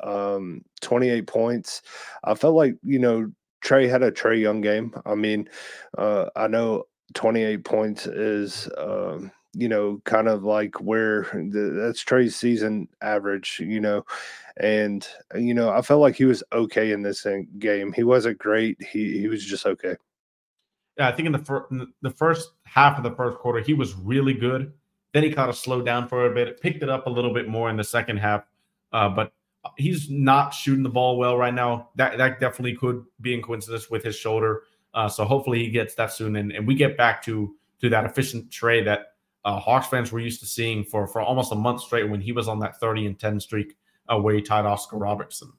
um, 0.00 0.62
28 0.80 1.26
points. 1.26 1.82
I 2.24 2.34
felt 2.34 2.54
like, 2.54 2.76
you 2.82 2.98
know, 2.98 3.30
Trae 3.62 3.88
had 3.88 4.02
a 4.02 4.12
Trae 4.12 4.40
Young 4.40 4.60
game. 4.60 4.94
I 5.04 5.14
mean, 5.14 5.48
uh, 5.96 6.26
I 6.36 6.48
know 6.48 6.84
28 7.14 7.64
points 7.64 8.06
is, 8.06 8.68
um, 8.78 9.32
you 9.54 9.68
know, 9.68 10.00
kind 10.04 10.28
of 10.28 10.44
like 10.44 10.80
where 10.80 11.22
the, 11.32 11.80
that's 11.80 12.04
Trae's 12.04 12.36
season 12.36 12.88
average, 13.02 13.60
you 13.60 13.80
know, 13.80 14.04
and 14.58 15.06
you 15.34 15.54
know, 15.54 15.70
I 15.70 15.82
felt 15.82 16.00
like 16.00 16.16
he 16.16 16.24
was 16.24 16.42
okay 16.52 16.92
in 16.92 17.02
this 17.02 17.26
game. 17.58 17.92
He 17.92 18.02
wasn't 18.02 18.38
great. 18.38 18.80
He 18.82 19.18
he 19.18 19.28
was 19.28 19.44
just 19.44 19.66
okay. 19.66 19.96
Yeah, 20.98 21.08
I 21.08 21.12
think 21.12 21.26
in 21.26 21.32
the 21.32 21.38
fir- 21.38 21.66
in 21.70 21.86
the 22.02 22.10
first 22.10 22.50
half 22.64 22.98
of 22.98 23.04
the 23.04 23.14
first 23.14 23.38
quarter, 23.38 23.60
he 23.60 23.74
was 23.74 23.94
really 23.94 24.34
good. 24.34 24.72
Then 25.12 25.22
he 25.22 25.30
kind 25.32 25.48
of 25.48 25.56
slowed 25.56 25.86
down 25.86 26.08
for 26.08 26.26
a 26.26 26.34
bit, 26.34 26.60
picked 26.60 26.82
it 26.82 26.88
up 26.88 27.06
a 27.06 27.10
little 27.10 27.32
bit 27.32 27.48
more 27.48 27.70
in 27.70 27.76
the 27.76 27.84
second 27.84 28.18
half, 28.18 28.44
uh, 28.92 29.08
but 29.08 29.32
he's 29.76 30.08
not 30.10 30.54
shooting 30.54 30.82
the 30.82 30.88
ball 30.88 31.18
well 31.18 31.36
right 31.36 31.54
now. 31.54 31.90
That 31.96 32.18
that 32.18 32.40
definitely 32.40 32.76
could 32.76 33.04
be 33.20 33.34
in 33.34 33.42
coincidence 33.42 33.90
with 33.90 34.02
his 34.02 34.16
shoulder. 34.16 34.62
Uh, 34.94 35.08
so 35.08 35.24
hopefully 35.24 35.58
he 35.60 35.70
gets 35.70 35.94
that 35.96 36.12
soon, 36.12 36.36
and, 36.36 36.52
and 36.52 36.66
we 36.66 36.74
get 36.74 36.96
back 36.96 37.22
to 37.24 37.54
to 37.80 37.88
that 37.88 38.04
efficient 38.04 38.50
Trae 38.50 38.84
that 38.84 39.14
uh, 39.44 39.58
Hawks 39.58 39.86
fans 39.86 40.10
were 40.12 40.20
used 40.20 40.40
to 40.40 40.46
seeing 40.46 40.84
for 40.84 41.06
for 41.06 41.20
almost 41.20 41.52
a 41.52 41.56
month 41.56 41.82
straight 41.82 42.08
when 42.08 42.20
he 42.20 42.32
was 42.32 42.48
on 42.48 42.58
that 42.60 42.78
30 42.80 43.06
and 43.06 43.18
10 43.18 43.40
streak 43.40 43.76
uh, 44.08 44.18
where 44.18 44.34
he 44.34 44.42
tied 44.42 44.64
Oscar 44.64 44.96
Robertson. 44.96 45.52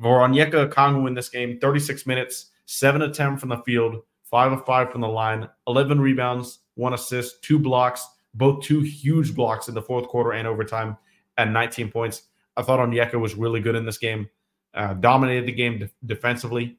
For 0.00 0.20
Onyeka 0.20 0.70
Okongwu 0.70 1.08
in 1.08 1.14
this 1.14 1.28
game, 1.28 1.58
36 1.58 2.06
minutes, 2.06 2.52
7 2.66 3.02
of 3.02 3.12
10 3.12 3.36
from 3.36 3.48
the 3.48 3.58
field, 3.58 4.02
5 4.24 4.52
of 4.52 4.64
5 4.64 4.92
from 4.92 5.00
the 5.00 5.08
line, 5.08 5.48
11 5.66 6.00
rebounds, 6.00 6.60
1 6.74 6.94
assist, 6.94 7.42
2 7.42 7.58
blocks, 7.58 8.06
both 8.34 8.62
two 8.62 8.80
huge 8.80 9.34
blocks 9.34 9.68
in 9.68 9.74
the 9.74 9.82
fourth 9.82 10.06
quarter 10.06 10.32
and 10.32 10.46
overtime, 10.46 10.96
and 11.36 11.52
19 11.52 11.90
points. 11.90 12.24
I 12.58 12.62
thought 12.62 12.80
Onyeka 12.80 13.18
was 13.18 13.34
really 13.34 13.60
good 13.60 13.76
in 13.76 13.86
this 13.86 13.98
game, 13.98 14.28
uh, 14.74 14.94
dominated 14.94 15.46
the 15.46 15.52
game 15.52 15.78
de- 15.78 15.90
defensively, 16.04 16.78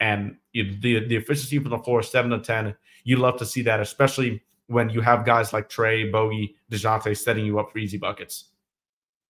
and 0.00 0.36
the, 0.54 1.06
the 1.06 1.16
efficiency 1.16 1.58
from 1.58 1.70
the 1.70 1.78
floor, 1.78 2.02
7 2.02 2.30
to 2.30 2.38
10. 2.38 2.74
You 3.04 3.16
love 3.16 3.38
to 3.38 3.46
see 3.46 3.62
that, 3.62 3.80
especially– 3.80 4.42
when 4.68 4.90
you 4.90 5.00
have 5.00 5.24
guys 5.24 5.52
like 5.52 5.68
Trae, 5.68 6.10
Bogey, 6.10 6.56
DeJounte 6.70 7.16
setting 7.16 7.46
you 7.46 7.58
up 7.58 7.70
for 7.70 7.78
easy 7.78 7.98
buckets. 7.98 8.46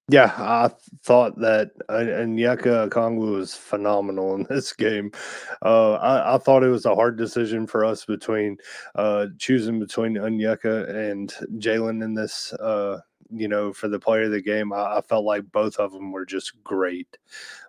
Yeah, 0.09 0.33
I 0.39 0.71
thought 1.03 1.37
that 1.41 1.73
Onyeka 1.91 2.89
Okongwu 2.89 3.33
was 3.33 3.55
phenomenal 3.55 4.37
in 4.37 4.47
this 4.49 4.73
game. 4.73 5.11
Uh, 5.63 5.95
I, 5.95 6.37
I, 6.37 6.39
thought 6.39 6.63
it 6.63 6.69
was 6.69 6.87
a 6.87 6.95
hard 6.95 7.19
decision 7.19 7.67
for 7.67 7.85
us 7.85 8.05
between 8.05 8.57
uh, 8.95 9.27
choosing 9.39 9.81
between 9.81 10.15
Onyeka 10.15 10.89
and 10.89 11.35
Jalen 11.59 12.05
in 12.05 12.15
this. 12.15 12.53
Uh, 12.53 13.01
you 13.31 13.49
know, 13.49 13.73
for 13.73 13.89
the 13.89 13.99
player 13.99 14.25
of 14.25 14.31
the 14.31 14.43
game, 14.43 14.73
I, 14.73 14.99
I, 14.99 15.01
felt 15.01 15.25
like 15.25 15.51
both 15.53 15.77
of 15.79 15.93
them 15.93 16.13
were 16.13 16.27
just 16.27 16.53
great. 16.63 17.19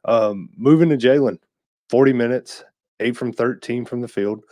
Um, 0.05 0.49
moving 0.55 0.89
to 0.89 0.97
Jalen, 0.97 1.37
forty 1.89 2.13
minutes, 2.13 2.63
eight 2.99 3.17
from 3.17 3.33
thirteen 3.33 3.85
from 3.85 4.01
the 4.01 4.07
field, 4.07 4.43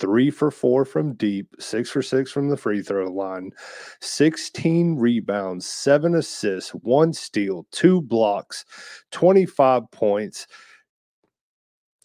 three 0.00 0.30
for 0.30 0.50
four 0.50 0.84
from 0.84 1.14
deep, 1.14 1.54
six 1.58 1.90
for 1.90 2.02
six 2.02 2.32
from 2.32 2.48
the 2.48 2.56
free 2.56 2.82
throw 2.82 3.06
line, 3.10 3.52
16 4.00 4.96
rebounds, 4.96 5.66
seven 5.66 6.14
assists, 6.14 6.70
one 6.70 7.12
steal, 7.12 7.66
two 7.70 8.00
blocks, 8.00 8.64
25 9.12 9.90
points. 9.90 10.46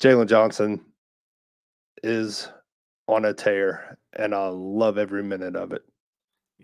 Jalen 0.02 0.28
Johnson 0.28 0.84
is 2.04 2.50
on 3.08 3.26
a 3.26 3.34
tear, 3.34 3.98
and 4.14 4.36
I 4.36 4.48
love 4.50 4.98
every 4.98 5.24
minute 5.24 5.56
of 5.56 5.72
it. 5.72 5.84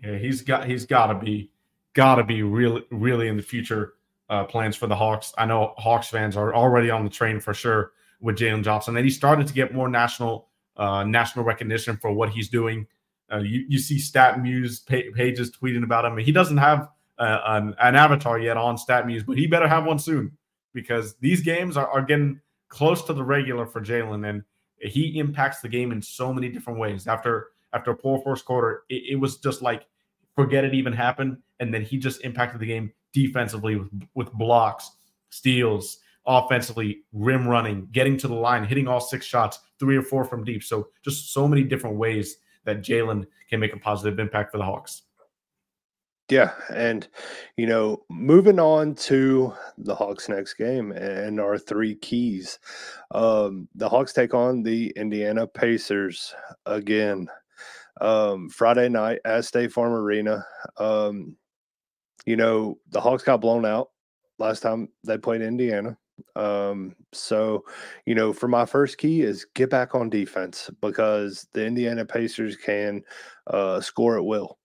Yeah, 0.02 0.18
he's 0.18 0.42
got 0.42 0.66
he's 0.66 0.84
got 0.84 1.06
to 1.06 1.14
be 1.14 1.50
got 1.94 2.16
to 2.16 2.24
be 2.24 2.42
really 2.42 2.82
really 2.90 3.28
in 3.28 3.36
the 3.36 3.42
future 3.42 3.94
uh, 4.28 4.44
plans 4.44 4.76
for 4.76 4.86
the 4.86 4.96
Hawks. 4.96 5.32
I 5.36 5.44
know 5.44 5.74
Hawks 5.76 6.08
fans 6.08 6.36
are 6.36 6.54
already 6.54 6.90
on 6.90 7.04
the 7.04 7.10
train 7.10 7.40
for 7.40 7.52
sure 7.52 7.92
with 8.20 8.38
Jalen 8.38 8.64
Johnson, 8.64 8.96
and 8.96 9.04
he 9.04 9.10
started 9.10 9.46
to 9.46 9.52
get 9.52 9.74
more 9.74 9.88
national 9.88 10.48
uh, 10.76 11.04
national 11.04 11.44
recognition 11.44 11.96
for 11.96 12.12
what 12.12 12.30
he's 12.30 12.48
doing. 12.48 12.86
Uh, 13.30 13.38
you, 13.38 13.64
you 13.68 13.78
see 13.78 13.96
StatMuse 13.96 14.86
pages 15.14 15.50
tweeting 15.50 15.84
about 15.84 16.04
him. 16.04 16.16
He 16.18 16.32
doesn't 16.32 16.56
have 16.56 16.88
uh, 17.18 17.40
an, 17.46 17.74
an, 17.80 17.94
avatar 17.94 18.38
yet 18.38 18.56
on 18.56 18.76
StatMuse, 18.76 19.24
but 19.24 19.38
he 19.38 19.46
better 19.46 19.68
have 19.68 19.84
one 19.84 19.98
soon 19.98 20.36
because 20.74 21.14
these 21.16 21.40
games 21.40 21.76
are, 21.76 21.88
are 21.88 22.02
getting 22.02 22.40
close 22.68 23.02
to 23.04 23.12
the 23.12 23.22
regular 23.22 23.66
for 23.66 23.80
Jalen, 23.80 24.28
and 24.28 24.42
he 24.78 25.18
impacts 25.18 25.60
the 25.60 25.68
game 25.68 25.92
in 25.92 26.02
so 26.02 26.32
many 26.32 26.48
different 26.48 26.78
ways. 26.78 27.06
After 27.06 27.48
after 27.74 27.90
a 27.90 27.96
poor 27.96 28.20
first 28.22 28.44
quarter, 28.44 28.84
it, 28.88 29.02
it 29.12 29.16
was 29.16 29.38
just 29.38 29.62
like 29.62 29.86
forget 30.34 30.64
it 30.64 30.74
even 30.74 30.92
happened, 30.92 31.36
and 31.62 31.72
then 31.72 31.82
he 31.82 31.96
just 31.96 32.24
impacted 32.24 32.60
the 32.60 32.66
game 32.66 32.92
defensively 33.12 33.76
with, 33.76 33.88
with 34.14 34.32
blocks, 34.32 34.90
steals, 35.30 35.98
offensively, 36.26 37.02
rim 37.12 37.46
running, 37.46 37.88
getting 37.92 38.16
to 38.18 38.26
the 38.28 38.34
line, 38.34 38.64
hitting 38.64 38.88
all 38.88 39.00
six 39.00 39.24
shots, 39.24 39.60
three 39.78 39.96
or 39.96 40.02
four 40.02 40.24
from 40.24 40.44
deep. 40.44 40.64
So 40.64 40.88
just 41.04 41.32
so 41.32 41.46
many 41.46 41.62
different 41.62 41.96
ways 41.96 42.36
that 42.64 42.82
Jalen 42.82 43.26
can 43.48 43.60
make 43.60 43.74
a 43.74 43.78
positive 43.78 44.18
impact 44.18 44.50
for 44.50 44.58
the 44.58 44.64
Hawks. 44.64 45.02
Yeah, 46.28 46.52
and 46.74 47.06
you 47.56 47.66
know, 47.66 48.02
moving 48.08 48.58
on 48.58 48.94
to 48.94 49.52
the 49.78 49.94
Hawks' 49.94 50.28
next 50.28 50.54
game 50.54 50.90
and 50.90 51.38
our 51.38 51.58
three 51.58 51.94
keys. 51.96 52.58
Um, 53.12 53.68
the 53.74 53.88
Hawks 53.88 54.12
take 54.12 54.34
on 54.34 54.62
the 54.62 54.92
Indiana 54.96 55.46
Pacers 55.46 56.34
again 56.66 57.28
um, 58.00 58.48
Friday 58.48 58.88
night 58.88 59.20
at 59.24 59.44
State 59.44 59.72
Farm 59.72 59.92
Arena. 59.92 60.44
Um, 60.78 61.36
you 62.26 62.36
know, 62.36 62.78
the 62.90 63.00
Hawks 63.00 63.22
got 63.22 63.40
blown 63.40 63.64
out 63.64 63.90
last 64.38 64.60
time 64.60 64.88
they 65.04 65.18
played 65.18 65.42
Indiana. 65.42 65.96
Um, 66.36 66.94
so, 67.12 67.64
you 68.06 68.14
know, 68.14 68.32
for 68.32 68.48
my 68.48 68.64
first 68.64 68.98
key 68.98 69.22
is 69.22 69.46
get 69.54 69.70
back 69.70 69.94
on 69.94 70.10
defense 70.10 70.70
because 70.80 71.46
the 71.52 71.66
Indiana 71.66 72.04
Pacers 72.04 72.56
can 72.56 73.02
uh, 73.48 73.80
score 73.80 74.16
at 74.16 74.24
will. 74.24 74.58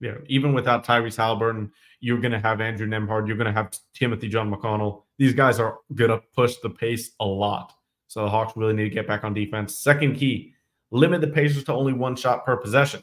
Yeah, 0.00 0.16
even 0.26 0.52
without 0.52 0.84
Tyrese 0.84 1.16
Halliburton, 1.16 1.72
you're 2.00 2.20
going 2.20 2.32
to 2.32 2.40
have 2.40 2.60
Andrew 2.60 2.86
Nembhard. 2.86 3.26
You're 3.26 3.36
going 3.36 3.46
to 3.46 3.52
have 3.52 3.72
Timothy 3.94 4.28
John 4.28 4.52
McConnell. 4.52 5.04
These 5.18 5.32
guys 5.32 5.58
are 5.58 5.78
going 5.94 6.10
to 6.10 6.20
push 6.34 6.56
the 6.56 6.68
pace 6.68 7.12
a 7.20 7.24
lot. 7.24 7.72
So 8.08 8.22
the 8.22 8.30
Hawks 8.30 8.56
really 8.56 8.74
need 8.74 8.84
to 8.84 8.90
get 8.90 9.06
back 9.06 9.24
on 9.24 9.32
defense. 9.32 9.76
Second 9.76 10.16
key, 10.16 10.52
limit 10.90 11.22
the 11.22 11.28
Pacers 11.28 11.64
to 11.64 11.72
only 11.72 11.94
one 11.94 12.14
shot 12.14 12.44
per 12.44 12.56
possession. 12.56 13.02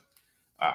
Uh, 0.59 0.73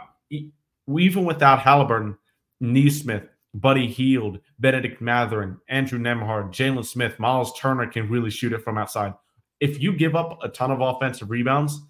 even 0.88 1.24
without 1.24 1.60
Halliburton, 1.60 2.18
Nesmith, 2.60 3.28
Buddy 3.54 3.86
Hield, 3.86 4.40
Bennedict 4.58 5.00
Mathurin, 5.00 5.58
Andrew 5.68 5.98
Nembhard, 5.98 6.50
Jalen 6.50 6.84
Smith, 6.84 7.18
Miles 7.18 7.58
Turner 7.58 7.86
can 7.86 8.08
really 8.08 8.30
shoot 8.30 8.52
it 8.52 8.62
from 8.62 8.78
outside. 8.78 9.14
If 9.60 9.80
you 9.80 9.92
give 9.92 10.14
up 10.14 10.38
a 10.42 10.48
ton 10.48 10.70
of 10.70 10.80
offensive 10.80 11.30
rebounds, 11.30 11.80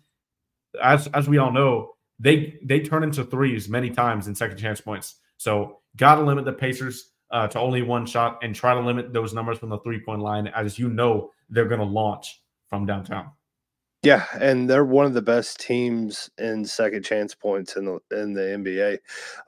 as 0.82 1.06
as 1.08 1.28
we 1.28 1.38
all 1.38 1.52
know, 1.52 1.92
they 2.18 2.58
they 2.62 2.80
turn 2.80 3.02
into 3.02 3.24
threes 3.24 3.68
many 3.68 3.90
times 3.90 4.28
in 4.28 4.34
second 4.34 4.58
chance 4.58 4.80
points. 4.80 5.16
So 5.36 5.80
got 5.96 6.16
to 6.16 6.22
limit 6.22 6.44
the 6.44 6.52
Pacers 6.52 7.12
uh, 7.30 7.46
to 7.48 7.60
only 7.60 7.82
one 7.82 8.06
shot 8.06 8.38
and 8.42 8.54
try 8.54 8.74
to 8.74 8.80
limit 8.80 9.12
those 9.12 9.34
numbers 9.34 9.58
from 9.58 9.68
the 9.68 9.78
three 9.80 10.00
point 10.00 10.22
line, 10.22 10.46
as 10.48 10.78
you 10.78 10.88
know 10.88 11.30
they're 11.50 11.68
to 11.80 11.84
launch 11.84 12.42
from 12.68 12.86
downtown. 12.86 13.30
Yeah, 14.02 14.26
and 14.40 14.70
they're 14.70 14.84
one 14.84 15.06
of 15.06 15.14
the 15.14 15.22
best 15.22 15.58
teams 15.60 16.30
in 16.38 16.64
second 16.64 17.02
chance 17.04 17.34
points 17.34 17.76
in 17.76 17.84
the 17.84 17.98
in 18.16 18.32
the 18.32 18.52
NBA. 18.52 18.98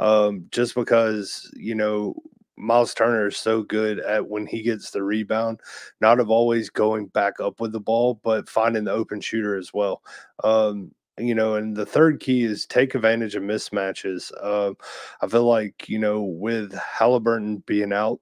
Um, 0.00 0.46
just 0.50 0.74
because 0.74 1.48
you 1.54 1.74
know 1.76 2.14
Miles 2.56 2.92
Turner 2.92 3.28
is 3.28 3.36
so 3.36 3.62
good 3.62 4.00
at 4.00 4.28
when 4.28 4.46
he 4.46 4.62
gets 4.62 4.90
the 4.90 5.02
rebound, 5.04 5.60
not 6.00 6.18
of 6.18 6.30
always 6.30 6.68
going 6.68 7.06
back 7.06 7.38
up 7.40 7.60
with 7.60 7.70
the 7.72 7.80
ball, 7.80 8.20
but 8.24 8.48
finding 8.48 8.84
the 8.84 8.92
open 8.92 9.20
shooter 9.20 9.56
as 9.56 9.72
well. 9.72 10.02
Um, 10.42 10.90
you 11.16 11.34
know, 11.34 11.54
and 11.54 11.76
the 11.76 11.86
third 11.86 12.18
key 12.20 12.42
is 12.44 12.66
take 12.66 12.94
advantage 12.96 13.36
of 13.36 13.42
mismatches. 13.44 14.32
Um, 14.44 14.76
I 15.20 15.28
feel 15.28 15.44
like 15.44 15.88
you 15.88 15.98
know 16.00 16.22
with 16.22 16.74
Halliburton 16.74 17.58
being 17.66 17.92
out, 17.92 18.20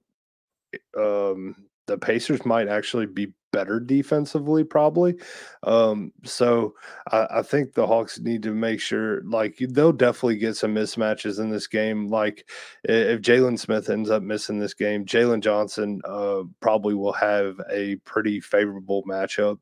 um, 0.97 1.55
the 1.89 1.99
Pacers 1.99 2.47
might 2.47 2.69
actually 2.69 3.07
be 3.07 3.33
better 3.51 3.81
defensively, 3.81 4.63
probably. 4.63 5.17
Um, 5.63 6.13
so 6.25 6.75
I, 7.11 7.27
I, 7.37 7.43
think 7.43 7.73
the 7.73 7.87
Hawks 7.87 8.21
need 8.21 8.43
to 8.43 8.53
make 8.53 8.81
sure, 8.81 9.23
like, 9.25 9.57
they'll 9.59 9.93
definitely 9.93 10.37
get 10.37 10.57
some 10.57 10.75
mismatches 10.75 11.41
in 11.41 11.49
this 11.51 11.67
game. 11.67 12.09
Like, 12.09 12.49
if 12.85 13.21
Jalen 13.21 13.59
Smith 13.59 13.91
ends 13.91 14.11
up 14.11 14.23
missing 14.23 14.59
this 14.59 14.75
game, 14.75 15.05
Jalen 15.05 15.41
Johnson 15.41 16.01
uh, 16.05 16.43
probably 16.61 16.95
will 16.95 17.15
have 17.15 17.61
a 17.71 17.97
pretty 18.05 18.39
favorable 18.41 19.03
matchup. 19.05 19.59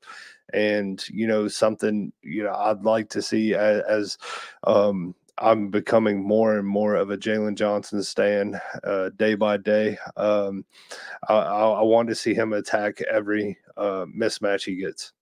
And, 0.52 1.02
you 1.08 1.26
know, 1.26 1.48
something, 1.48 2.12
you 2.22 2.42
know, 2.42 2.54
I'd 2.54 2.84
like 2.84 3.08
to 3.10 3.22
see 3.22 3.54
as, 3.54 3.82
as 3.88 4.18
um, 4.64 5.14
I'm 5.38 5.68
becoming 5.68 6.22
more 6.22 6.58
and 6.58 6.66
more 6.66 6.94
of 6.94 7.10
a 7.10 7.16
Jalen 7.16 7.56
Johnson 7.56 8.02
stand 8.02 8.60
uh, 8.84 9.10
day 9.16 9.34
by 9.34 9.58
day. 9.58 9.98
Um, 10.16 10.64
I, 11.28 11.34
I, 11.34 11.82
want 11.82 12.08
to 12.08 12.14
see 12.14 12.32
him 12.32 12.52
attack 12.52 13.02
every 13.02 13.58
uh, 13.76 14.06
mismatch 14.06 14.64
he 14.64 14.76
gets. 14.76 15.12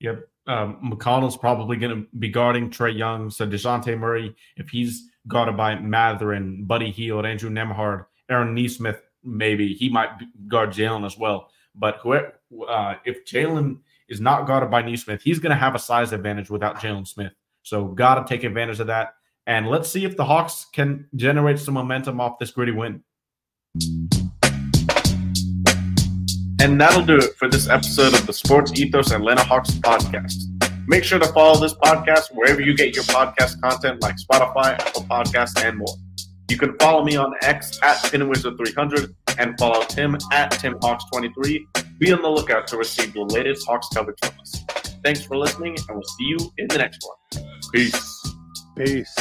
Yep. 0.00 0.28
Um, 0.46 0.92
McConnell's 0.92 1.36
probably 1.36 1.76
going 1.76 1.96
to 1.96 2.08
be 2.18 2.28
guarding 2.28 2.70
Trae 2.70 2.96
Young. 2.96 3.30
So 3.30 3.46
DeJounte 3.46 3.98
Murray, 3.98 4.34
if 4.56 4.68
he's 4.68 5.08
guarded 5.26 5.56
by 5.56 5.78
Mathurin, 5.78 6.64
Buddy 6.64 6.90
Hield, 6.90 7.26
Andrew 7.26 7.50
Nembhard, 7.50 8.06
Aaron 8.30 8.54
Nesmith, 8.54 9.02
maybe 9.24 9.74
he 9.74 9.88
might 9.88 10.10
guard 10.46 10.70
Jalen 10.70 11.04
as 11.04 11.18
well. 11.18 11.50
But 11.74 12.00
uh, 12.06 12.94
if 13.04 13.24
Jalen 13.24 13.78
is 14.08 14.20
not 14.20 14.46
guarded 14.46 14.70
by 14.70 14.82
Nesmith, 14.82 15.22
he's 15.22 15.38
going 15.38 15.50
to 15.50 15.56
have 15.56 15.74
a 15.74 15.78
size 15.78 16.12
advantage 16.12 16.50
without 16.50 16.76
Jalen 16.76 17.06
Smith. 17.06 17.32
So 17.62 17.86
got 17.86 18.14
to 18.14 18.28
take 18.28 18.44
advantage 18.44 18.80
of 18.80 18.86
that. 18.86 19.14
And 19.48 19.66
let's 19.66 19.88
see 19.88 20.04
if 20.04 20.14
the 20.14 20.26
Hawks 20.26 20.66
can 20.74 21.06
generate 21.16 21.58
some 21.58 21.72
momentum 21.72 22.20
off 22.20 22.38
this 22.38 22.50
gritty 22.50 22.72
win. 22.72 23.02
And 26.60 26.78
that'll 26.78 27.06
do 27.06 27.16
it 27.16 27.34
for 27.38 27.48
this 27.48 27.66
episode 27.66 28.12
of 28.12 28.26
the 28.26 28.32
Sports 28.34 28.78
Ethos 28.78 29.10
Atlanta 29.10 29.42
Hawks 29.42 29.70
podcast. 29.70 30.34
Make 30.86 31.02
sure 31.02 31.18
to 31.18 31.26
follow 31.32 31.58
this 31.58 31.72
podcast 31.72 32.34
wherever 32.34 32.60
you 32.60 32.76
get 32.76 32.94
your 32.94 33.04
podcast 33.04 33.58
content 33.62 34.02
like 34.02 34.16
Spotify, 34.16 34.78
Apple 34.78 35.04
Podcasts, 35.04 35.64
and 35.64 35.78
more. 35.78 35.96
You 36.50 36.58
can 36.58 36.76
follow 36.78 37.02
me 37.02 37.16
on 37.16 37.32
X 37.40 37.78
at 37.82 37.96
PinWizard300 38.04 39.14
and 39.38 39.58
follow 39.58 39.82
Tim 39.84 40.14
at 40.30 40.52
TimHawks23. 40.52 41.98
Be 41.98 42.12
on 42.12 42.20
the 42.20 42.28
lookout 42.28 42.66
to 42.66 42.76
receive 42.76 43.14
the 43.14 43.22
latest 43.22 43.66
Hawks 43.66 43.88
coverage 43.94 44.18
from 44.22 44.38
us. 44.40 44.62
Thanks 45.02 45.24
for 45.24 45.38
listening, 45.38 45.74
and 45.88 45.96
we'll 45.96 46.02
see 46.02 46.24
you 46.24 46.38
in 46.58 46.68
the 46.68 46.76
next 46.76 47.02
one. 47.02 47.46
Peace. 47.72 48.34
Peace. 48.76 49.16